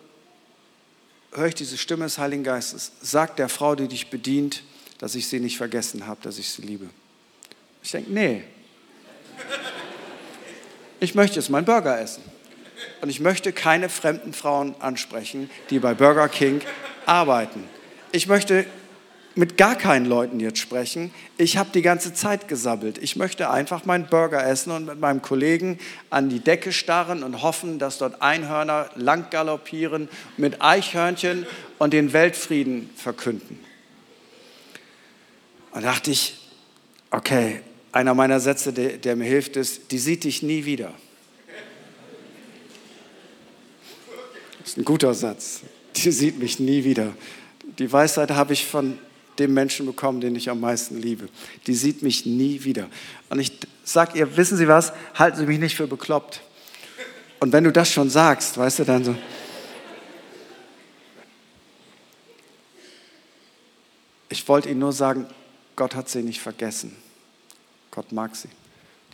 höre 1.33 1.47
ich 1.47 1.55
diese 1.55 1.77
Stimme 1.77 2.05
des 2.05 2.17
Heiligen 2.19 2.45
Geistes. 2.45 2.93
Sag 3.03 3.37
der 3.37 3.49
Frau, 3.49 3.75
die 3.75 3.89
dich 3.89 4.09
bedient, 4.09 4.63
dass 4.99 5.15
ich 5.15 5.29
sie 5.29 5.41
nicht 5.41 5.57
vergessen 5.57 6.07
habe, 6.07 6.21
dass 6.23 6.39
ich 6.39 6.49
sie 6.49 6.63
liebe. 6.63 6.89
Ich 7.83 7.91
denke, 7.91 8.11
nee. 8.13 8.45
Ich 11.01 11.15
möchte 11.15 11.37
jetzt 11.37 11.51
meinen 11.51 11.65
Burger 11.65 12.01
essen. 12.01 12.23
Und 13.01 13.09
ich 13.09 13.21
möchte 13.21 13.53
keine 13.53 13.89
fremden 13.89 14.33
Frauen 14.33 14.75
ansprechen, 14.81 15.51
die 15.71 15.79
bei 15.79 15.95
Burger 15.95 16.29
King 16.29 16.61
arbeiten. 17.07 17.65
Ich 18.13 18.27
möchte 18.27 18.67
mit 19.35 19.57
gar 19.57 19.77
keinen 19.77 20.07
Leuten 20.07 20.41
jetzt 20.41 20.59
sprechen. 20.59 21.13
Ich 21.39 21.57
habe 21.57 21.71
die 21.73 21.83
ganze 21.83 22.13
Zeit 22.13 22.49
gesabbelt. 22.49 22.99
Ich 22.99 23.17
möchte 23.17 23.51
einfach 23.51 23.85
meinen 23.85 24.07
Burger 24.07 24.45
essen 24.45 24.73
und 24.73 24.87
mit 24.87 24.99
meinem 24.99 25.23
Kollegen 25.23 25.79
an 26.11 26.29
die 26.29 26.41
Decke 26.41 26.73
starren 26.73 27.23
und 27.23 27.43
hoffen, 27.43 27.79
dass 27.79 27.99
dort 27.99 28.23
Einhörner 28.23 28.91
lang 28.97 29.31
galoppieren, 29.31 30.09
mit 30.37 30.61
Eichhörnchen 30.61 31.47
und 31.79 31.93
den 31.93 32.13
Weltfrieden 32.13 32.91
verkünden. 32.97 33.61
Und 35.73 35.85
dachte 35.85 36.11
ich, 36.11 36.37
okay, 37.11 37.61
einer 37.93 38.15
meiner 38.15 38.41
Sätze, 38.41 38.73
der, 38.73 38.99
der 38.99 39.15
mir 39.15 39.25
hilft, 39.25 39.57
ist, 39.57 39.93
die 39.93 39.99
sieht 39.99 40.25
dich 40.25 40.43
nie 40.43 40.65
wieder. 40.65 40.93
Das 44.59 44.71
ist 44.71 44.79
ein 44.79 44.85
guter 44.85 45.15
Satz. 45.15 45.61
Die 45.97 46.11
sieht 46.11 46.39
mich 46.39 46.59
nie 46.59 46.85
wieder. 46.85 47.15
Die 47.79 47.93
Weisheit 47.93 48.31
habe 48.33 48.53
ich 48.53 48.67
von 48.67 48.99
dem 49.39 49.55
Menschen 49.55 49.87
bekommen, 49.87 50.21
den 50.21 50.37
ich 50.37 50.51
am 50.51 50.61
meisten 50.61 51.01
liebe. 51.01 51.29
Die 51.67 51.75
sieht 51.75 52.03
mich 52.03 52.27
nie 52.27 52.65
wieder. 52.65 52.89
Und 53.29 53.39
ich 53.39 53.53
sage 53.85 54.19
ihr, 54.19 54.37
wissen 54.37 54.57
Sie 54.57 54.69
was, 54.69 54.93
halten 55.15 55.39
Sie 55.39 55.47
mich 55.47 55.59
nicht 55.59 55.77
für 55.77 55.87
bekloppt. 55.87 56.43
Und 57.39 57.53
wenn 57.53 57.65
du 57.65 57.73
das 57.73 57.91
schon 57.91 58.11
sagst, 58.11 58.59
weißt 58.59 58.81
du, 58.81 58.85
dann 58.85 59.05
so. 59.05 59.15
Ich 64.29 64.47
wollte 64.47 64.69
Ihnen 64.69 64.81
nur 64.81 64.93
sagen, 64.93 65.27
Gott 65.81 65.95
hat 65.95 66.11
sie 66.11 66.23
nicht 66.23 66.43
vergessen. 66.43 66.95
Gott 67.91 68.13
mag 68.13 68.37
sie. 68.37 68.51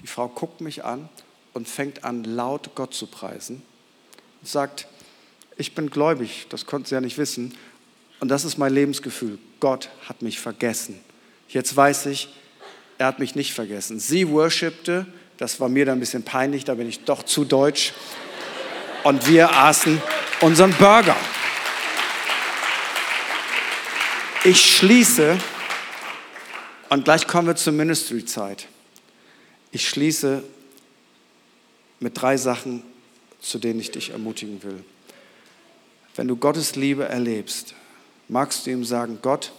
Die 0.02 0.08
Frau 0.08 0.26
guckt 0.26 0.60
mich 0.60 0.84
an 0.84 1.08
und 1.54 1.68
fängt 1.68 2.02
an, 2.02 2.24
laut 2.24 2.74
Gott 2.74 2.92
zu 2.92 3.06
preisen 3.06 3.62
und 4.40 4.48
sagt, 4.48 4.88
ich 5.56 5.76
bin 5.76 5.90
gläubig, 5.90 6.46
das 6.48 6.66
konnte 6.66 6.88
sie 6.88 6.96
ja 6.96 7.00
nicht 7.00 7.18
wissen, 7.18 7.54
und 8.20 8.28
das 8.28 8.44
ist 8.44 8.58
mein 8.58 8.72
Lebensgefühl. 8.72 9.38
Gott 9.60 9.90
hat 10.08 10.22
mich 10.22 10.40
vergessen. 10.40 11.00
Jetzt 11.48 11.76
weiß 11.76 12.06
ich, 12.06 12.28
er 12.98 13.06
hat 13.06 13.18
mich 13.18 13.34
nicht 13.34 13.52
vergessen. 13.52 13.98
Sie 14.00 14.28
worshipte, 14.28 15.06
das 15.36 15.60
war 15.60 15.68
mir 15.68 15.84
dann 15.84 15.98
ein 15.98 16.00
bisschen 16.00 16.22
peinlich, 16.22 16.64
da 16.64 16.74
bin 16.74 16.88
ich 16.88 17.04
doch 17.04 17.22
zu 17.22 17.44
deutsch. 17.44 17.92
Und 19.04 19.28
wir 19.28 19.52
aßen 19.52 20.00
unseren 20.40 20.72
Burger. 20.74 21.16
Ich 24.44 24.76
schließe, 24.76 25.38
und 26.88 27.04
gleich 27.04 27.26
kommen 27.26 27.48
wir 27.48 27.56
zur 27.56 27.72
Ministry-Zeit. 27.72 28.68
Ich 29.72 29.88
schließe 29.88 30.42
mit 32.00 32.20
drei 32.20 32.36
Sachen, 32.36 32.82
zu 33.40 33.58
denen 33.58 33.80
ich 33.80 33.90
dich 33.90 34.10
ermutigen 34.10 34.62
will. 34.62 34.84
Wenn 36.14 36.28
du 36.28 36.36
Gottes 36.36 36.76
Liebe 36.76 37.04
erlebst, 37.04 37.74
magst 38.28 38.66
du 38.66 38.70
ihm 38.70 38.84
sagen, 38.84 39.18
Gott, 39.22 39.52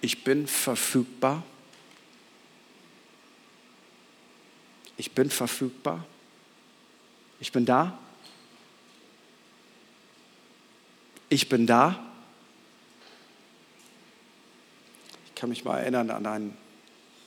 ich 0.00 0.24
bin 0.24 0.46
verfügbar. 0.46 1.42
ich 4.96 5.12
bin 5.12 5.30
verfügbar, 5.30 6.04
ich 7.40 7.52
bin 7.52 7.66
da, 7.66 7.98
ich 11.28 11.48
bin 11.48 11.66
da. 11.66 12.02
Ich 15.26 15.34
kann 15.34 15.50
mich 15.50 15.64
mal 15.64 15.78
erinnern 15.78 16.10
an 16.10 16.24
einen 16.24 16.56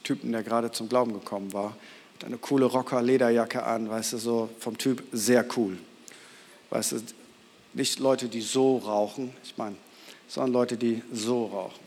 Typen, 0.04 0.32
der 0.32 0.42
gerade 0.42 0.72
zum 0.72 0.90
Glauben 0.90 1.14
gekommen 1.14 1.54
war. 1.54 1.76
Hat 2.16 2.24
eine 2.24 2.38
coole 2.40 2.66
Rocker-Lederjacke 2.66 3.64
an, 3.64 3.88
weißt 3.88 4.14
du, 4.14 4.18
so 4.18 4.50
vom 4.60 4.78
Typ 4.78 5.04
sehr 5.12 5.46
cool. 5.58 5.78
Weißt 6.72 6.94
du, 6.94 7.04
nicht 7.74 8.00
Leute, 8.00 8.28
die 8.28 8.42
so 8.42 8.78
rauchen, 8.78 9.36
ich 9.44 9.58
meine, 9.58 9.76
sondern 10.30 10.54
Leute, 10.54 10.78
die 10.78 11.02
so 11.12 11.48
rauchen. 11.48 11.80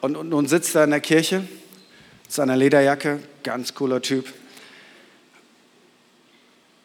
Und, 0.00 0.16
und 0.16 0.28
nun 0.28 0.46
sitzt 0.46 0.74
er 0.76 0.84
in 0.84 0.90
der 0.90 1.00
Kirche, 1.00 1.40
mit 1.40 2.32
seiner 2.32 2.56
Lederjacke, 2.56 3.20
ganz 3.42 3.74
cooler 3.74 4.00
Typ. 4.00 4.32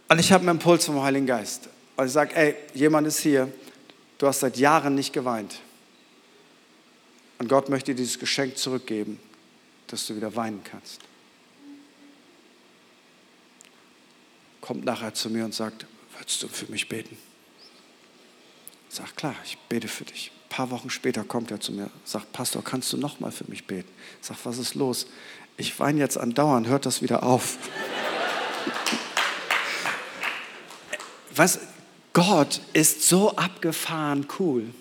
Und 0.10 0.20
ich 0.20 0.32
habe 0.32 0.42
einen 0.42 0.58
Impuls 0.58 0.86
vom 0.86 1.02
Heiligen 1.02 1.28
Geist. 1.28 1.70
Und 1.96 2.08
ich 2.08 2.12
sage, 2.12 2.36
ey, 2.36 2.56
jemand 2.74 3.08
ist 3.08 3.20
hier, 3.20 3.52
du 4.18 4.28
hast 4.28 4.40
seit 4.40 4.58
Jahren 4.58 4.96
nicht 4.96 5.14
geweint. 5.14 5.60
Und 7.38 7.48
Gott 7.48 7.70
möchte 7.70 7.92
dir 7.92 7.98
dieses 7.98 8.18
Geschenk 8.18 8.58
zurückgeben, 8.58 9.20
dass 9.88 10.08
du 10.08 10.16
wieder 10.16 10.36
weinen 10.36 10.64
kannst. 10.64 11.02
Kommt 14.62 14.86
nachher 14.86 15.14
zu 15.14 15.30
mir 15.30 15.46
und 15.46 15.54
sagt, 15.54 15.86
würdest 16.22 16.44
du 16.44 16.48
für 16.48 16.72
mich 16.72 16.88
beten? 16.88 17.18
Sage, 18.90 19.10
klar, 19.16 19.36
ich 19.44 19.58
bete 19.70 19.88
für 19.88 20.06
dich. 20.06 20.32
Ein 20.46 20.50
paar 20.50 20.72
Wochen 20.72 20.90
später 20.90 21.24
kommt 21.24 21.52
er 21.52 21.60
zu 21.60 21.72
mir, 21.72 21.90
sagt, 22.06 22.32
Pastor, 22.32 22.64
kannst 22.64 22.94
du 22.94 22.98
noch 22.98 23.20
mal 23.20 23.32
für 23.32 23.46
mich 23.50 23.66
beten? 23.66 23.90
Sage, 24.22 24.40
was 24.44 24.58
ist 24.58 24.76
los? 24.76 25.08
Ich 25.58 25.80
weine 25.80 26.00
jetzt 26.00 26.18
andauernd, 26.18 26.68
hört 26.68 26.86
das 26.86 27.02
wieder 27.02 27.24
auf. 27.24 27.58
was, 31.36 31.60
Gott 32.14 32.62
ist 32.74 33.04
so 33.08 33.36
abgefahren 33.36 34.28
cool. 34.40 34.74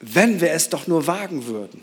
wenn 0.00 0.40
wir 0.40 0.52
es 0.52 0.68
doch 0.68 0.86
nur 0.86 1.06
wagen 1.06 1.46
würden. 1.46 1.82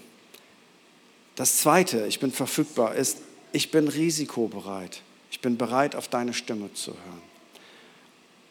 Das 1.36 1.58
Zweite, 1.58 2.06
ich 2.08 2.20
bin 2.20 2.32
verfügbar, 2.32 2.96
ist, 2.96 3.18
ich 3.52 3.72
bin 3.72 3.88
risikobereit. 3.88 5.02
Ich 5.34 5.40
bin 5.40 5.58
bereit, 5.58 5.96
auf 5.96 6.08
deine 6.08 6.32
Stimme 6.32 6.72
zu 6.76 6.92
hören. 6.92 7.22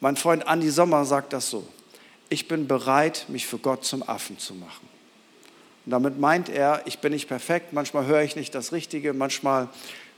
Mein 0.00 0.16
Freund 0.16 0.48
Andi 0.48 0.68
Sommer 0.68 1.04
sagt 1.04 1.32
das 1.32 1.48
so. 1.48 1.64
Ich 2.28 2.48
bin 2.48 2.66
bereit, 2.66 3.26
mich 3.28 3.46
für 3.46 3.58
Gott 3.58 3.84
zum 3.84 4.02
Affen 4.02 4.36
zu 4.40 4.52
machen. 4.52 4.88
Und 5.86 5.92
damit 5.92 6.18
meint 6.18 6.48
er, 6.48 6.82
ich 6.86 6.98
bin 6.98 7.12
nicht 7.12 7.28
perfekt, 7.28 7.72
manchmal 7.72 8.06
höre 8.06 8.22
ich 8.22 8.34
nicht 8.34 8.52
das 8.56 8.72
Richtige, 8.72 9.12
manchmal 9.12 9.68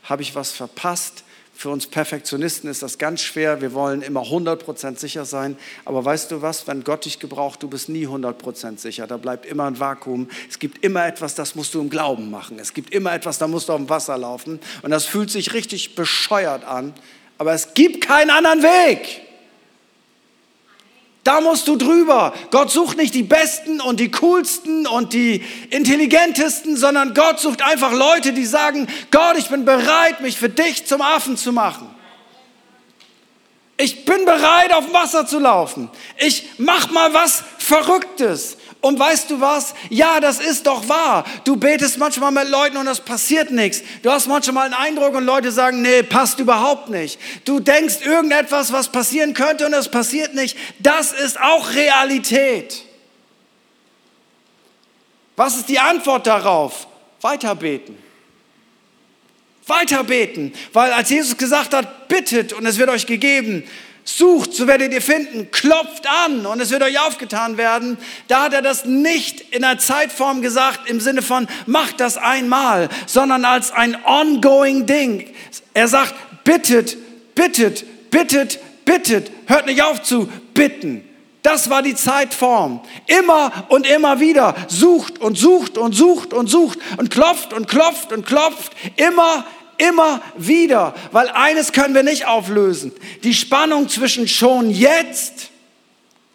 habe 0.04 0.22
ich 0.22 0.34
was 0.34 0.52
verpasst, 0.52 1.24
für 1.56 1.70
uns 1.70 1.86
Perfektionisten 1.86 2.68
ist 2.68 2.82
das 2.82 2.98
ganz 2.98 3.20
schwer. 3.20 3.60
Wir 3.60 3.72
wollen 3.74 4.02
immer 4.02 4.22
100% 4.22 4.98
sicher 4.98 5.24
sein. 5.24 5.56
Aber 5.84 6.04
weißt 6.04 6.30
du 6.30 6.42
was, 6.42 6.66
wenn 6.66 6.84
Gott 6.84 7.04
dich 7.04 7.20
gebraucht, 7.20 7.62
du 7.62 7.68
bist 7.68 7.88
nie 7.88 8.06
100% 8.06 8.78
sicher. 8.78 9.06
Da 9.06 9.16
bleibt 9.16 9.46
immer 9.46 9.64
ein 9.64 9.78
Vakuum. 9.78 10.28
Es 10.50 10.58
gibt 10.58 10.84
immer 10.84 11.06
etwas, 11.06 11.34
das 11.34 11.54
musst 11.54 11.74
du 11.74 11.80
im 11.80 11.90
Glauben 11.90 12.30
machen. 12.30 12.58
Es 12.58 12.74
gibt 12.74 12.92
immer 12.92 13.14
etwas, 13.14 13.38
da 13.38 13.46
musst 13.46 13.68
du 13.68 13.72
auf 13.72 13.78
dem 13.78 13.88
Wasser 13.88 14.18
laufen. 14.18 14.58
Und 14.82 14.90
das 14.90 15.06
fühlt 15.06 15.30
sich 15.30 15.54
richtig 15.54 15.94
bescheuert 15.94 16.64
an. 16.64 16.92
Aber 17.38 17.52
es 17.52 17.74
gibt 17.74 18.04
keinen 18.04 18.30
anderen 18.30 18.62
Weg. 18.62 19.22
Da 21.24 21.40
musst 21.40 21.66
du 21.68 21.76
drüber. 21.76 22.34
Gott 22.50 22.70
sucht 22.70 22.98
nicht 22.98 23.14
die 23.14 23.22
Besten 23.22 23.80
und 23.80 23.98
die 23.98 24.10
Coolsten 24.10 24.86
und 24.86 25.14
die 25.14 25.42
Intelligentesten, 25.70 26.76
sondern 26.76 27.14
Gott 27.14 27.40
sucht 27.40 27.62
einfach 27.62 27.92
Leute, 27.92 28.34
die 28.34 28.44
sagen, 28.44 28.86
Gott, 29.10 29.38
ich 29.38 29.48
bin 29.48 29.64
bereit, 29.64 30.20
mich 30.20 30.38
für 30.38 30.50
dich 30.50 30.86
zum 30.86 31.00
Affen 31.00 31.38
zu 31.38 31.50
machen. 31.50 31.88
Ich 33.78 34.04
bin 34.04 34.26
bereit, 34.26 34.72
auf 34.74 34.92
Wasser 34.92 35.26
zu 35.26 35.38
laufen. 35.38 35.90
Ich 36.18 36.46
mach 36.58 36.90
mal 36.90 37.12
was 37.14 37.42
Verrücktes. 37.58 38.58
Und 38.84 38.98
weißt 38.98 39.30
du 39.30 39.40
was? 39.40 39.74
Ja, 39.88 40.20
das 40.20 40.40
ist 40.40 40.66
doch 40.66 40.86
wahr. 40.90 41.24
Du 41.44 41.56
betest 41.56 41.96
manchmal 41.96 42.32
mit 42.32 42.50
Leuten 42.50 42.76
und 42.76 42.86
es 42.86 43.00
passiert 43.00 43.50
nichts. 43.50 43.82
Du 44.02 44.10
hast 44.10 44.26
manchmal 44.26 44.66
einen 44.66 44.74
Eindruck 44.74 45.14
und 45.14 45.24
Leute 45.24 45.52
sagen, 45.52 45.80
nee, 45.80 46.02
passt 46.02 46.38
überhaupt 46.38 46.90
nicht. 46.90 47.18
Du 47.46 47.60
denkst 47.60 48.04
irgendetwas, 48.04 48.74
was 48.74 48.92
passieren 48.92 49.32
könnte 49.32 49.64
und 49.64 49.72
es 49.72 49.88
passiert 49.88 50.34
nicht. 50.34 50.58
Das 50.80 51.14
ist 51.14 51.40
auch 51.40 51.72
Realität. 51.72 52.82
Was 55.34 55.56
ist 55.56 55.70
die 55.70 55.78
Antwort 55.78 56.26
darauf? 56.26 56.86
Weiterbeten. 57.22 57.96
Weiterbeten. 59.66 60.52
Weil 60.74 60.92
als 60.92 61.08
Jesus 61.08 61.38
gesagt 61.38 61.72
hat, 61.72 62.08
bittet 62.08 62.52
und 62.52 62.66
es 62.66 62.76
wird 62.76 62.90
euch 62.90 63.06
gegeben, 63.06 63.64
Sucht, 64.04 64.52
so 64.52 64.66
werdet 64.66 64.92
ihr 64.92 65.00
finden. 65.00 65.50
Klopft 65.50 66.06
an 66.06 66.44
und 66.44 66.60
es 66.60 66.70
wird 66.70 66.82
euch 66.82 67.00
aufgetan 67.00 67.56
werden. 67.56 67.96
Da 68.28 68.44
hat 68.44 68.52
er 68.52 68.60
das 68.60 68.84
nicht 68.84 69.40
in 69.54 69.64
einer 69.64 69.78
Zeitform 69.78 70.42
gesagt 70.42 70.88
im 70.88 71.00
Sinne 71.00 71.22
von, 71.22 71.48
macht 71.66 72.00
das 72.00 72.18
einmal, 72.18 72.90
sondern 73.06 73.44
als 73.46 73.72
ein 73.72 73.96
ongoing 74.04 74.84
Ding. 74.84 75.32
Er 75.72 75.88
sagt, 75.88 76.14
bittet, 76.44 76.96
bittet, 77.34 78.10
bittet, 78.10 78.58
bittet. 78.84 79.30
Hört 79.46 79.66
nicht 79.66 79.82
auf 79.82 80.02
zu 80.02 80.28
bitten. 80.52 81.02
Das 81.42 81.68
war 81.68 81.82
die 81.82 81.94
Zeitform. 81.94 82.80
Immer 83.06 83.66
und 83.68 83.86
immer 83.86 84.20
wieder. 84.20 84.54
Sucht 84.68 85.18
und 85.18 85.36
sucht 85.36 85.76
und 85.76 85.94
sucht 85.94 86.32
und 86.32 86.46
sucht 86.48 86.78
und 86.96 87.10
klopft 87.10 87.52
und 87.52 87.68
klopft 87.68 88.12
und 88.12 88.24
klopft. 88.24 88.72
Immer, 88.96 89.44
Immer 89.78 90.22
wieder, 90.36 90.94
weil 91.12 91.28
eines 91.28 91.72
können 91.72 91.94
wir 91.94 92.02
nicht 92.02 92.26
auflösen. 92.26 92.92
Die 93.22 93.34
Spannung 93.34 93.88
zwischen 93.88 94.28
schon 94.28 94.70
jetzt, 94.70 95.50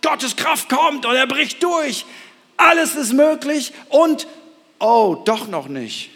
Gottes 0.01 0.35
Kraft 0.35 0.69
kommt 0.69 1.05
und 1.05 1.15
er 1.15 1.27
bricht 1.27 1.61
durch, 1.63 2.05
alles 2.57 2.95
ist 2.95 3.13
möglich 3.13 3.73
und, 3.89 4.27
oh, 4.79 5.21
doch 5.25 5.47
noch 5.47 5.67
nicht. 5.67 6.09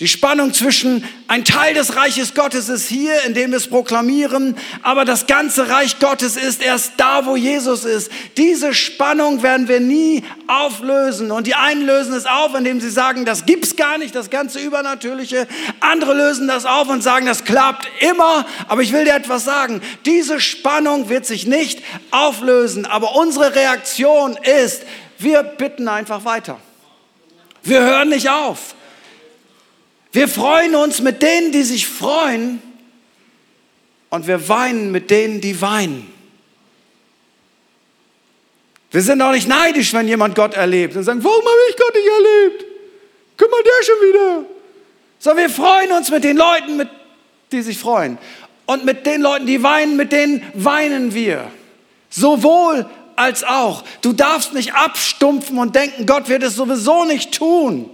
Die 0.00 0.08
Spannung 0.08 0.52
zwischen 0.52 1.08
ein 1.28 1.44
Teil 1.44 1.74
des 1.74 1.94
Reiches 1.94 2.34
Gottes 2.34 2.68
ist 2.68 2.88
hier, 2.88 3.22
indem 3.26 3.52
wir 3.52 3.58
es 3.58 3.68
proklamieren, 3.68 4.56
aber 4.82 5.04
das 5.04 5.28
ganze 5.28 5.68
Reich 5.68 6.00
Gottes 6.00 6.36
ist 6.36 6.60
erst 6.64 6.94
da, 6.96 7.26
wo 7.26 7.36
Jesus 7.36 7.84
ist. 7.84 8.10
Diese 8.36 8.74
Spannung 8.74 9.44
werden 9.44 9.68
wir 9.68 9.78
nie 9.78 10.24
auflösen. 10.48 11.30
Und 11.30 11.46
die 11.46 11.54
einen 11.54 11.86
lösen 11.86 12.12
es 12.12 12.26
auf, 12.26 12.56
indem 12.56 12.80
sie 12.80 12.90
sagen, 12.90 13.24
das 13.24 13.46
gibt's 13.46 13.76
gar 13.76 13.96
nicht, 13.98 14.16
das 14.16 14.30
ganze 14.30 14.58
Übernatürliche. 14.58 15.46
Andere 15.78 16.14
lösen 16.14 16.48
das 16.48 16.66
auf 16.66 16.88
und 16.88 17.04
sagen, 17.04 17.26
das 17.26 17.44
klappt 17.44 17.86
immer. 18.00 18.44
Aber 18.66 18.82
ich 18.82 18.92
will 18.92 19.04
dir 19.04 19.14
etwas 19.14 19.44
sagen. 19.44 19.80
Diese 20.06 20.40
Spannung 20.40 21.08
wird 21.08 21.24
sich 21.24 21.46
nicht 21.46 21.84
auflösen. 22.10 22.84
Aber 22.84 23.14
unsere 23.14 23.54
Reaktion 23.54 24.36
ist, 24.42 24.82
wir 25.18 25.44
bitten 25.44 25.86
einfach 25.86 26.24
weiter. 26.24 26.58
Wir 27.62 27.80
hören 27.80 28.08
nicht 28.08 28.28
auf. 28.28 28.74
Wir 30.14 30.28
freuen 30.28 30.76
uns 30.76 31.00
mit 31.00 31.22
denen, 31.22 31.50
die 31.50 31.64
sich 31.64 31.88
freuen 31.88 32.62
und 34.10 34.28
wir 34.28 34.48
weinen 34.48 34.92
mit 34.92 35.10
denen, 35.10 35.40
die 35.40 35.60
weinen. 35.60 36.08
Wir 38.92 39.02
sind 39.02 39.20
auch 39.20 39.32
nicht 39.32 39.48
neidisch, 39.48 39.92
wenn 39.92 40.06
jemand 40.06 40.36
Gott 40.36 40.54
erlebt 40.54 40.94
und 40.94 41.02
sagen, 41.02 41.24
warum 41.24 41.40
habe 41.44 41.58
ich 41.68 41.76
Gott 41.76 41.94
nicht 41.96 42.06
erlebt? 42.06 42.64
Guck 43.36 43.50
mal, 43.50 43.60
der 43.64 43.84
schon 43.84 44.08
wieder. 44.08 44.44
Sondern 45.18 45.48
wir 45.48 45.50
freuen 45.50 45.90
uns 45.90 46.12
mit 46.12 46.22
den 46.22 46.36
Leuten, 46.36 46.76
mit, 46.76 46.88
die 47.50 47.62
sich 47.62 47.76
freuen. 47.76 48.16
Und 48.66 48.84
mit 48.84 49.06
den 49.06 49.20
Leuten, 49.20 49.46
die 49.46 49.64
weinen, 49.64 49.96
mit 49.96 50.12
denen 50.12 50.44
weinen 50.54 51.12
wir. 51.12 51.50
Sowohl 52.08 52.88
als 53.16 53.42
auch. 53.42 53.82
Du 54.00 54.12
darfst 54.12 54.52
nicht 54.52 54.74
abstumpfen 54.74 55.58
und 55.58 55.74
denken, 55.74 56.06
Gott 56.06 56.28
wird 56.28 56.44
es 56.44 56.54
sowieso 56.54 57.04
nicht 57.04 57.32
tun. 57.34 57.90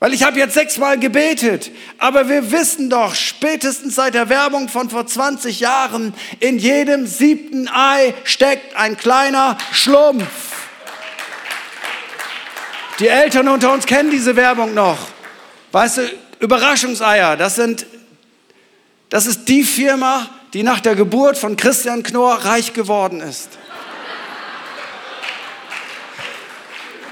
Weil 0.00 0.14
ich 0.14 0.22
habe 0.22 0.38
jetzt 0.38 0.54
sechsmal 0.54 0.98
gebetet, 0.98 1.70
aber 1.98 2.30
wir 2.30 2.50
wissen 2.50 2.88
doch, 2.88 3.14
spätestens 3.14 3.94
seit 3.94 4.14
der 4.14 4.30
Werbung 4.30 4.70
von 4.70 4.88
vor 4.88 5.06
20 5.06 5.60
Jahren, 5.60 6.14
in 6.40 6.58
jedem 6.58 7.06
siebten 7.06 7.68
Ei 7.68 8.14
steckt 8.24 8.74
ein 8.76 8.96
kleiner 8.96 9.58
Schlumpf. 9.72 10.24
Die 12.98 13.08
Eltern 13.08 13.48
unter 13.48 13.72
uns 13.72 13.84
kennen 13.84 14.10
diese 14.10 14.36
Werbung 14.36 14.72
noch. 14.72 14.98
Weißt 15.72 15.98
du, 15.98 16.10
Überraschungseier, 16.40 17.36
das 17.36 17.56
sind, 17.56 17.84
das 19.10 19.26
ist 19.26 19.48
die 19.48 19.64
Firma, 19.64 20.30
die 20.54 20.62
nach 20.62 20.80
der 20.80 20.94
Geburt 20.94 21.36
von 21.36 21.56
Christian 21.56 22.02
Knorr 22.02 22.46
reich 22.46 22.72
geworden 22.72 23.20
ist. 23.20 23.59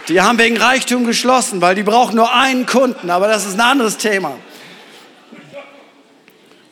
Die 0.09 0.20
haben 0.20 0.38
wegen 0.38 0.56
Reichtum 0.56 1.04
geschlossen, 1.04 1.61
weil 1.61 1.74
die 1.74 1.82
brauchen 1.82 2.16
nur 2.16 2.32
einen 2.32 2.64
Kunden, 2.64 3.11
aber 3.11 3.28
das 3.28 3.44
ist 3.44 3.54
ein 3.54 3.61
anderes 3.61 3.98
Thema. 3.98 4.38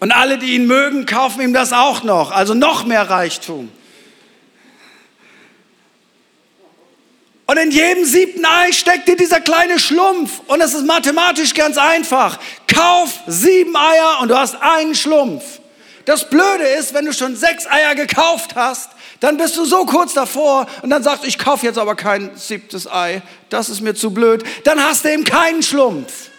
Und 0.01 0.13
alle, 0.13 0.39
die 0.39 0.55
ihn 0.55 0.67
mögen, 0.67 1.07
kaufen 1.07 1.43
ihm 1.43 1.53
das 1.53 1.73
auch 1.73 2.03
noch, 2.03 2.31
also 2.31 2.55
noch 2.55 2.85
mehr 2.85 3.09
Reichtum. 3.09 3.71
Und 7.47 7.59
in 7.59 7.71
jedem 7.71 8.05
siebten 8.05 8.45
Ei 8.45 8.73
steckt 8.73 9.07
dir 9.07 9.17
dieser 9.17 9.41
kleine 9.41 9.79
Schlumpf. 9.79 10.41
Und 10.49 10.61
es 10.61 10.75
ist 10.75 10.85
mathematisch 10.85 11.55
ganz 11.55 11.79
einfach. 11.79 12.41
Kauf 12.67 13.21
sieben 13.29 13.77
Eier 13.77 14.19
und 14.21 14.29
du 14.29 14.37
hast 14.37 14.61
einen 14.61 14.97
Schlumpf. 14.97 15.61
Das 16.07 16.29
Blöde 16.29 16.65
ist, 16.79 16.93
wenn 16.93 17.05
du 17.05 17.13
schon 17.13 17.37
sechs 17.37 17.67
Eier 17.67 17.95
gekauft 17.95 18.57
hast, 18.57 18.91
dann 19.21 19.37
bist 19.37 19.57
du 19.57 19.65
so 19.65 19.85
kurz 19.87 20.15
davor 20.15 20.67
und 20.83 20.91
dann 20.91 21.03
sagst 21.03 21.25
du, 21.25 21.29
ich 21.29 21.39
kaufe 21.39 21.65
jetzt 21.67 21.79
aber 21.79 21.95
kein 21.95 22.37
siebtes 22.37 22.91
Ei, 22.91 23.23
das 23.49 23.69
ist 23.69 23.81
mir 23.81 23.95
zu 23.95 24.11
blöd. 24.11 24.45
Dann 24.65 24.83
hast 24.83 25.05
du 25.05 25.13
eben 25.13 25.25
keinen 25.25 25.63
Schlumpf. 25.63 26.31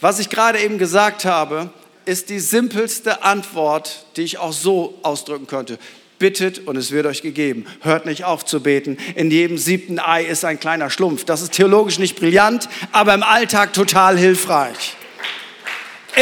Was 0.00 0.18
ich 0.18 0.28
gerade 0.28 0.60
eben 0.60 0.78
gesagt 0.78 1.24
habe, 1.24 1.70
ist 2.04 2.28
die 2.28 2.40
simpelste 2.40 3.22
Antwort, 3.22 4.06
die 4.16 4.22
ich 4.22 4.38
auch 4.38 4.52
so 4.52 4.98
ausdrücken 5.02 5.46
könnte. 5.46 5.78
Bittet 6.18 6.66
und 6.66 6.76
es 6.76 6.92
wird 6.92 7.06
euch 7.06 7.20
gegeben. 7.20 7.66
Hört 7.82 8.06
nicht 8.06 8.24
auf 8.24 8.44
zu 8.44 8.62
beten. 8.62 8.96
In 9.16 9.30
jedem 9.30 9.58
siebten 9.58 9.98
Ei 9.98 10.24
ist 10.24 10.44
ein 10.44 10.58
kleiner 10.58 10.88
Schlumpf. 10.88 11.24
Das 11.24 11.42
ist 11.42 11.52
theologisch 11.52 11.98
nicht 11.98 12.18
brillant, 12.18 12.68
aber 12.92 13.12
im 13.12 13.22
Alltag 13.22 13.74
total 13.74 14.16
hilfreich. 14.16 14.96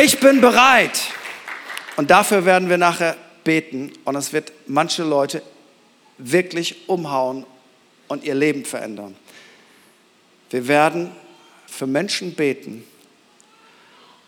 Ich 0.03 0.19
bin 0.19 0.41
bereit. 0.41 1.01
Und 1.97 2.11
dafür 2.11 2.45
werden 2.45 2.69
wir 2.69 2.79
nachher 2.79 3.17
beten 3.45 3.93
und 4.05 4.17
es 4.17 4.33
wird 4.33 4.53
manche 4.67 5.05
Leute 5.05 5.43
wirklich 6.19 6.89
umhauen 6.89 7.47
und 8.09 8.25
ihr 8.25 8.35
Leben 8.35 8.65
verändern. 8.65 9.17
Wir 10.51 10.69
werden 10.69 11.11
für 11.67 11.87
Menschen 11.87 12.35
beten 12.35 12.85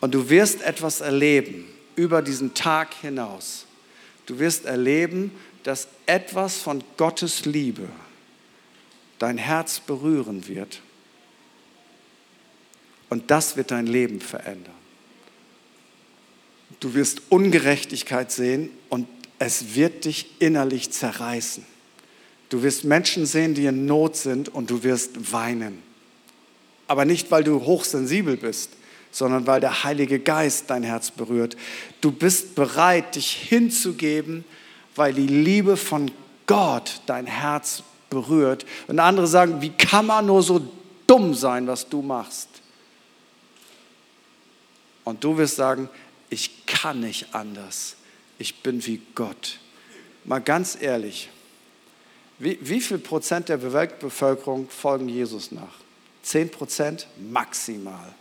und 0.00 0.14
du 0.14 0.28
wirst 0.28 0.62
etwas 0.62 1.00
erleben 1.00 1.66
über 1.94 2.22
diesen 2.22 2.54
Tag 2.54 2.94
hinaus. 2.94 3.66
Du 4.26 4.38
wirst 4.38 4.66
erleben, 4.66 5.32
dass 5.62 5.88
etwas 6.06 6.58
von 6.58 6.82
Gottes 6.96 7.44
Liebe 7.44 7.88
dein 9.18 9.38
Herz 9.38 9.80
berühren 9.80 10.46
wird. 10.46 10.80
Und 13.08 13.30
das 13.30 13.56
wird 13.56 13.70
dein 13.70 13.86
Leben 13.86 14.20
verändern. 14.20 14.75
Du 16.80 16.94
wirst 16.94 17.22
Ungerechtigkeit 17.30 18.30
sehen 18.30 18.70
und 18.88 19.06
es 19.38 19.74
wird 19.74 20.04
dich 20.04 20.26
innerlich 20.38 20.90
zerreißen. 20.90 21.64
Du 22.48 22.62
wirst 22.62 22.84
Menschen 22.84 23.26
sehen, 23.26 23.54
die 23.54 23.66
in 23.66 23.86
Not 23.86 24.16
sind 24.16 24.48
und 24.48 24.70
du 24.70 24.82
wirst 24.82 25.32
weinen. 25.32 25.82
Aber 26.86 27.04
nicht, 27.04 27.30
weil 27.30 27.42
du 27.42 27.60
hochsensibel 27.64 28.36
bist, 28.36 28.70
sondern 29.10 29.46
weil 29.46 29.60
der 29.60 29.82
Heilige 29.84 30.20
Geist 30.20 30.64
dein 30.68 30.82
Herz 30.82 31.10
berührt. 31.10 31.56
Du 32.00 32.12
bist 32.12 32.54
bereit, 32.54 33.16
dich 33.16 33.32
hinzugeben, 33.32 34.44
weil 34.94 35.12
die 35.12 35.26
Liebe 35.26 35.76
von 35.76 36.10
Gott 36.46 37.00
dein 37.06 37.26
Herz 37.26 37.82
berührt. 38.10 38.64
Und 38.86 39.00
andere 39.00 39.26
sagen, 39.26 39.60
wie 39.60 39.70
kann 39.70 40.06
man 40.06 40.26
nur 40.26 40.42
so 40.42 40.62
dumm 41.06 41.34
sein, 41.34 41.66
was 41.66 41.88
du 41.88 42.02
machst? 42.02 42.48
Und 45.04 45.22
du 45.22 45.36
wirst 45.38 45.56
sagen, 45.56 45.88
ich 46.30 46.66
kann 46.66 47.00
nicht 47.00 47.34
anders. 47.34 47.96
Ich 48.38 48.62
bin 48.62 48.84
wie 48.86 49.00
Gott. 49.14 49.58
Mal 50.24 50.40
ganz 50.40 50.76
ehrlich, 50.80 51.28
wie, 52.38 52.58
wie 52.60 52.80
viel 52.80 52.98
Prozent 52.98 53.48
der 53.48 53.72
Weltbevölkerung 53.72 54.68
folgen 54.68 55.08
Jesus 55.08 55.52
nach? 55.52 55.74
Zehn 56.22 56.50
Prozent 56.50 57.06
maximal. 57.30 58.14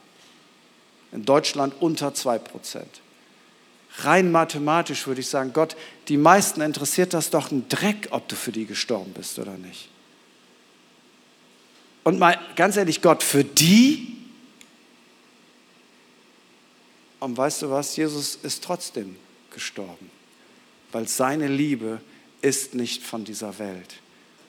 In 1.11 1.25
Deutschland 1.25 1.73
unter 1.81 2.13
zwei 2.13 2.37
Prozent. 2.37 3.01
Rein 3.99 4.31
mathematisch 4.31 5.07
würde 5.07 5.21
ich 5.21 5.27
sagen, 5.27 5.53
Gott, 5.53 5.75
die 6.07 6.17
meisten 6.17 6.61
interessiert 6.61 7.13
das 7.13 7.29
doch 7.29 7.51
ein 7.51 7.67
Dreck, 7.69 8.09
ob 8.11 8.27
du 8.27 8.35
für 8.35 8.51
die 8.51 8.65
gestorben 8.65 9.13
bist 9.13 9.39
oder 9.39 9.57
nicht. 9.57 9.89
Und 12.03 12.19
mal 12.19 12.37
ganz 12.55 12.77
ehrlich, 12.77 13.01
Gott, 13.01 13.23
für 13.23 13.43
die 13.43 14.15
Und 17.25 17.37
weißt 17.37 17.63
du 17.63 17.71
was? 17.71 17.95
Jesus 17.95 18.37
ist 18.43 18.63
trotzdem 18.63 19.15
gestorben, 19.49 20.11
weil 20.91 21.07
seine 21.07 21.47
Liebe 21.47 21.99
ist 22.43 22.75
nicht 22.75 23.01
von 23.01 23.25
dieser 23.25 23.57
Welt. 23.57 23.95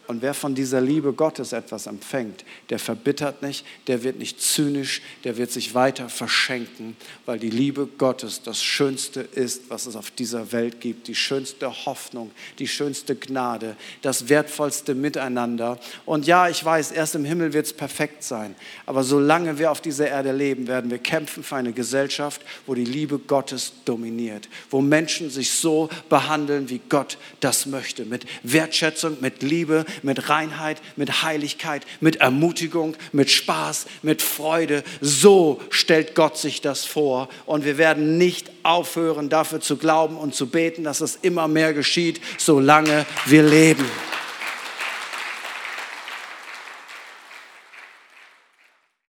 Und 0.06 0.22
wer 0.22 0.34
von 0.34 0.54
dieser 0.54 0.80
Liebe 0.80 1.12
Gottes 1.12 1.52
etwas 1.52 1.86
empfängt, 1.86 2.44
der 2.70 2.78
verbittert 2.78 3.42
nicht, 3.42 3.64
der 3.86 4.02
wird 4.02 4.18
nicht 4.18 4.40
zynisch, 4.40 5.02
der 5.24 5.36
wird 5.36 5.50
sich 5.50 5.74
weiter 5.74 6.08
verschenken, 6.08 6.96
weil 7.24 7.38
die 7.38 7.50
Liebe 7.50 7.86
Gottes 7.86 8.42
das 8.42 8.62
Schönste 8.62 9.20
ist, 9.20 9.68
was 9.68 9.86
es 9.86 9.96
auf 9.96 10.10
dieser 10.10 10.52
Welt 10.52 10.80
gibt, 10.80 11.08
die 11.08 11.14
schönste 11.14 11.86
Hoffnung, 11.86 12.30
die 12.58 12.68
schönste 12.68 13.16
Gnade, 13.16 13.76
das 14.02 14.28
wertvollste 14.28 14.94
Miteinander. 14.94 15.78
Und 16.04 16.26
ja, 16.26 16.48
ich 16.48 16.64
weiß, 16.64 16.92
erst 16.92 17.14
im 17.14 17.24
Himmel 17.24 17.52
wird 17.52 17.66
es 17.66 17.72
perfekt 17.72 18.22
sein, 18.22 18.54
aber 18.86 19.02
solange 19.02 19.58
wir 19.58 19.70
auf 19.70 19.80
dieser 19.80 20.08
Erde 20.08 20.32
leben, 20.32 20.68
werden 20.68 20.90
wir 20.90 20.98
kämpfen 20.98 21.42
für 21.42 21.56
eine 21.56 21.72
Gesellschaft, 21.72 22.42
wo 22.66 22.74
die 22.74 22.84
Liebe 22.84 23.18
Gottes 23.18 23.72
dominiert, 23.84 24.48
wo 24.70 24.80
Menschen 24.80 25.30
sich 25.30 25.50
so 25.50 25.88
behandeln, 26.08 26.68
wie 26.68 26.80
Gott 26.88 27.18
das 27.40 27.66
möchte, 27.66 28.04
mit 28.04 28.24
Wertschätzung, 28.42 29.16
mit 29.20 29.42
Liebe, 29.42 29.84
mit 30.02 30.28
Reinheit, 30.28 30.80
mit 30.96 31.22
Heiligkeit, 31.22 31.86
mit 32.00 32.16
Ermutigung, 32.16 32.96
mit 33.12 33.30
Spaß, 33.30 33.86
mit 34.02 34.22
Freude. 34.22 34.82
So 35.00 35.60
stellt 35.70 36.14
Gott 36.14 36.36
sich 36.36 36.60
das 36.60 36.84
vor. 36.84 37.28
Und 37.46 37.64
wir 37.64 37.78
werden 37.78 38.18
nicht 38.18 38.50
aufhören, 38.62 39.28
dafür 39.28 39.60
zu 39.60 39.76
glauben 39.76 40.16
und 40.16 40.34
zu 40.34 40.48
beten, 40.48 40.84
dass 40.84 41.00
es 41.00 41.16
immer 41.16 41.48
mehr 41.48 41.72
geschieht, 41.72 42.20
solange 42.38 43.06
wir 43.26 43.42
leben. 43.42 43.84